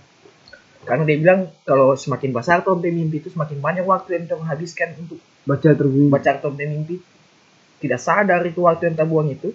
Karena 0.87 1.03
dia 1.03 1.17
bilang 1.19 1.39
kalau 1.67 1.99
semakin 1.99 2.31
besar 2.31 2.63
tombe 2.63 2.87
mimpi 2.87 3.19
itu 3.19 3.27
semakin 3.35 3.59
banyak 3.59 3.83
waktu 3.83 4.15
yang 4.15 4.23
kita 4.31 4.39
habiskan 4.47 4.95
untuk 4.95 5.19
Baca 5.43 5.69
terus. 5.75 5.91
baca 6.07 6.31
tombe 6.39 6.63
mimpi. 6.63 7.03
Tidak 7.83 7.99
sadar 7.99 8.47
itu 8.47 8.63
waktu 8.63 8.87
yang 8.87 8.95
kita 8.95 9.05
buang 9.05 9.27
itu 9.27 9.51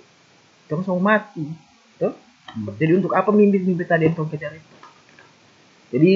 terus 0.69 0.85
mau 0.85 1.01
mati. 1.01 1.49
Tuh 1.97 2.13
jadi 2.77 2.93
untuk 3.01 3.17
apa 3.17 3.33
mimpi-mimpi 3.33 3.85
tadi 3.89 4.07
yang 4.07 4.29
kejar 4.29 4.53
itu? 4.53 4.75
Jadi 5.97 6.11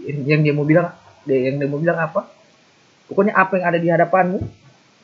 yang 0.00 0.18
yang 0.26 0.40
dia 0.42 0.54
mau 0.56 0.66
bilang 0.66 0.90
dia 1.28 1.52
yang 1.52 1.60
dia 1.60 1.68
mau 1.68 1.78
bilang 1.78 2.00
apa? 2.00 2.26
Pokoknya 3.04 3.36
apa 3.36 3.60
yang 3.60 3.64
ada 3.68 3.78
di 3.78 3.88
hadapanmu 3.92 4.38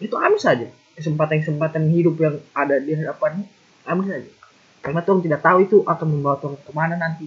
itu 0.01 0.15
ambil 0.17 0.41
saja 0.41 0.67
kesempatan-kesempatan 1.01 1.89
hidup 1.89 2.21
yang 2.21 2.37
ada 2.53 2.77
di 2.77 2.93
hadapanmu 2.93 3.45
ambil 3.89 4.07
saja. 4.13 4.31
Karena 4.81 5.01
Tuhan 5.05 5.21
tidak 5.25 5.41
tahu 5.41 5.59
itu 5.65 5.77
akan 5.85 6.07
membawa 6.09 6.37
Tuhan 6.41 6.57
ke 6.61 6.73
mana 6.73 6.95
nanti. 6.97 7.27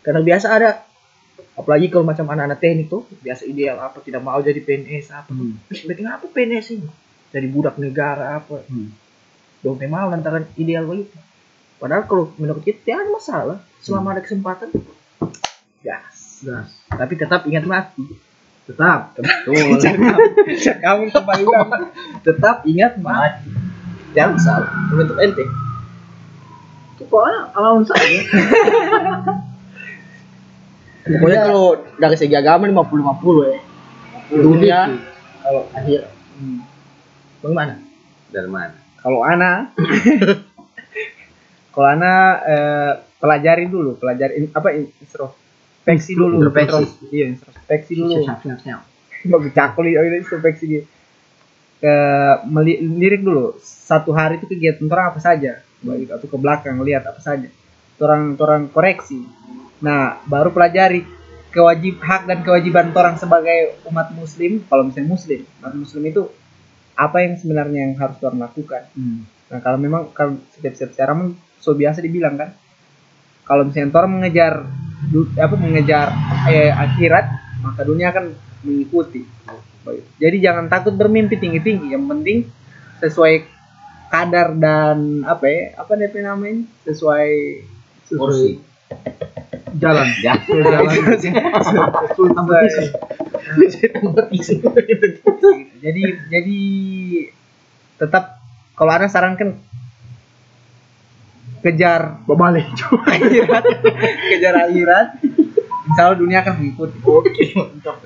Karena 0.00 0.22
biasa 0.22 0.46
ada 0.50 0.70
apalagi 1.58 1.92
kalau 1.92 2.06
macam 2.06 2.24
anak-anak 2.30 2.58
teknik 2.62 2.86
tuh 2.88 3.04
biasa 3.20 3.44
ideal 3.44 3.76
apa 3.82 4.00
tidak 4.02 4.22
mau 4.22 4.38
jadi 4.38 4.58
PNS 4.62 5.12
apa. 5.14 5.30
Hmm. 5.30 5.58
Berarti 5.68 6.02
apa 6.06 6.26
PNS 6.30 6.66
ini? 6.78 6.88
Jadi 7.30 7.46
budak 7.50 7.76
negara 7.78 8.38
apa? 8.38 8.62
Hmm. 8.66 8.94
dong 9.60 9.76
mau 9.92 10.08
lantaran 10.08 10.48
ideal 10.56 10.88
begitu. 10.88 11.12
Padahal 11.76 12.08
kalau 12.08 12.32
menurut 12.40 12.64
kita 12.64 12.80
tidak 12.80 12.98
ada 13.04 13.10
masalah. 13.12 13.58
Selama 13.80 14.12
ada 14.12 14.22
kesempatan 14.24 14.68
gas. 15.80 16.44
Gas. 16.44 16.70
Tapi 16.88 17.14
tetap 17.16 17.48
ingat 17.48 17.64
mati 17.64 18.29
tetap 18.70 19.00
betul. 19.18 19.74
Kamu 20.86 21.02
kembali 21.14 21.44
tetap 22.22 22.62
ingat 22.62 22.94
mati 23.02 23.50
jangan 24.14 24.38
salah. 24.38 24.70
Untuk 24.94 25.18
ente 25.18 25.44
pokoknya 27.00 27.40
alasan 27.56 27.84
saya. 27.90 28.20
Pokoknya 31.00 31.48
kalau 31.48 31.80
dari 31.96 32.16
segi 32.20 32.36
agama 32.36 32.68
50 32.68 33.02
50 33.24 33.50
ya. 33.50 33.60
Dunia 34.30 34.80
kalau 35.40 35.62
akhir. 35.74 36.00
Hmm. 36.38 36.60
bagaimana 37.40 37.74
Dari 38.30 38.46
mana? 38.46 38.76
Kalau 39.00 39.24
Ana, 39.24 39.72
kalau 41.72 41.88
Ana 41.88 42.12
eh, 42.44 42.92
pelajari 43.16 43.64
dulu, 43.66 43.96
pelajari 43.96 44.52
apa 44.52 44.68
in- 44.76 44.92
introspeksi 45.80 46.12
dulu, 46.12 46.34
Introspeksi. 46.44 46.82
Intro- 46.84 47.08
iya 47.10 47.24
introspeksi 47.32 47.92
dulu. 47.96 48.14
siap 48.24 48.38
siap 48.44 48.58
siap 48.60 48.80
Bagus 49.20 49.52
cakli, 49.52 49.90
oh 49.96 50.04
ini 50.04 50.16
introspeksi 50.20 50.64
dia. 50.68 50.82
Ke 51.80 51.94
meli- 52.44 52.80
lirik 52.84 53.24
dulu, 53.24 53.56
satu 53.64 54.12
hari 54.12 54.36
itu 54.36 54.44
kegiatan 54.48 54.84
orang 54.88 55.16
apa 55.16 55.20
saja, 55.20 55.64
baik 55.80 56.12
atau 56.12 56.26
ke 56.28 56.36
belakang 56.36 56.76
lihat 56.84 57.08
apa 57.08 57.20
saja, 57.24 57.48
orang 58.00 58.36
orang 58.36 58.68
koreksi. 58.68 59.24
Nah, 59.80 60.20
baru 60.28 60.52
pelajari 60.52 61.04
kewajib 61.50 61.96
hak 62.04 62.28
dan 62.28 62.44
kewajiban 62.44 62.92
orang 62.92 63.16
sebagai 63.16 63.80
umat 63.88 64.12
muslim, 64.12 64.60
kalau 64.68 64.88
misalnya 64.88 65.08
muslim, 65.08 65.40
umat 65.64 65.74
muslim 65.74 66.02
itu 66.04 66.22
apa 67.00 67.16
yang 67.24 67.34
sebenarnya 67.40 67.78
yang 67.88 67.94
harus 67.96 68.16
orang 68.20 68.40
lakukan. 68.44 68.82
hmm. 68.92 69.20
Nah 69.50 69.58
kalau 69.58 69.78
memang 69.80 70.12
kalau 70.14 70.38
setiap 70.54 70.76
setiap 70.78 70.94
cara 70.94 71.12
so 71.58 71.74
biasa 71.74 72.04
dibilang 72.04 72.36
kan, 72.38 72.54
kalau 73.42 73.66
misalnya 73.66 73.90
orang 73.98 74.12
mengejar 74.20 74.54
apa 75.40 75.54
mengejar 75.56 76.12
eh, 76.48 76.70
akhirat 76.70 77.26
maka 77.64 77.80
dunia 77.84 78.12
akan 78.12 78.32
mengikuti. 78.64 79.24
Jadi 80.20 80.36
jangan 80.44 80.68
takut 80.68 80.92
bermimpi 80.92 81.40
tinggi 81.40 81.60
tinggi. 81.60 81.92
Yang 81.92 82.04
penting 82.06 82.38
sesuai 83.00 83.34
kadar 84.10 84.52
dan 84.58 85.22
apa 85.22 85.44
ya 85.46 85.62
apa 85.78 85.92
DP 85.94 86.14
namanya 86.20 86.66
sesuai 86.82 87.30
Kursi. 88.10 88.58
jalan 89.78 90.08
Ya. 90.26 90.34
jadi 95.80 96.02
jadi 96.26 96.60
tetap 98.02 98.42
kalau 98.74 98.92
ada 98.98 99.06
sarankan 99.06 99.62
kejar 101.60 102.20
berbalik 102.24 102.66
akhirat 103.06 103.64
kejar 104.32 104.54
akhirat. 104.68 105.06
Insya 105.90 106.02
Allah 106.06 106.18
dunia 106.18 106.38
akan 106.44 106.54
mengikuti. 106.60 106.98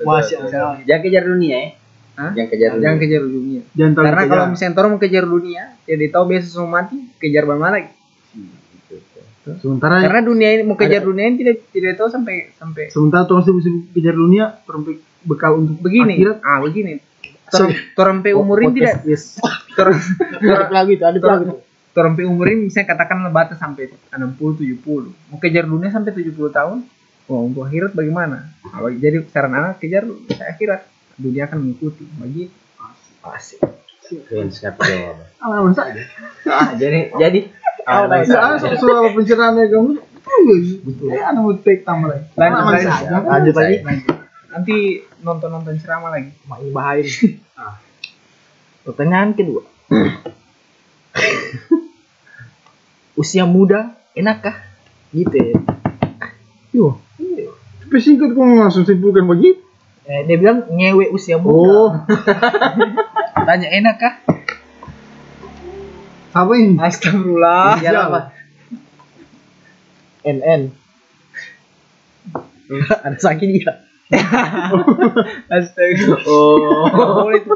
Masih 0.03 0.35
ada 0.41 0.79
Jangan 0.83 1.01
kejar 1.03 1.23
dunia 1.27 1.55
ya. 1.55 1.69
Hah? 2.15 2.31
Jangan 2.31 2.49
kejar 2.49 2.69
dunia. 2.71 2.83
jangan 2.83 2.97
kejar 3.03 3.21
dunia. 3.21 3.61
Jangan 3.75 3.91
karena 3.95 4.11
kejar. 4.23 4.31
kalau 4.31 4.45
misalnya 4.51 4.75
orang 4.79 4.91
mau 4.95 5.01
kejar 5.01 5.23
dunia 5.27 5.63
ya 5.83 5.93
dia 5.99 6.09
tahu 6.09 6.23
biasa 6.31 6.47
semua 6.47 6.69
mati 6.81 6.97
kejar 7.19 7.43
bagaimana 7.43 7.73
lagi 7.79 7.91
sementara 9.61 10.01
karena 10.01 10.21
dunia 10.25 10.49
ini 10.57 10.63
mau 10.65 10.73
kejar 10.73 11.05
dunia 11.05 11.29
ini 11.29 11.37
tidak 11.45 11.55
tidak 11.69 11.93
tahu 12.01 12.09
sampai 12.09 12.49
sampai 12.57 12.89
sementara 12.89 13.29
tuh 13.29 13.37
masih 13.37 13.53
bisa 13.61 13.69
kejar 13.93 14.15
dunia 14.17 14.57
terus 14.65 14.97
bekal 15.25 15.57
untuk 15.57 15.77
begini. 15.81 16.17
akhirat. 16.17 16.37
Ah 16.41 16.57
begini. 16.61 16.93
Torang 17.93 18.25
pe 18.25 18.33
umur 18.33 18.57
ini 18.65 18.81
tidak 18.81 19.05
yes. 19.05 19.37
Ada 19.77 20.71
lagi 20.73 20.97
itu 20.97 21.05
ada 21.05 21.17
lagi 21.21 21.45
tuh 21.95 22.03
torang 22.03 22.19
pe 22.19 22.27
umur 22.27 22.51
ini 22.51 22.67
misalnya 22.67 22.91
katakanlah 22.91 23.31
batas 23.31 23.55
sampai 23.55 23.87
60 24.11 24.35
70 24.35 25.31
mau 25.31 25.39
kejar 25.39 25.63
dunia 25.63 25.87
sampai 25.87 26.11
70 26.11 26.35
tahun 26.51 26.83
oh 27.31 27.47
untuk 27.47 27.63
akhirat 27.63 27.95
bagaimana? 27.95 28.51
Ah, 28.67 28.83
bagi- 28.83 28.99
jadi 28.99 29.23
saran 29.31 29.55
anak 29.55 29.79
kejar 29.79 30.03
akhirat. 30.29 30.83
Dunia 31.15 31.47
akan 31.47 31.63
mengikuti. 31.63 32.03
Begitu 32.19 32.51
asik. 33.23 33.63
Keren 34.27 34.51
sekali. 34.53 34.77
alaman 35.39 35.73
saya 35.73 35.95
Ah, 36.45 36.75
jadi 36.75 37.09
jadi. 37.15 37.49
Ah, 37.87 38.05
ya, 38.11 38.59
soal 38.77 39.09
pencerahannya 39.15 39.71
kamu 39.71 39.97
betul. 40.83 41.07
Eh, 41.09 41.21
ada 41.23 41.39
mau 41.39 41.55
take 41.57 41.81
tambah 41.81 42.11
lagi. 42.11 42.27
Lanjut, 42.35 43.55
saja. 43.55 43.81
lagi. 43.81 44.05
nanti 44.51 44.75
nonton 45.23 45.49
nonton 45.49 45.73
ceramah 45.79 46.11
lagi. 46.13 46.29
Mak 46.45 46.57
ini 46.61 46.69
bahaya 46.69 47.01
nih. 47.01 47.39
pertanyaan 48.85 49.33
kedua 49.33 49.65
usia 53.15 53.47
muda 53.47 53.95
enakkah? 54.13 54.55
Gitu 55.15 55.35
ya. 55.35 55.55
Yo. 56.75 56.99
Tapi 57.85 57.97
singkat 58.03 58.35
kok 58.35 58.43
langsung 58.43 58.83
simpulkan 58.83 59.23
begitu. 59.25 59.63
eh, 60.05 60.21
dia 60.29 60.37
bilang 60.37 60.69
ngewe 60.69 61.09
usia 61.09 61.41
muda. 61.41 61.55
Oh, 61.65 61.89
tanya 63.47 63.67
enak 63.73 63.95
kah 63.97 64.15
apa 66.35 66.51
ini? 66.59 66.75
astagfirullah. 66.75 67.79
Iya 67.79 67.89
apa? 68.11 68.19
NN 70.27 70.61
ada 73.07 73.17
sakit 73.17 73.47
dia 73.55 73.73
astagfirullah. 75.55 76.21
Oh. 76.27 77.31
tidak 77.31 77.39
boleh. 77.39 77.39
Itu 77.39 77.55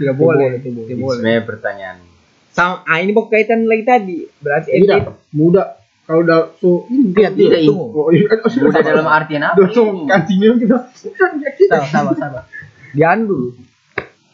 tidak 0.00 0.14
boleh 0.18 0.46
Tidak 0.58 0.82
boleh, 0.82 0.84
tidak 0.90 0.96
boleh. 0.98 1.16
Sebenarnya 1.22 1.42
pertanyaan. 1.46 2.09
Sama 2.50 2.82
ah 2.82 2.98
ini 2.98 3.10
mau 3.10 3.26
kaitan 3.26 3.64
lagi 3.64 3.84
tadi 3.84 4.16
berarti 4.38 4.68
Tidak. 4.74 5.32
Muda. 5.32 5.78
Kalau 6.02 6.26
udah 6.26 6.40
so 6.58 6.90
ini 6.90 7.14
Tidak, 7.14 7.62
tunggu. 7.64 7.86
Oh, 7.94 8.10
iya, 8.10 8.26
oh, 8.26 8.50
Mudah 8.50 8.82
sama. 8.82 8.90
dalam 8.90 9.06
artian 9.06 9.42
apa? 9.42 9.62
So 9.70 9.82
kancingnya 10.04 10.58
kita. 10.58 10.78
sabar 11.70 11.86
sabar 11.86 12.14
sabar 12.14 12.42
jangan 12.90 13.22
dulu 13.24 13.54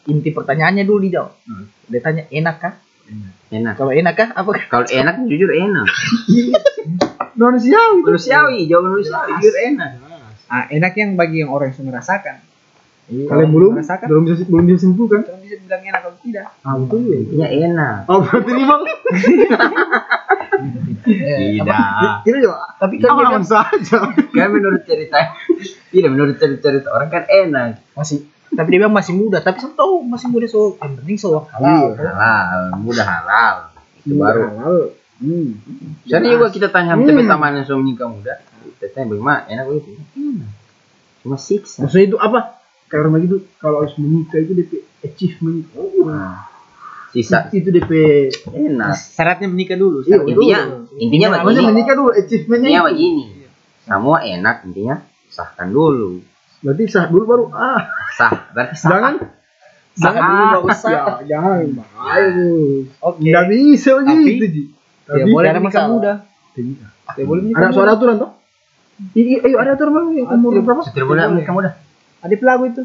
inti 0.07 0.29
pertanyaannya 0.31 0.81
dulu 0.81 0.99
dijawab 1.03 1.31
Hmm. 1.45 1.69
dia 1.85 2.01
tanya 2.01 2.23
enakkah 2.27 2.73
Enak. 3.47 3.77
kalau 3.77 3.93
enakkah 3.93 4.33
apa 4.33 4.49
Kalau 4.67 4.83
enak 4.83 5.15
jujur 5.23 5.47
enak. 5.47 5.87
Manusiawi. 7.39 8.01
Manusiawi, 8.03 8.59
jawaban 8.65 8.97
manusiawi 8.97 9.29
jujur 9.37 9.55
enak. 9.63 9.91
ah 10.47 10.65
enak 10.67 10.93
yang 10.95 11.13
bagi 11.13 11.43
yang 11.43 11.51
orang 11.51 11.69
yang 11.69 11.77
sudah 11.77 12.03
merasakan 13.07 13.29
Kalian 13.29 13.49
belum 13.49 13.71
merasakan 13.73 14.07
belum 14.07 14.23
bisa 14.23 14.43
belum 14.45 14.63
bisa 14.67 14.79
simpulkan. 14.83 15.19
orang 15.23 15.41
bisa 15.41 15.55
bilang 15.59 15.81
enak 15.81 15.99
atau 16.01 16.13
tidak 16.19 16.45
Ah, 16.61 16.73
betul 16.75 16.99
ya. 17.01 17.17
Intinya 17.17 17.47
enak. 17.47 17.95
Oh, 18.05 18.19
berarti 18.19 18.49
ini 18.51 18.63
bang. 18.63 18.81
Tidak. 21.07 22.15
Ini 22.25 22.37
ya. 22.41 22.55
tapi 22.77 22.95
kan 22.97 23.09
Alaman 23.13 23.31
kan 23.39 23.43
saja. 23.45 23.99
Kan 24.11 24.47
menurut 24.51 24.83
cerita 24.83 25.17
tidak 25.87 26.09
menurut 26.11 26.35
cerita 26.37 26.89
orang 26.89 27.07
kan 27.07 27.23
enak. 27.25 27.79
masih 27.93 28.27
tapi 28.47 28.67
dia 28.69 28.79
bilang 28.79 28.95
masih 28.95 29.13
muda 29.13 29.37
tapi 29.39 29.59
saya 29.59 29.71
tahu 29.71 30.01
masih 30.01 30.27
muda 30.27 30.47
so 30.47 30.75
yang 30.77 30.95
penting 30.95 31.15
so 31.15 31.45
halal 31.51 31.93
Halal, 31.93 32.75
mudah 32.79 33.05
halal. 33.05 33.55
Itu 34.01 34.15
baru. 34.15 34.41
Halal. 34.49 34.79
Hmm. 35.17 35.49
Jadi 36.03 36.25
juga 36.29 36.47
kita 36.49 36.67
tanya 36.69 36.93
Hmm. 36.93 37.05
tapi 37.05 37.23
taman 37.23 37.55
yang 37.55 37.65
suami 37.65 37.91
nikah 37.91 38.07
muda. 38.07 38.33
Kita 38.77 38.93
tanya 38.93 39.05
bagaimana 39.09 39.39
enak 39.47 39.63
begitu. 39.65 39.89
Enak. 40.13 40.49
Cuma 41.21 41.35
siksa. 41.35 41.83
Maksudnya 41.83 42.05
itu 42.07 42.17
apa? 42.17 42.56
Kayak 42.87 42.99
orang 43.01 43.13
begitu 43.15 43.35
kalau 43.57 43.77
harus 43.81 43.95
menikah 43.95 44.39
itu 44.39 44.51
DP 44.53 44.71
achievement. 45.01 45.67
Nah, 46.01 46.47
sisa 47.09 47.47
Itu 47.49 47.67
DP 47.67 47.91
enak. 48.47 48.95
syaratnya 48.95 49.47
menikah 49.47 49.75
dulu 49.75 50.01
Iya. 50.01 50.23
Intinya 50.23 50.59
intinya 50.95 51.27
begini. 51.41 51.67
menikah 51.67 51.93
dulu 51.93 52.09
achievementnya 52.11 52.69
Intinya 52.69 52.81
itu. 52.81 52.89
begini. 52.89 53.23
Semua 53.83 54.17
enak 54.19 54.55
intinya 54.63 54.95
sahkan 55.27 55.67
dulu. 55.67 56.23
Berarti 56.57 56.83
sah 56.85 57.05
dulu 57.05 57.23
baru 57.23 57.43
ah. 57.49 57.81
Sah, 58.11 58.33
berarti 58.49 58.75
sah. 58.75 58.89
Jangan 58.89 59.13
Jangan 59.93 60.21
dulu 60.21 60.43
nggak 60.43 60.63
usah. 60.63 60.89
Ya, 60.93 61.03
jangan. 61.27 61.65
Ayo. 62.07 62.49
oke 62.97 63.19
Enggak 63.19 63.45
bisa 63.47 63.89
Tapi- 63.93 64.05
begitu, 64.15 64.45
Ji. 64.45 64.63
tidak 65.03 65.15
Tapi 65.17 65.29
boleh 65.29 65.49
menikah 65.53 65.85
muda 65.87 66.13
Tidak. 66.53 66.89
tidak 67.09 67.25
boleh 67.25 67.41
menikah 67.43 67.61
Ada 67.61 67.73
suara 67.73 67.91
aturan 67.93 68.15
toh? 68.17 68.31
Iya, 69.13 69.37
ayo 69.43 69.55
ada 69.57 69.71
aturan 69.73 69.91
bang 69.91 70.05
umur 70.29 70.51
berapa? 70.57 70.81
Setir 70.81 71.03
boleh 71.03 71.23
nikah 71.33 71.51
muda. 71.51 71.69
Ada 72.19 72.33
pelagu 72.33 72.63
itu. 72.65 72.83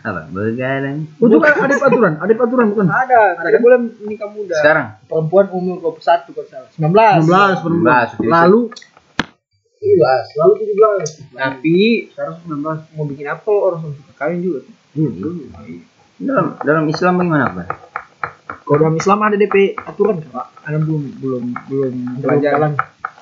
Apa? 0.00 0.30
Begadang. 0.30 1.08
Oh, 1.18 1.26
itu 1.26 1.36
kan 1.42 1.52
ada 1.66 1.74
aturan, 1.82 2.12
ada 2.20 2.32
aturan 2.32 2.66
bukan? 2.70 2.86
ada. 2.86 3.20
Tidak 3.42 3.60
boleh 3.60 3.78
menikah 4.00 4.28
muda. 4.30 4.54
Sekarang? 4.54 4.86
Perempuan 5.04 5.46
umur 5.50 5.76
21 5.82 6.30
kalau 6.30 6.46
salah. 6.46 6.70
19 6.78 7.26
16 7.26 7.64
perempuan. 7.64 8.06
19. 8.16 8.30
Lalu? 8.30 8.60
17 9.80 10.36
lalu 10.36 10.52
17 10.60 11.40
tapi 11.40 11.78
sekarang 12.12 12.36
19. 12.44 12.94
mau 12.94 13.04
bikin 13.08 13.26
apa 13.26 13.40
kalau 13.40 13.60
orang 13.72 13.80
suka 13.96 14.12
kawin 14.14 14.38
juga? 14.44 14.60
Tuh 14.92 15.08
Dalam 16.20 16.46
dalam 16.60 16.84
Islam 16.84 17.12
bagaimana, 17.16 17.48
Pak? 17.48 17.66
kalau 18.60 18.76
dalam 18.76 18.94
Islam 18.94 19.18
ada 19.24 19.34
DP 19.34 19.72
aturan 19.74 20.20
kan 20.20 20.46
ada 20.62 20.78
belum 20.78 21.02
belum 21.18 21.44
belum 21.66 21.92
Belum 21.96 22.22
pelajaran. 22.22 22.54
dalam 22.54 22.72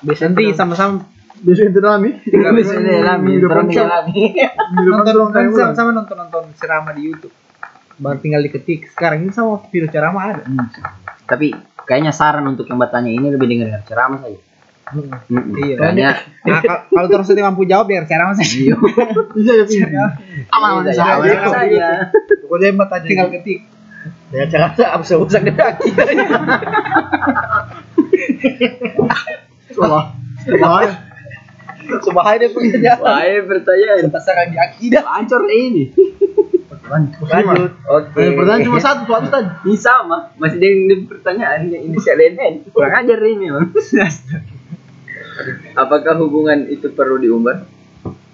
biasa 0.03 0.21
nanti 0.27 0.45
sama-sama 0.53 1.07
Tidak 1.39 1.83
alami. 1.83 2.09
Biasanya 2.25 2.93
alami, 3.03 3.31
orang 3.41 3.67
alami. 3.71 4.19
nonton 4.85 5.13
nonton 5.15 5.41
sama-sama 5.55 5.89
nonton 5.95 6.15
nonton 6.19 6.43
ceramah 6.59 6.93
di 6.93 7.09
YouTube 7.09 7.33
baru 7.99 8.15
tinggal 8.23 8.39
diketik 8.39 8.95
sekarang 8.95 9.27
ini 9.27 9.31
sama 9.35 9.59
video 9.67 9.91
ceramah 9.91 10.31
ada 10.31 10.43
Tapi 11.27 11.51
kayaknya 11.83 12.15
saran 12.15 12.47
untuk 12.47 12.63
yang 12.71 12.79
bertanya 12.79 13.11
ini 13.11 13.27
lebih 13.27 13.45
dengar 13.51 13.83
ceramah 13.83 14.23
saja. 14.23 14.39
Mm-mm. 14.89 15.53
Iya. 15.53 15.75
Kayaknya 15.77 16.09
Nah, 16.49 16.61
kal- 16.65 16.83
kalau 16.89 17.07
terus 17.11 17.29
nanti 17.29 17.43
mampu 17.45 17.61
jawab 17.69 17.85
biar 17.91 18.09
cara 18.09 18.31
mas 18.33 18.41
iya. 18.41 18.73
Bisa 19.37 19.51
ya 19.53 20.05
aman 20.49 20.81
saja. 20.89 21.21
aman 21.21 21.29
saja. 21.51 21.87
Pokoknya 22.41 22.65
yang 22.73 22.77
bertanya 22.81 23.05
Tinggal 23.05 23.29
ketik. 23.37 23.59
Dengan 24.33 24.47
cara 24.49 24.65
apa 24.73 25.03
sih 25.05 25.13
usah 25.19 25.41
gedaki. 25.43 25.89
Wah, 29.77 30.05
bahaya. 30.57 31.08
Sebahaya 31.97 32.37
dia 32.37 32.49
pertanyaan. 32.53 32.97
Wah, 33.01 33.21
pertanyaan. 33.45 33.97
Berdasarkan 34.07 34.47
di 34.49 34.57
akidah. 34.57 35.03
Hancur 35.05 35.43
ini. 35.49 35.83
Lanjut. 36.89 37.25
Lanjut. 37.25 37.71
Oke. 37.85 38.17
Eh, 38.17 38.33
Pertanyaan 38.33 38.65
cuma 38.65 38.79
satu, 38.81 39.01
suatu 39.05 39.27
tadi. 39.29 39.49
Ini 39.65 39.77
sama, 39.77 40.17
masih 40.37 40.57
dengan 40.57 41.05
pertanyaan 41.05 41.69
yang 41.69 41.81
inisial 41.85 42.17
NN. 42.17 42.53
Kurang 42.69 42.93
ajar 42.97 43.19
ini, 43.21 43.45
Bang. 43.49 43.69
Apakah 45.75 46.19
hubungan 46.19 46.67
itu 46.67 46.91
perlu 46.91 47.15
diumbar? 47.15 47.63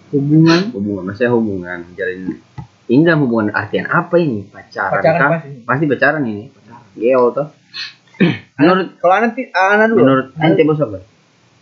Hubungan 0.10 0.72
Hubungan, 0.72 1.04
maksudnya 1.06 1.34
hubungan 1.34 1.80
jalin 1.94 2.40
ini 2.86 3.02
dalam 3.02 3.26
hubungan 3.26 3.50
artian 3.50 3.90
apa 3.90 4.22
ini? 4.22 4.46
Pacaran, 4.46 5.02
Pacaran 5.02 5.20
kah? 5.20 5.30
pasti. 5.38 5.50
Pasti 5.66 5.84
pacaran 5.90 6.24
ini. 6.24 6.46
Geo 6.96 7.34
toh. 7.34 7.48
menurut 8.56 8.96
Kalau 9.02 9.16
nanti 9.20 9.42
anak 9.52 9.86
dulu. 9.92 9.98
menurut 10.00 10.28
ente 10.40 10.62
bos 10.64 10.80
apa? 10.80 10.98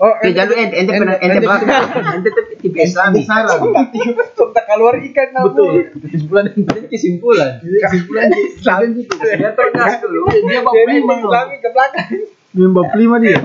Oh, 0.02 0.10
Eh, 0.26 0.34
jangan 0.34 0.58
dulu, 0.58 0.58
ente 0.58 0.76
ente 0.82 0.92
pernah 0.98 1.18
ente 1.22 1.38
belakang. 1.38 1.86
Ente 2.18 2.30
tapi 2.34 2.54
tipe 2.58 2.78
Islami. 2.82 3.22
Sudah 4.34 4.64
keluar 4.66 4.96
ikan 4.98 5.28
nabu. 5.38 5.48
Betul. 5.54 5.74
Kesimpulan 6.02 6.46
ente 6.50 6.80
kesimpulan. 6.90 7.52
kesimpulan 7.62 8.28
Islam 8.34 8.80
gitu. 8.98 9.14
Dia 9.22 9.52
tergas 9.54 9.94
dulu. 10.02 10.22
Dia 10.34 10.60
bab 10.66 10.74
lima. 10.74 11.14
Islami 11.22 11.56
ke 11.62 11.70
belakang. 11.70 12.08
Dia 12.58 12.68
bab 12.74 12.90
lima 12.98 13.16
dia. 13.22 13.38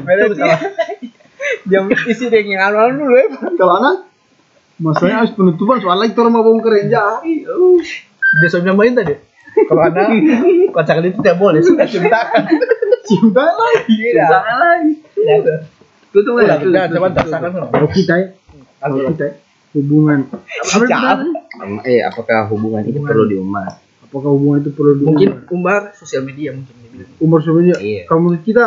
Jam 1.68 1.84
isi 2.10 2.26
dengan 2.32 2.72
anu 2.72 3.06
dulu 3.06 3.14
ya. 3.14 3.26
Kalau 3.54 3.74
anak 3.78 3.96
Masalahnya 4.78 5.26
harus 5.26 5.34
penutupan 5.34 5.82
soalnya 5.82 6.14
itu 6.14 6.22
orang 6.22 6.38
mau 6.38 6.46
bongkar 6.46 6.70
yang 6.78 6.88
jahat. 6.94 7.26
Dia 7.26 8.48
sudah 8.48 8.78
main 8.78 8.94
tadi. 8.94 9.18
Kalau 9.66 9.82
anak 9.82 10.06
kocak 10.70 11.02
itu 11.02 11.18
tidak 11.18 11.36
boleh. 11.36 11.60
Sudah 11.60 11.82
ceritakan. 11.82 12.46
Cinta 13.02 13.42
lagi. 13.42 13.98
Jangan 14.14 14.56
lagi. 14.58 14.92
Tutup 16.12 16.40
tutup, 16.40 17.04
rasakan. 17.12 17.50
Kalau 17.68 17.88
kita 17.92 18.14
ya, 18.16 18.28
kalau 18.80 18.96
kita 19.12 19.24
ya, 19.28 19.34
hubungan. 19.76 20.18
Eh, 21.84 22.00
apakah 22.00 22.48
hubungan 22.48 22.82
itu 22.88 22.98
perlu 23.04 23.24
diumbar? 23.28 23.76
Apakah 24.08 24.30
hubungan 24.32 24.58
itu 24.64 24.70
perlu 24.72 24.92
diumbar? 24.96 25.12
Mungkin 25.12 25.30
umbar 25.52 25.80
sosial 25.94 26.24
media 26.24 26.56
mungkin 26.56 26.72
dia 26.80 26.88
bilang. 26.88 27.10
umur 27.20 27.38
sebenarnya. 27.44 27.76
Iya. 27.76 28.02
Kalau 28.08 28.20
menurut 28.24 28.42
kita, 28.42 28.64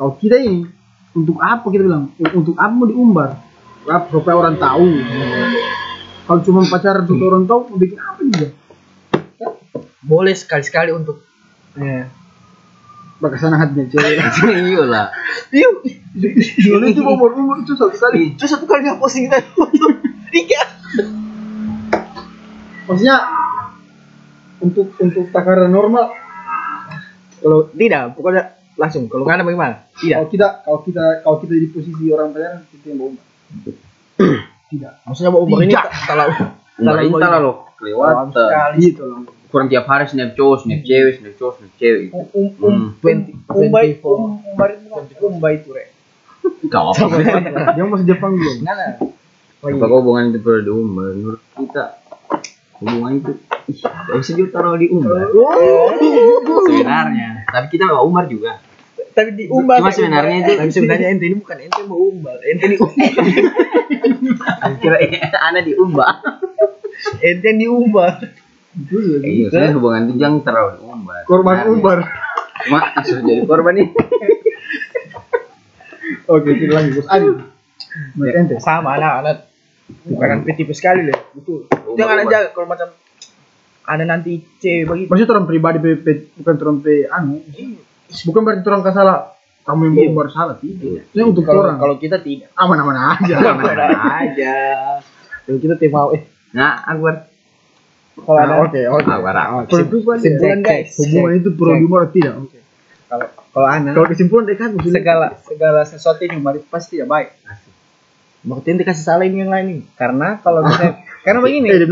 kalau 0.00 0.12
kita 0.16 0.36
ini 0.40 0.64
untuk 1.12 1.36
apa 1.42 1.66
kita 1.68 1.82
bilang? 1.84 2.04
Untuk 2.16 2.56
apa 2.56 2.72
mau 2.72 2.88
diumbar? 2.88 3.30
Supaya 4.08 4.36
orang 4.36 4.56
tahu. 4.56 4.88
Kalau 6.24 6.40
cuma 6.46 6.62
pacaran 6.64 7.04
supaya 7.04 7.28
orang 7.34 7.44
tahu, 7.44 7.60
bikin 7.76 7.98
apa 7.98 8.20
juga? 8.22 8.48
Boleh 10.00 10.32
sekali-sekali 10.32 10.96
untuk 10.96 11.20
Eh, 11.78 12.02
bakasan 13.20 13.54
hatinya 13.54 13.84
cewek. 13.86 14.16
Iya 14.70 14.82
lah. 14.88 15.06
Yuk, 15.52 15.84
Dulu 16.58 16.84
itu 16.90 17.00
umur 17.04 17.30
umur 17.36 17.56
itu 17.62 17.76
satu 17.78 17.94
kali. 17.94 18.34
itu 18.34 18.44
satu 18.48 18.66
kali 18.66 18.82
dia 18.82 18.98
posting 18.98 19.28
kita. 19.30 19.38
Tiga. 20.34 20.62
Maksudnya 22.88 23.16
untuk 24.58 24.90
untuk 24.98 25.30
takaran 25.30 25.70
normal. 25.70 26.10
Kalau 27.40 27.72
tidak, 27.72 28.12
pokoknya 28.18 28.42
langsung. 28.76 29.08
Kalau 29.08 29.24
nggak 29.24 29.36
ada 29.40 29.44
bagaimana? 29.46 29.74
Tidak. 29.96 30.16
Kalau 30.18 30.28
kita 30.28 30.48
kalau 30.66 30.80
kita 30.84 31.04
kalau 31.24 31.36
kita 31.40 31.54
di 31.56 31.68
posisi 31.72 32.04
orang 32.12 32.28
pacaran, 32.34 32.60
kita 32.68 32.84
yang 32.92 33.00
umbar. 33.00 33.24
Tidak. 34.70 34.92
Maksudnya 35.08 35.30
mau 35.32 35.42
umur 35.46 35.58
ini 35.64 35.72
Tidak. 35.74 35.82
tak 35.82 35.92
terlalu 36.10 36.32
ini 37.06 37.14
terlalu 37.16 37.44
loh. 37.46 37.56
Kelewatan. 37.80 38.26
sekali. 38.30 38.76
Gitu 38.82 39.02
loh. 39.02 39.18
Kurang 39.50 39.66
tiap 39.66 39.84
hari 39.84 40.06
snap 40.06 40.32
cowok, 40.32 40.62
snap 40.62 40.80
cewek, 40.80 41.12
snap 41.18 41.34
cowok, 41.34 41.52
snap 41.58 41.72
cewek. 41.74 42.06
Um, 42.10 42.24
um, 42.30 42.46
um, 42.56 42.62
Hmm. 42.62 42.86
twenty- 42.98 43.34
umbai, 43.50 43.98
um, 44.00 44.38
umbar 44.40 44.68
itu 44.72 44.86
umbai 45.20 45.52
itu 45.58 45.68
re. 45.70 45.84
Kau 46.66 46.88
apa? 46.88 47.04
Dia 47.74 47.82
masih 47.84 48.06
Jepang 48.06 48.32
belum. 48.32 48.56
Ada. 48.62 48.86
Apakah 49.60 49.96
hubungan 50.00 50.30
itu 50.30 50.38
perlu 50.40 50.60
diumbar? 50.62 51.10
Menurut 51.12 51.40
kita 51.52 51.98
hubungan 52.78 53.10
itu 53.18 53.30
gak 53.76 54.16
bisa 54.16 54.30
juga 54.32 54.48
taruh 54.54 54.74
diumbar. 54.74 55.28
Sebenarnya. 56.64 57.44
Tapi 57.44 57.66
kita 57.68 57.84
mau 57.84 58.02
umbar 58.02 58.24
juga. 58.24 58.56
Tapi 59.10 59.28
diumbar. 59.36 59.82
Cuma 59.82 59.90
sebenarnya 59.90 60.34
itu 60.40 60.52
Tapi 60.56 60.70
sebenarnya 60.70 61.06
ente 61.10 61.24
ini 61.26 61.36
bukan 61.36 61.56
ente 61.58 61.80
mau 61.84 61.98
umbar, 62.00 62.38
ente 62.40 62.64
ini 62.64 62.76
kira 64.80 64.96
anak 65.42 65.62
diumbar. 65.66 66.22
ente 67.20 67.44
yang 67.44 67.58
diumbar. 67.58 68.12
Itu. 68.70 68.96
Iya, 69.18 69.50
sebenarnya 69.50 69.74
hubungan 69.74 70.00
itu 70.06 70.14
jangan 70.16 70.38
terlalu 70.42 70.70
diumbar. 70.78 71.20
Korban 71.24 71.54
Sebenarnya. 71.56 71.74
umbar. 71.74 71.98
Cuma 72.60 72.78
sudah 73.00 73.22
jadi 73.24 73.42
korban 73.42 73.72
nih. 73.74 73.88
Oke, 76.30 76.50
kita 76.54 76.72
lanjut. 76.72 76.94
Bos 76.96 77.08
Adi. 77.08 77.28
Ente. 78.30 78.54
Sama 78.62 78.94
anak-anak 78.94 79.36
bukan 80.06 80.46
tipe 80.54 80.70
sekali 80.70 81.10
deh. 81.10 81.18
Betul. 81.34 81.66
Umbar, 81.66 81.98
Jangan 81.98 82.16
umbar. 82.16 82.30
aja 82.30 82.38
kalau 82.54 82.66
macam 82.68 82.88
ada 83.82 84.04
nanti 84.06 84.32
cewek 84.62 84.86
begitu. 84.86 85.08
Maksudnya 85.10 85.34
orang 85.34 85.46
pribadi 85.46 85.78
bukan 86.38 86.54
orang 86.56 86.78
pe 86.78 86.94
anu. 87.10 87.42
Bukan 88.22 88.40
berarti 88.42 88.62
orang 88.64 88.82
salah. 88.86 89.18
Kamu 89.60 89.80
yang 89.86 89.92
mau 89.92 90.04
umbar 90.14 90.26
salah 90.30 90.56
tidak. 90.56 91.10
Ini 91.10 91.22
untuk 91.22 91.42
Kalau 91.44 91.66
orang. 91.66 91.78
kalau 91.78 91.94
kita 91.98 92.22
tidak. 92.22 92.48
aman-aman 92.54 93.18
aja. 93.18 93.34
Mana 93.50 93.86
aja. 94.22 94.54
Kalau 95.44 95.58
kita 95.58 95.74
tidak 95.76 95.92
mau 95.92 96.14
eh 96.14 96.22
Nah, 96.50 96.82
Akbar. 96.82 97.29
Kalau 98.24 98.38
ada 98.38 98.52
Nah, 98.52 98.58
Oke, 98.64 98.80
oke. 98.86 99.04
Akbar. 99.08 99.34
Kesimpulan 99.66 100.18
kesimpulan 100.20 100.58
guys. 100.62 100.90
Hubungan 101.00 101.32
itu 101.36 101.50
perlu 101.56 101.86
atau 101.96 102.10
tidak? 102.12 102.34
Oke. 102.40 102.58
Kalau 103.10 103.26
kalau 103.50 103.68
anak 103.68 103.92
Kalau 103.98 104.08
kesimpulan 104.08 104.44
dekat 104.46 104.68
maksudnya 104.76 104.96
segala 105.02 105.26
segala 105.42 105.80
sesuatu 105.82 106.20
yang 106.22 106.40
itu 106.40 106.68
pasti 106.70 106.90
tidak 106.98 107.08
baik. 107.10 107.28
Berarti 108.40 108.68
ente 108.72 108.84
kasih 108.88 109.04
salah 109.04 109.24
ini 109.28 109.44
yang 109.44 109.52
lain 109.52 109.66
ini. 109.68 109.82
Karena 109.98 110.40
kalau 110.40 110.64
misalnya 110.64 111.04
karena 111.26 111.38
begini. 111.44 111.66
Eh. 111.68 111.84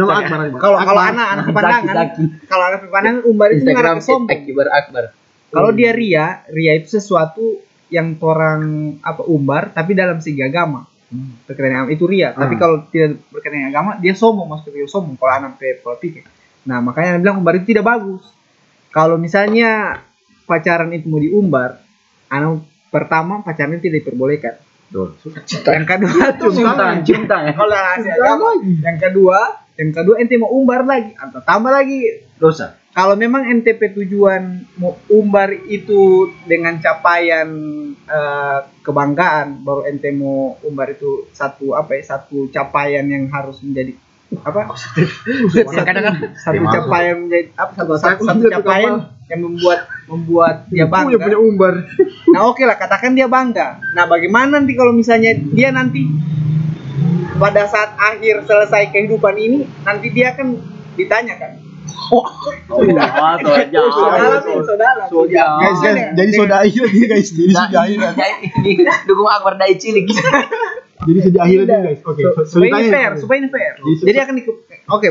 Kalau 0.56 0.76
kalau 0.80 1.02
anak 1.02 1.26
anak 1.36 1.44
pepandangan, 1.52 1.92
Zaki, 1.92 2.24
kalau 2.48 2.64
anak 2.72 2.80
pepandangan 2.88 3.22
umbar 3.28 3.48
itu 3.52 3.68
ke 3.68 4.00
sombong. 4.00 4.32
Akbar 4.32 4.66
Akbar. 4.72 5.04
Kalau 5.48 5.70
dia 5.72 5.90
ria, 5.96 6.44
ria 6.52 6.72
itu 6.76 6.88
sesuatu 6.96 7.60
yang 7.88 8.16
orang 8.20 8.96
apa 9.00 9.24
umbar 9.28 9.72
tapi 9.72 9.92
dalam 9.96 10.20
segi 10.20 10.40
agama. 10.44 10.88
Berkaitan 11.48 11.72
dengan 11.72 11.80
agama 11.82 11.92
itu 11.96 12.04
ria. 12.04 12.28
Tapi 12.36 12.54
Hmm. 12.54 12.60
kalau 12.60 12.76
tidak 12.92 13.08
berkaitan 13.32 13.56
dengan 13.64 13.70
agama, 13.72 13.90
dia 13.96 14.12
sombong 14.12 14.48
maksudnya 14.48 14.84
dia 14.84 14.88
sombong 14.88 15.16
kalau 15.16 15.32
anak 15.32 15.52
pe 15.56 15.80
pola 15.80 15.96
pikir. 15.96 16.24
Nah, 16.68 16.84
makanya 16.84 17.16
dia 17.16 17.20
bilang 17.24 17.40
umbar 17.40 17.56
itu 17.56 17.66
tidak 17.72 17.88
bagus. 17.88 18.22
Kalau 18.92 19.16
misalnya 19.16 20.04
pacaran 20.44 20.92
itu 20.92 21.08
mau 21.08 21.20
diumbar, 21.20 21.80
anak 22.28 22.60
pertama 22.88 23.40
pacaran 23.40 23.76
itu 23.76 23.88
tidak 23.88 24.04
diperbolehkan. 24.04 24.54
Betul. 24.88 25.08
Yang 25.68 25.84
kedua 25.84 26.24
tangan, 26.76 26.98
cium 27.04 27.24
tangan. 27.28 27.52
kalau 27.52 27.76
agama. 27.76 28.48
Yang 28.64 28.96
kedua, 29.04 29.38
yang 29.76 29.90
kedua 29.92 30.14
ente 30.16 30.34
mau 30.40 30.50
umbar 30.52 30.80
lagi 30.88 31.12
atau 31.12 31.40
tambah 31.44 31.68
lagi 31.68 32.24
Dosa. 32.40 32.78
Kalau 32.98 33.14
memang 33.14 33.46
NTP 33.62 33.94
tujuan 33.94 34.66
umbar 35.06 35.54
itu 35.70 36.34
dengan 36.50 36.82
capaian 36.82 37.46
eh, 37.94 38.58
kebanggaan 38.82 39.62
baru 39.62 39.86
ente 39.86 40.10
mau 40.10 40.58
umbar 40.66 40.90
itu 40.90 41.30
satu 41.30 41.78
apa 41.78 41.94
ya 41.94 42.18
satu 42.18 42.50
capaian 42.50 43.06
yang 43.06 43.30
harus 43.30 43.62
menjadi 43.62 43.94
apa? 44.42 44.66
Satu, 44.74 45.06
kadang-kadang 45.86 46.34
satu 46.42 46.58
Terima 46.58 46.74
capaian 46.74 47.16
menjadi 47.22 47.46
apa? 47.54 47.70
Satu, 47.78 47.94
satu, 47.94 48.02
Satu 48.02 48.22
satu 48.26 48.40
satu 48.42 48.54
capaian 48.66 48.94
yang 49.30 49.40
membuat 49.46 49.80
membuat 50.10 50.54
dia 50.66 50.82
yang 50.82 50.90
punya 50.90 51.18
bangga. 51.22 51.38
umbar. 51.38 51.74
nah 52.34 52.40
oke 52.50 52.62
lah 52.66 52.76
katakan 52.82 53.14
dia 53.14 53.30
bangga. 53.30 53.78
Nah 53.94 54.10
bagaimana 54.10 54.58
nanti 54.58 54.74
kalau 54.74 54.90
misalnya 54.90 55.38
dia 55.54 55.70
nanti 55.70 56.02
pada 57.38 57.62
saat 57.70 57.94
akhir 57.94 58.42
selesai 58.42 58.90
kehidupan 58.90 59.38
ini 59.38 59.70
nanti 59.86 60.10
dia 60.10 60.34
kan 60.34 60.58
ditanyakan 60.98 61.67
Oh, 62.10 62.24
tuh 63.38 63.52
aja. 63.52 63.80
saudara 63.88 64.40
saudara 64.62 65.02
Guys, 65.58 65.78
guys, 65.78 65.96
jadi 66.14 66.30
soda 66.32 66.56
akhirat 66.60 66.90
ini 66.90 67.06
guys. 67.06 67.28
Jadi 67.30 67.52
sudah 67.52 67.80
akhirat. 67.82 68.12
Ini 68.60 68.82
dukung 69.04 69.28
Akbar 69.28 69.54
dari 69.54 69.76
cilik. 69.76 70.04
Jadi 70.98 71.18
sudah 71.22 71.40
akhirat 71.42 71.66
ini 71.66 71.78
guys. 71.84 72.00
Oke. 72.02 72.22
So- 72.22 72.34
so- 72.38 72.46
supaya 72.56 72.70
ini 72.76 72.88
fair, 72.88 73.10
supaya 73.16 73.36
ini 73.38 73.48
fair. 73.48 73.72
Jadi- 73.78 74.04
Jadi 74.04 74.18
akan 74.18 74.34
di 74.34 74.42
Oke, 74.88 75.08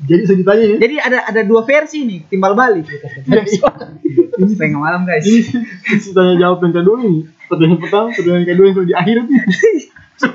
Jadi 0.00 0.22
ceritanya 0.24 0.64
ini. 0.64 0.76
jadi 0.80 0.96
ada 0.98 1.18
ada 1.24 1.40
dua 1.44 1.60
versi 1.62 2.02
nih, 2.02 2.20
timbal 2.26 2.56
balik. 2.56 2.88
Ini 2.88 4.48
Setengah 4.50 4.80
malam, 4.80 5.04
guys. 5.04 5.28
ini 5.28 5.44
ceritanya 5.92 6.34
jawab 6.40 6.64
yang 6.64 6.74
kedua 6.74 6.96
ini. 7.04 7.28
Pertanyaan 7.44 7.78
pertama, 7.78 8.06
pertanyaan 8.10 8.46
kedua 8.48 8.64
yang 8.64 8.76
di 8.80 8.94
akhirat 8.96 9.26
ini. 9.28 9.40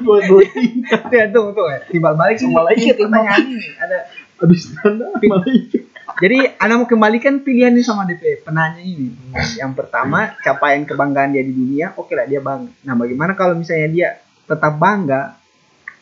Dua 0.01 0.17
dua 0.29 0.41
tiga. 0.45 0.97
Ya, 1.09 1.25
tunggu, 1.29 1.51
tunggu. 1.51 1.69
ya. 1.69 1.79
Timbal 1.89 2.13
balik 2.13 2.37
semua 2.37 2.61
lagi 2.63 2.85
pertanyaan 2.87 3.41
ini. 3.41 3.67
Ada 3.75 3.97
Habis 4.39 4.75
tanda 4.75 5.07
malaikat. 5.15 5.95
Jadi 6.15 6.37
Anda 6.61 6.79
mau 6.79 6.87
kembalikan 6.87 7.43
pilihan 7.43 7.75
ini 7.75 7.83
sama 7.83 8.07
DP 8.07 8.47
penanya 8.47 8.79
ini. 8.79 9.11
Yang 9.59 9.83
pertama 9.83 10.31
capaian 10.39 10.87
kebanggaan 10.87 11.35
dia 11.35 11.43
di 11.43 11.51
dunia, 11.51 11.91
oke 11.99 12.15
lah 12.15 12.23
dia 12.23 12.39
bangga. 12.39 12.71
Nah 12.87 12.95
bagaimana 12.95 13.35
kalau 13.35 13.51
misalnya 13.57 13.89
dia 13.91 14.09
tetap 14.47 14.79
bangga? 14.79 15.35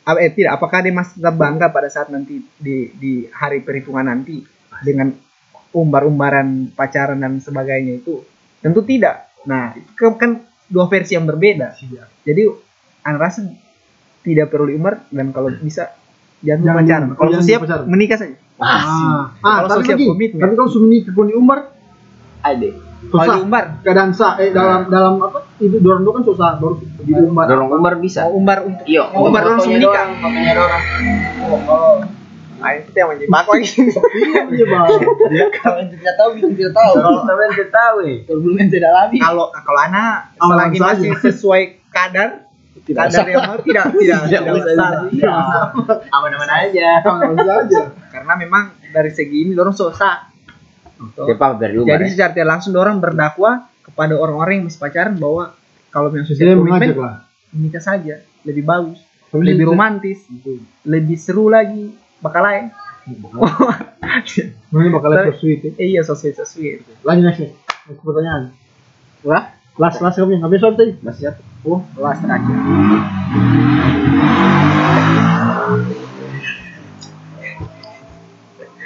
Ah, 0.04 0.20
Eh 0.20 0.36
tidak, 0.36 0.60
apakah 0.60 0.84
dia 0.84 0.94
masih 0.94 1.24
tetap 1.24 1.36
bangga 1.40 1.72
pada 1.72 1.88
saat 1.88 2.12
nanti 2.12 2.44
di 2.60 2.92
di 2.94 3.26
hari 3.32 3.64
perhitungan 3.64 4.06
nanti 4.06 4.44
dengan 4.84 5.10
umbar-umbaran 5.74 6.76
pacaran 6.78 7.18
dan 7.18 7.42
sebagainya 7.42 8.04
itu? 8.04 8.22
Tentu 8.62 8.86
tidak. 8.86 9.34
Nah 9.50 9.74
itu 9.74 10.14
kan 10.20 10.46
dua 10.70 10.86
versi 10.92 11.18
yang 11.18 11.26
berbeda. 11.26 11.74
Jadi 12.22 12.42
Anda 13.02 13.18
rasa 13.18 13.50
tidak 14.22 14.54
perlu 14.54 14.70
diumbar 14.70 15.10
dan 15.10 15.34
kalau 15.34 15.50
bisa 15.58 16.03
jangan 16.44 16.62
Jangan 16.62 16.78
pacaran. 16.80 17.08
Kalau 17.14 17.30
Jangan 17.32 17.46
siap 17.46 17.60
pacaran. 17.64 17.86
menikah 17.88 18.18
saja. 18.18 18.36
Ah, 18.56 19.34
Kalau 19.34 19.42
ah 19.42 19.58
tapi 19.66 19.80
sosial 19.82 19.96
lagi, 19.96 20.06
komitmen. 20.08 20.40
tapi 20.40 20.54
kalau 20.54 20.70
sudah 20.70 20.86
menikah 20.86 21.12
pun 21.12 21.26
diumbar, 21.26 21.60
Ade. 22.42 22.70
Kalau 23.04 23.20
susah. 23.20 23.36
diumbar, 23.36 23.64
Keadaan 23.82 24.12
sah, 24.12 24.34
eh 24.38 24.50
dalam 24.50 24.88
dalam 24.88 25.14
apa? 25.20 25.40
Itu 25.58 25.78
dorong 25.78 26.04
kan 26.06 26.24
susah, 26.24 26.50
baru 26.56 26.74
diumbar. 27.02 27.46
Dorong 27.46 27.70
umbar 27.74 27.94
bisa. 27.98 28.24
mau 28.24 28.34
umbar 28.34 28.58
untuk 28.62 28.84
Iya, 28.86 29.04
mau 29.10 29.28
umbar 29.28 29.42
langsung 29.46 29.72
menikah. 29.72 30.06
Papanya 30.14 30.52
dorong. 30.54 30.84
Ah 32.60 32.72
itu 32.74 32.96
yang 32.96 33.12
menjebak 33.12 33.44
lagi. 33.44 33.68
Iya 34.54 34.66
bang. 34.66 34.88
Kalau 35.54 35.78
yang 35.78 35.90
tidak 35.92 36.16
tahu, 36.16 36.30
bikin 36.34 36.52
tidak 36.56 36.74
tahu. 36.74 36.94
Kalau 36.96 37.20
kalian 37.26 37.52
tidak 37.52 37.72
tahu, 37.74 37.96
eh. 38.02 38.18
Kalau 38.24 38.40
belum 38.40 38.56
yang 38.56 38.72
tidak 38.72 38.92
lagi. 38.94 39.18
Kalau 39.20 39.46
kalau 39.52 39.80
anak 39.82 40.16
selagi 40.38 40.78
masih 40.80 41.10
sesuai 41.22 41.62
kadar 41.92 42.48
kadar 42.82 43.26
yang 43.30 43.44
mau 43.46 43.58
tidak 43.62 43.86
tidak 43.96 44.20
tidak 44.28 44.42
masalah. 44.50 44.90
Iya. 45.14 45.36
Aman-aman 46.10 46.50
aja. 46.50 46.90
Aman 47.06 47.38
saja. 47.38 47.82
Karena 48.10 48.34
memang 48.36 48.64
dari 48.90 49.12
segi 49.14 49.46
ini 49.46 49.52
dorong 49.54 49.78
susah. 49.78 50.34
Cepat 51.14 51.52
dari. 51.62 51.78
Jadi 51.78 52.06
eh. 52.08 52.12
secara 52.12 52.32
tidak 52.34 52.50
langsung 52.58 52.74
dorong 52.74 52.98
berdakwah 52.98 53.70
kepada 53.84 54.18
orang-orang 54.18 54.64
yang 54.64 54.66
masih 54.72 54.82
pacaran 54.82 55.14
bahwa 55.20 55.54
kalau 55.94 56.10
yang 56.16 56.26
sosial 56.26 56.58
mengajak 56.58 56.96
komitmen 56.96 56.98
lah. 56.98 57.18
menikah 57.54 57.84
saja 57.84 58.16
lebih 58.42 58.64
bagus, 58.66 59.00
lebih 59.30 59.70
romantis, 59.70 60.26
lebih 60.88 61.18
seru 61.20 61.52
lagi 61.54 61.94
bakal 62.24 62.42
lain. 62.42 62.74
Ini 63.04 64.90
bakal 64.90 65.12
so 65.30 65.44
sweet 65.44 65.60
ya. 65.62 65.72
Iya 65.78 66.02
so 66.08 66.16
sweet 66.16 66.40
so 66.40 66.48
sweet. 66.48 66.82
Lanjut 67.04 67.30
next 67.30 67.52
pertanyaan. 68.00 68.56
Wah, 69.28 69.52
Last 69.82 70.06
last 70.06 70.22
kamu 70.22 70.38
yang 70.38 70.44
habis 70.46 70.62
tadi. 70.62 70.94
Masih 71.02 71.34
apa? 71.34 71.42
Oh, 71.68 71.82
last 71.96 72.20
terakhir. 72.24 72.58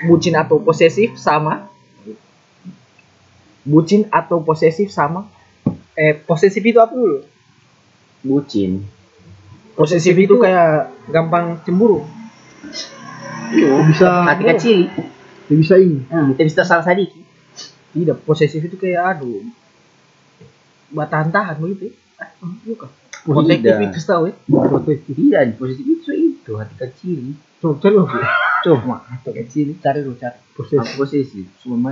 Bucin 0.05 0.37
atau 0.37 0.61
posesif 0.61 1.17
sama. 1.17 1.67
Bucin 3.65 4.05
atau 4.13 4.39
posesif 4.45 4.93
sama. 4.93 5.25
Eh, 5.97 6.13
posesif 6.13 6.61
itu 6.61 6.77
apa 6.77 6.93
dulu? 6.93 7.25
Bucin. 8.21 8.85
Posesif 9.73 10.13
itu 10.13 10.37
kayak 10.37 10.93
gampang 11.09 11.61
cemburu. 11.65 12.05
Dia 13.53 13.73
bisa 13.89 14.09
Hati 14.25 14.43
kecil. 14.53 14.79
dia 15.47 15.55
bisa 15.57 15.75
ini. 15.81 16.05
Hmm, 16.09 16.33
kita 16.33 16.45
bisa 16.45 16.61
salah 16.67 16.85
sedikit. 16.85 17.25
Tidak, 17.97 18.21
posesif 18.21 18.61
itu 18.61 18.77
kayak 18.77 19.17
aduh. 19.17 19.41
Batahan-tahan 20.93 21.57
begitu. 21.57 21.97
Ya. 22.17 22.25
Bukan. 22.41 22.89
Protektif 23.27 23.73
Tidak. 23.75 23.91
itu 23.91 23.99
tahu 24.01 24.23
ya. 24.29 24.33
Protektif. 24.47 25.13
Tidak, 25.13 25.41
di 25.43 25.53
posisi 25.53 25.81
itu 25.83 26.09
itu 26.11 26.51
hati 26.55 26.75
kecil. 26.75 27.19
Coba 27.59 27.73
cari 27.81 27.93
loh. 27.93 28.07
Cuma 28.63 28.95
atau 29.03 29.31
kecil 29.31 29.75
cari 29.77 29.99
dulu 30.01 30.15
cari. 30.15 30.37
Posesif. 30.53 30.95
Posisi? 30.95 31.41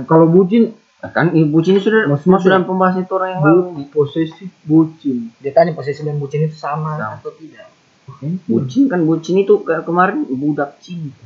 Kalau 0.04 0.26
bucin, 0.26 0.72
Kan 1.06 1.30
eh, 1.32 1.44
bucin 1.44 1.76
itu 1.76 1.86
sudah 1.86 2.08
Maksudnya- 2.08 2.34
masuk 2.34 2.48
dalam 2.50 2.64
pembahasan 2.66 3.04
itu 3.04 3.14
orang 3.14 3.30
yang 3.36 3.42
lalu. 3.44 3.60
bu, 3.68 3.82
posesif, 3.94 4.48
bucin. 4.64 5.30
dia 5.38 5.52
tanya 5.52 5.70
posesif 5.70 6.02
dan 6.02 6.18
bucin 6.18 6.42
itu 6.42 6.56
sama, 6.56 6.98
Sama. 6.98 7.20
atau 7.20 7.30
tidak. 7.36 7.68
Bucin 8.48 8.88
kan 8.88 9.04
bucin 9.04 9.38
itu 9.38 9.60
kayak 9.62 9.84
kemarin 9.84 10.24
budak 10.26 10.80
cinta. 10.80 11.22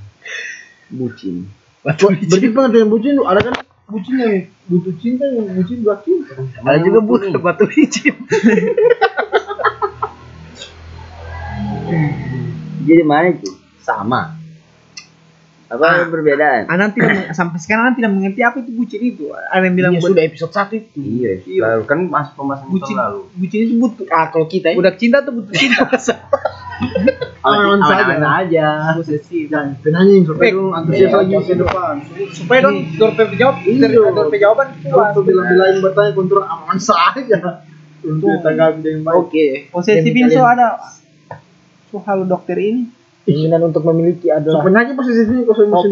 Bucin. 0.91 1.49
Berarti 1.81 2.49
pengertian 2.51 2.89
bucin 2.91 3.17
itu 3.17 3.25
ada 3.25 3.41
kan 3.41 3.55
bucin 3.91 4.15
yang 4.17 4.35
butuh 4.65 4.95
cinta, 4.97 5.25
yang 5.27 5.51
bucin 5.53 5.79
buat 5.81 6.01
cinta. 6.01 6.33
Ada 6.61 6.79
juga 6.81 7.01
butuh 7.01 7.31
batu 7.37 7.65
licin. 7.67 8.15
Jadi 12.81 13.03
mana 13.03 13.31
itu? 13.31 13.51
Sama. 13.81 14.35
Apa 15.67 15.87
Ah. 15.87 16.03
perbedaan? 16.05 16.67
Anak 16.67 16.95
tidak 16.95 17.11
meng- 17.13 17.31
sampai 17.39 17.59
sekarang 17.59 17.83
anak 17.85 17.97
tidak 17.97 18.11
mengerti 18.11 18.41
apa 18.41 18.57
itu 18.59 18.71
bucin 18.73 19.01
itu. 19.05 19.25
Ada 19.31 19.63
yang 19.63 19.77
bilang 19.77 19.93
buat- 19.95 20.11
sudah 20.11 20.23
episode 20.25 20.51
1 20.51 20.75
itu. 20.77 20.99
Iya, 20.99 21.31
Iya. 21.45 21.61
lalu 21.65 21.83
kan 21.87 21.99
masuk 22.05 22.35
pembahasan 22.37 22.67
itu 22.67 22.73
bucin 22.75 22.97
lalu. 22.97 23.21
bucin 23.33 23.61
itu 23.61 23.75
butuh 23.77 24.05
Ah, 24.09 24.27
kalau 24.29 24.47
kita 24.47 24.67
ya. 24.69 24.77
budak 24.77 24.97
cinta 24.97 25.17
atau 25.21 25.31
butuh 25.33 25.53
cinta 25.53 25.87
Aman 27.51 27.81
saja. 27.83 28.15
aja. 28.17 28.69
posesif 28.95 29.47
Dan 29.51 29.67
penanya 29.83 30.15
supaya 30.23 30.47
Baik. 30.47 30.55
dulu 30.55 30.71
antusias 30.73 31.11
lagi 31.11 31.35
ke 31.35 31.55
depan. 31.59 31.95
supaya 32.31 32.59
dong 32.63 32.77
door 32.97 33.11
jawab 33.35 33.57
door 33.67 34.29
jawaban 34.35 34.69
puas 34.81 35.15
bilang-bilang 35.19 35.79
bertanya 35.83 36.13
kontrol 36.15 36.45
aman 36.47 36.79
saja. 36.79 37.67
Untuk 38.01 38.41
tanggapi 38.41 38.81
dengan 38.81 39.01
baik. 39.07 39.17
Oke. 39.19 39.47
posesif 39.69 40.09
Yang 40.09 40.17
ini 40.17 40.31
so 40.33 40.41
kalian- 40.41 40.55
ada 40.57 40.69
so 41.91 41.97
halo 42.01 42.25
dokter 42.25 42.57
ini 42.57 42.89
Keinginan 43.21 43.61
untuk 43.69 43.85
memiliki 43.85 44.33
adalah 44.33 44.65
Sebenarnya 44.65 44.97
posesif 44.97 45.27
ini 45.29 45.45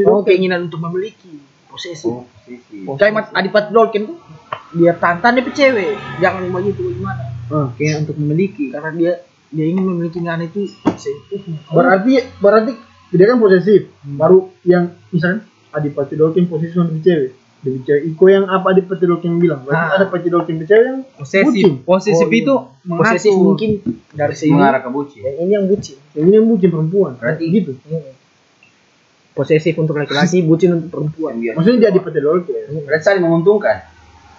oh, 0.09 0.25
keinginan 0.25 0.67
untuk 0.67 0.81
memiliki. 0.81 1.39
Posesif. 1.69 2.09
Oh, 2.09 2.25
posisi. 2.25 2.89
Kayak 2.89 3.13
Mat 3.13 3.27
Adipati 3.37 3.71
Dolken 3.71 4.03
tuh. 4.09 4.19
Dia 4.75 4.97
tantan 4.97 5.37
dia 5.37 5.45
cewek. 5.45 5.97
Jangan 6.25 6.49
begitu 6.49 6.89
gimana? 6.97 7.25
Ah. 7.49 7.73
kayak 7.81 8.05
untuk 8.05 8.17
memiliki 8.21 8.69
Karena 8.69 8.93
dia 8.93 9.13
dia 9.49 9.65
ingin 9.65 9.81
memiliki 9.83 10.19
anak 10.21 10.51
itu. 10.51 10.69
Berarti 11.69 12.11
berarti 12.39 12.73
dia 13.11 13.25
kan 13.27 13.39
posesif. 13.39 13.89
Baru 14.05 14.53
yang 14.63 14.93
misalnya 15.09 15.45
Adipati 15.69 16.15
Dolken 16.15 16.45
posesif 16.47 16.75
sama 16.75 16.91
di 16.91 17.01
cewek. 17.01 17.33
Dari 17.59 17.79
cewek 17.83 18.03
Iko 18.09 18.25
yang 18.27 18.45
apa 18.47 18.71
Adipati 18.71 19.05
Dolken 19.05 19.37
bilang. 19.37 19.65
Berarti 19.65 19.81
Ah. 19.81 19.89
ada 19.95 20.05
Adipati 20.05 20.29
Dolken 20.29 20.57
di 20.57 20.65
cewek 20.65 20.85
yang 20.85 21.01
posesif 21.11 21.45
Bucin. 21.45 21.73
posesif 21.83 22.21
Oh, 22.21 22.31
iya. 22.31 22.39
itu 22.39 22.55
Posesif 22.89 23.31
mengatur 23.31 23.45
mungkin 23.45 23.71
dari 24.11 24.35
sini. 24.35 24.53
mengarah 24.53 24.81
ke 24.81 24.89
bucin. 24.89 25.21
Yang 25.23 25.37
ini 25.39 25.53
yang 25.53 25.67
bucin. 25.67 25.97
yang 26.13 26.25
ini 26.25 26.35
yang 26.35 26.47
bucin 26.47 26.69
perempuan. 26.69 27.13
Berarti 27.17 27.45
gitu. 27.49 27.73
Posesif 29.33 29.75
untuk 29.75 29.95
laki-laki, 29.95 30.43
bucin 30.49 30.71
untuk 30.75 30.91
perempuan. 30.91 31.39
Maksudnya 31.39 31.79
dia 31.79 31.89
Adipati 31.91 32.19
Dolken. 32.19 32.63
Berarti 32.83 33.05
saling 33.05 33.23
menguntungkan. 33.23 33.77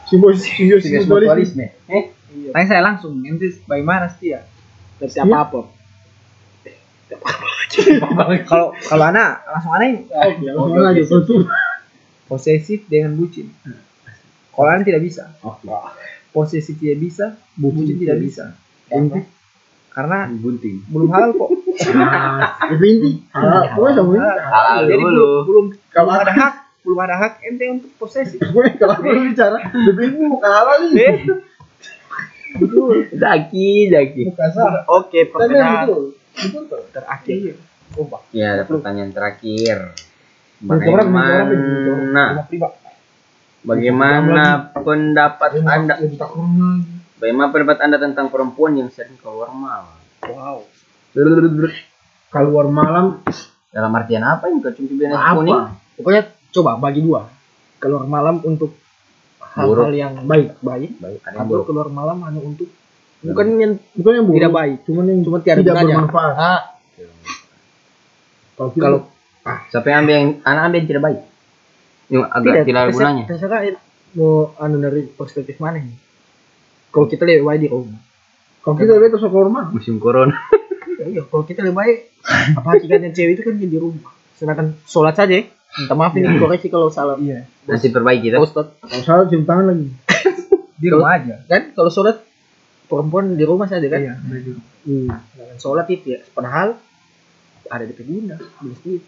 Simbiosis 0.05 0.49
simbiosis 0.49 1.05
mutualisme. 1.05 1.69
Eh, 1.85 2.03
tanya 2.49 2.65
saya 2.67 2.81
langsung 2.83 3.13
nanti 3.15 3.45
bagaimana 3.63 4.09
setia 4.09 4.41
Dari 4.41 4.58
siapa 5.07 5.35
apa? 5.47 5.61
kalau 8.49 8.75
kalau 8.75 9.05
anak 9.07 9.45
langsung 9.47 9.73
langsung 10.51 10.83
aja 10.83 11.03
tentu. 11.07 11.35
posesif 12.27 12.85
dengan 12.85 13.15
bucin. 13.15 13.49
Kalau 14.53 14.67
anak 14.67 14.85
tidak 14.85 15.01
bisa. 15.05 15.31
Posesif 16.29 16.75
tidak 16.77 16.99
bisa 16.99 17.25
bucin 17.55 17.95
tidak 17.95 18.19
bisa. 18.19 18.53
Karena 19.89 20.29
bunting. 20.29 20.85
belum 20.87 21.09
halal 21.09 21.31
kok. 21.33 21.49
Itu 22.69 22.83
inti. 22.85 23.11
Ah, 23.33 23.73
sama 23.73 24.11
ini. 24.15 24.21
Halal. 24.21 24.79
jadi 24.85 25.03
belum 25.03 25.41
belum 25.49 25.65
Kalau 25.89 26.11
ada 26.13 26.31
hak 26.31 26.53
belum 26.85 26.99
ada 27.03 27.15
hak 27.17 27.33
ente 27.43 27.65
untuk 27.67 27.91
posesif. 27.97 28.39
Kalau 28.79 28.95
bicara 29.01 29.59
lebih 29.73 30.07
halal. 30.39 30.93
Ini. 30.93 31.48
Daki. 33.89 34.21
Bukan 34.33 34.49
salah. 34.55 34.83
Oke, 34.89 35.27
yang 35.27 35.29
pertanyaan 35.29 35.85
betul. 35.85 36.03
Betul 36.39 36.81
terakhir. 36.89 37.53
Coba. 37.89 38.17
Ya, 38.33 38.47
ada 38.57 38.63
pertanyaan 38.65 39.11
terakhir. 39.13 39.77
Bagaimana? 40.59 42.43
Bagaimana 43.59 44.43
pendapat 44.71 45.49
Anda? 45.63 45.95
Bagaimana 47.19 47.47
pendapat 47.51 47.77
Anda 47.83 47.97
tentang 47.99 48.31
perempuan 48.31 48.79
yang 48.79 48.89
sering 48.91 49.19
keluar 49.19 49.51
malam? 49.51 49.99
Wow. 50.23 50.63
Keluar 52.29 52.65
malam 52.69 53.25
Dalam 53.69 53.93
artian 53.93 54.25
apa 54.25 54.49
bilang 54.97 55.13
kuning? 55.37 55.53
apa? 55.53 55.77
Pokoknya 55.93 56.23
coba 56.49 56.71
bagi 56.81 57.05
dua. 57.05 57.29
Keluar 57.77 58.09
malam 58.09 58.41
untuk 58.41 58.73
hal-hal 59.51 59.91
yang 59.91 60.13
baik, 60.23 60.57
baik. 60.59 60.91
Baik, 60.95 61.19
ada 61.21 61.31
yang 61.31 61.41
Atau 61.41 61.51
buruk. 61.51 61.65
keluar 61.65 61.87
malam 61.89 62.17
hanya 62.21 62.39
untuk 62.39 62.69
bukan 63.19 63.45
yang 63.55 63.73
Bukan 63.93 64.11
yang 64.13 64.25
buruk. 64.25 64.37
tidak 64.37 64.53
baik, 64.53 64.77
Cuman 64.83 65.03
yang 65.05 65.19
cuma 65.21 65.37
tiada 65.39 65.59
tidak 65.59 65.73
gunanya. 65.75 65.95
bermanfaat. 65.99 66.35
Ah, 66.35 66.61
Kalau 68.57 68.99
Siapa 69.65 69.87
yang 69.87 69.99
ambil 70.03 70.13
yang 70.13 70.27
anak 70.43 70.61
ambil 70.63 70.77
yang 70.77 70.87
tidak 70.87 71.03
baik? 71.03 71.19
Yang 72.05 72.21
agak 72.27 72.43
tidak, 72.43 72.53
ada 72.53 72.61
terserah- 72.61 72.91
gunanya. 72.91 73.23
Terserah 73.25 73.59
mau 74.11 74.29
anu 74.55 74.75
dari 74.77 75.01
perspektif 75.07 75.55
mana 75.57 75.77
ini? 75.79 75.95
Kalau 76.89 77.05
kita 77.05 77.23
lebih 77.23 77.45
baik 77.45 77.59
di 77.59 77.69
rumah. 77.69 78.01
kalau 78.59 78.75
kita 78.75 78.91
lihat 78.93 79.09
terus 79.09 79.23
keluar 79.23 79.47
malam. 79.47 79.71
Musim 79.71 79.97
corona. 79.97 80.35
Ya, 80.99 81.07
iya, 81.07 81.23
kalau 81.23 81.47
kita 81.47 81.63
lebih 81.63 81.79
baik 81.79 81.97
apa 82.59 82.75
hakikatnya 82.75 83.15
cewek 83.15 83.33
itu 83.33 83.41
kan 83.41 83.55
di 83.55 83.71
rumah. 83.73 84.11
Sedangkan 84.35 84.75
sholat 84.83 85.15
saja, 85.15 85.31
ya, 85.31 85.47
minta 85.77 85.93
maaf 85.93 86.13
ini 86.17 86.39
koreksi 86.41 86.67
kalau 86.67 86.89
salah 86.89 87.15
Iya. 87.21 87.45
Nanti 87.69 87.87
perbaiki 87.93 88.33
kita. 88.33 88.41
Ustaz 88.41 88.73
Kalau 88.81 89.03
salah 89.05 89.23
cium 89.29 89.45
tangan 89.45 89.65
lagi. 89.69 89.87
Di 90.79 90.87
rumah 90.89 91.19
aja. 91.19 91.35
kan 91.45 91.75
kalau 91.75 91.91
sholat 91.91 92.23
perempuan 92.89 93.35
di 93.35 93.45
rumah 93.45 93.67
saja 93.69 93.85
kan 93.85 93.99
Iya, 94.01 94.15
di. 94.17 94.51
Hmm. 94.89 95.11
jangan 95.35 95.57
sholat 95.59 95.85
itu 95.91 96.15
ya 96.15 96.19
padahal 96.31 96.79
ada 97.69 97.83
di 97.85 97.93
peguna 97.93 98.39
di 98.39 98.65
masjid 98.65 98.99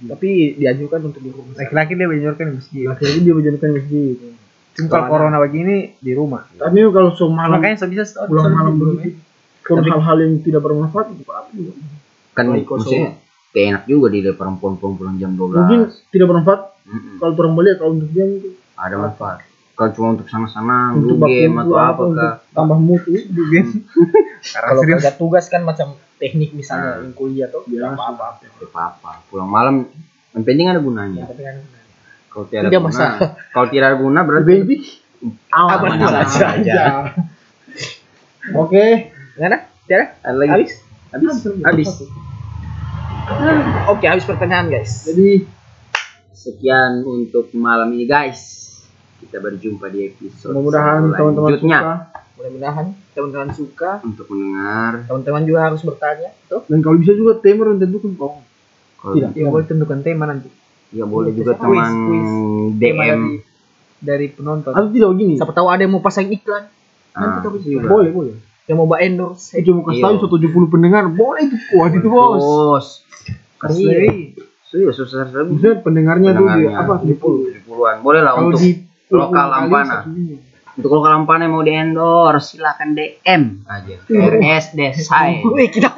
tapi 0.00 0.58
dianjurkan 0.58 1.00
untuk 1.06 1.22
di 1.22 1.30
rumah 1.32 1.54
Laki-laki 1.56 1.92
dia 1.96 2.08
menyorkan 2.08 2.44
di 2.50 2.54
masjid. 2.56 2.84
Laki-laki 2.88 3.18
dia 3.20 3.34
menjadikan 3.36 3.70
masjid. 3.74 4.16
Cuma 4.76 4.86
kalau 4.88 5.04
corona 5.08 5.38
begini 5.42 5.76
di 5.98 6.12
rumah. 6.14 6.46
Tapi 6.52 6.78
kalau 6.94 7.10
semalam 7.12 7.58
Makanya 7.58 7.76
sebisa 7.84 8.22
pulang 8.24 8.48
malam 8.54 8.74
belum 8.78 8.94
begitu, 9.02 9.18
kalau 9.66 9.82
hal-hal 9.82 10.16
yang 10.24 10.32
tidak 10.40 10.60
bermanfaat 10.62 11.06
itu 11.12 11.22
apa 11.26 11.50
juga. 11.52 11.72
Kan 12.32 12.44
maksudnya 12.54 13.18
kayak 13.50 13.66
enak 13.68 13.84
juga 13.84 14.06
di 14.08 14.20
perempuan 14.30 14.74
pulang 14.76 15.16
jam 15.16 15.32
12. 15.32 15.54
Mungkin 15.56 15.80
tidak 16.08 16.26
bermanfaat 16.26 16.60
Mm-mm. 16.82 17.14
kalau 17.18 17.32
orang 17.36 17.54
beli 17.54 17.70
kalau 17.74 17.92
untuk 17.92 18.08
dia 18.10 18.24
itu 18.24 18.50
Ada 18.74 18.96
manfaat. 18.96 19.38
Kalau 19.72 19.90
cuma 19.90 20.06
untuk 20.12 20.26
sana-sana, 20.26 20.92
untuk 20.92 21.16
game 21.22 21.56
atau 21.56 21.72
apa 21.74 22.02
untuk 22.02 22.20
kah? 22.20 22.34
tambah 22.52 22.76
mood 22.76 23.00
itu 23.10 23.32
kalau 24.60 24.82
kerja 24.82 25.12
tugas 25.12 25.46
kan 25.46 25.62
macam 25.62 25.92
teknik 26.16 26.52
misalnya 26.52 26.84
Nah. 26.90 26.96
yang 27.00 27.12
kuliah 27.12 27.48
tuh 27.48 27.64
Biasa. 27.64 27.96
apa 27.96 28.04
apa 28.06 28.26
Tidak 28.40 28.68
apa-apa. 28.68 29.10
Pulang 29.26 29.48
malam 29.48 29.74
yang 30.30 30.42
penting 30.42 30.68
ada 30.68 30.78
gunanya. 30.78 31.24
kan 31.26 31.56
Kalau 32.28 32.44
tidak 32.46 32.68
Tidak 32.68 32.80
guna, 32.80 33.06
kalau 33.50 33.66
tidak 33.66 33.86
ada 33.86 33.96
guna 33.98 34.20
berarti 34.20 34.46
baby 34.46 34.76
aman 35.50 35.74
Aman 35.74 35.90
aman 35.98 36.08
saja. 36.24 36.46
saja. 36.54 36.82
Oke, 38.62 38.84
Nggak 39.34 39.48
ada? 39.48 39.58
Tidak 39.80 39.96
ada? 39.96 40.06
ada 40.22 40.36
lagi. 40.36 40.50
Habis? 40.52 40.72
Habis. 41.10 41.36
Habis. 41.64 41.90
Oke, 43.90 44.04
habis 44.10 44.26
pertanyaan 44.26 44.66
guys. 44.66 45.06
jadi 45.06 45.46
Sekian 46.34 47.04
untuk 47.06 47.52
malam 47.54 47.92
ini 47.94 48.08
guys. 48.08 48.66
Kita 49.20 49.38
berjumpa 49.38 49.92
di 49.92 50.08
episode 50.08 50.56
mudah-mudahan 50.56 51.12
teman-teman 51.12 51.52
suka 51.60 51.78
Mudah-mudahan 52.40 52.86
teman-teman 53.12 53.50
suka. 53.52 53.90
Untuk 54.00 54.26
mendengar 54.32 55.04
Teman-teman 55.04 55.42
juga 55.44 55.60
harus 55.68 55.80
bertanya. 55.84 56.32
Tuh. 56.48 56.64
dan 56.66 56.80
kalau 56.80 56.96
bisa 56.96 57.12
juga 57.12 57.38
tema 57.38 57.68
yang 57.68 57.78
tentukan 57.78 58.12
kalau 58.16 58.40
Tidak. 59.14 59.30
Ya 59.36 59.44
boleh 59.46 59.66
tentukan 59.68 60.00
tema 60.02 60.24
nanti 60.26 60.48
ya 60.90 61.06
boleh 61.06 61.30
juga 61.30 61.54
Quiz, 61.54 61.62
teman 61.62 61.92
quiz. 62.10 62.30
Tema 62.82 63.02
DM. 63.06 63.06
dari 63.06 63.34
dari 64.00 64.26
penonton. 64.32 64.72
atau 64.74 64.90
tidak 64.90 65.08
begini 65.14 65.38
Siapa 65.38 65.54
tahu 65.54 65.68
ada 65.70 65.86
yang 65.86 65.92
mau 65.94 66.02
pasang 66.02 66.26
iklan. 66.26 66.66
Ah, 67.14 67.38
kita 67.38 67.48
bisa 67.54 67.66
juga. 67.78 67.88
boleh 67.94 68.10
boleh 68.10 68.34
Yang 68.64 68.76
mau 68.76 68.86
mbak 68.86 69.00
endorse. 69.02 69.42
saya 69.50 69.62
cuma 69.62 69.80
kasih 69.82 69.98
Iya. 69.98 70.06
tahu 70.06 70.38
170 70.40 70.68
pendengar 70.68 71.04
boleh 71.06 71.42
itu 71.44 71.56
kuat 71.68 71.90
itu 71.92 72.06
bos 72.06 72.38
Bos. 72.38 72.86
Kasih. 73.58 73.84
Iya. 73.84 74.12
Serius 74.62 74.94
susah 74.96 75.26
serius. 75.26 75.82
Pendengarnya 75.82 76.30
tuh 76.32 76.46
di 76.48 76.62
apa 76.66 77.02
70 77.02 77.66
70-an. 77.66 77.96
Boleh 78.00 78.20
lah 78.20 78.38
untuk 78.38 78.58
di 78.58 78.78
lokal 79.10 79.46
Lampana. 79.48 80.06
untuk 80.70 80.90
lokal 80.92 81.10
Lampana 81.12 81.42
yang 81.44 81.52
mau 81.52 81.66
di 81.66 81.72
endorse 81.74 82.54
silakan 82.54 82.94
DM 82.94 83.42
aja. 83.66 83.96
RS 84.06 84.64
Desai. 84.72 85.42
Wih, 85.44 85.66
kita 85.66 85.90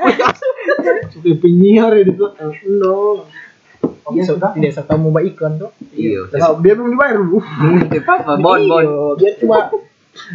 sudah 1.13 1.37
penyiar 1.37 1.93
di 1.99 2.11
belakang 2.11 2.57
no 2.73 3.29
Iya, 4.13 4.23
so, 4.27 4.35
tidak 4.35 4.73
serta 4.75 4.99
mau 4.99 5.11
mbak 5.11 5.25
iklan 5.29 5.57
tuh. 5.57 5.71
Iya. 5.93 6.27
Dia 6.33 6.73
belum 6.75 6.91
dibayar 6.91 7.19
bu 7.21 7.39
bon 8.43 8.61
bon. 8.63 8.83
Iya, 8.83 9.15
Biar 9.15 9.35
cuma 9.39 9.59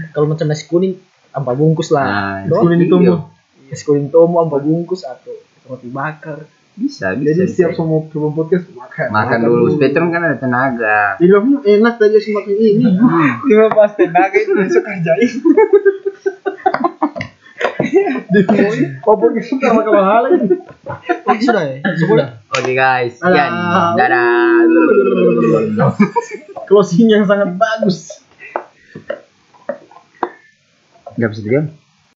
kalau 0.09 0.25
macam 0.25 0.45
nasi 0.47 0.65
kuning 0.65 0.97
empat 1.37 1.55
bungkus 1.55 1.89
lah. 1.93 2.05
Nah, 2.05 2.37
Doang. 2.49 2.63
kuning 2.67 2.81
iya. 2.85 3.15
Nasi 3.69 3.83
kuning 3.85 4.09
tomo 4.09 4.41
empat 4.43 4.61
bungkus 4.63 5.01
atau 5.05 5.33
roti 5.69 5.89
bakar. 5.91 6.45
Bisa, 6.77 7.17
bisa. 7.17 7.33
jadi 7.33 7.49
bisa. 7.49 7.49
setiap 7.49 7.71
semua 7.73 8.05
semua 8.13 8.29
podcast 8.37 8.69
makan 8.69 9.07
makan 9.09 9.37
dulu. 9.41 9.65
Spektrum 9.73 10.13
kan 10.13 10.21
ada 10.21 10.37
tenaga. 10.37 11.17
jadi 11.17 11.31
kamu 11.41 11.65
enak 11.65 11.93
tadi 11.97 12.17
sih 12.21 12.31
makan 12.37 12.53
ini 12.53 12.85
Lima 13.49 13.67
pas 13.73 13.91
tenaga 13.97 14.37
itu 14.37 14.53
besok 14.53 14.83
kerjain. 14.85 15.31
di 18.27 18.39
semua 18.43 19.13
podcast 19.17 19.47
suka 19.49 19.67
makan 19.73 19.93
hal 20.05 20.23
ini 20.37 20.47
Oh, 21.27 21.35
sudah 21.35 21.63
ya? 21.65 21.77
Sudah. 21.97 22.29
Oke 22.55 22.71
guys, 22.77 23.19
sekian. 23.19 23.51
Dadah. 23.99 24.63
closing 26.67 27.07
yang 27.09 27.23
sangat 27.23 27.55
bagus 27.55 28.21
Gak 31.17 31.29
bisa 31.33 31.41
diam. 31.41 31.65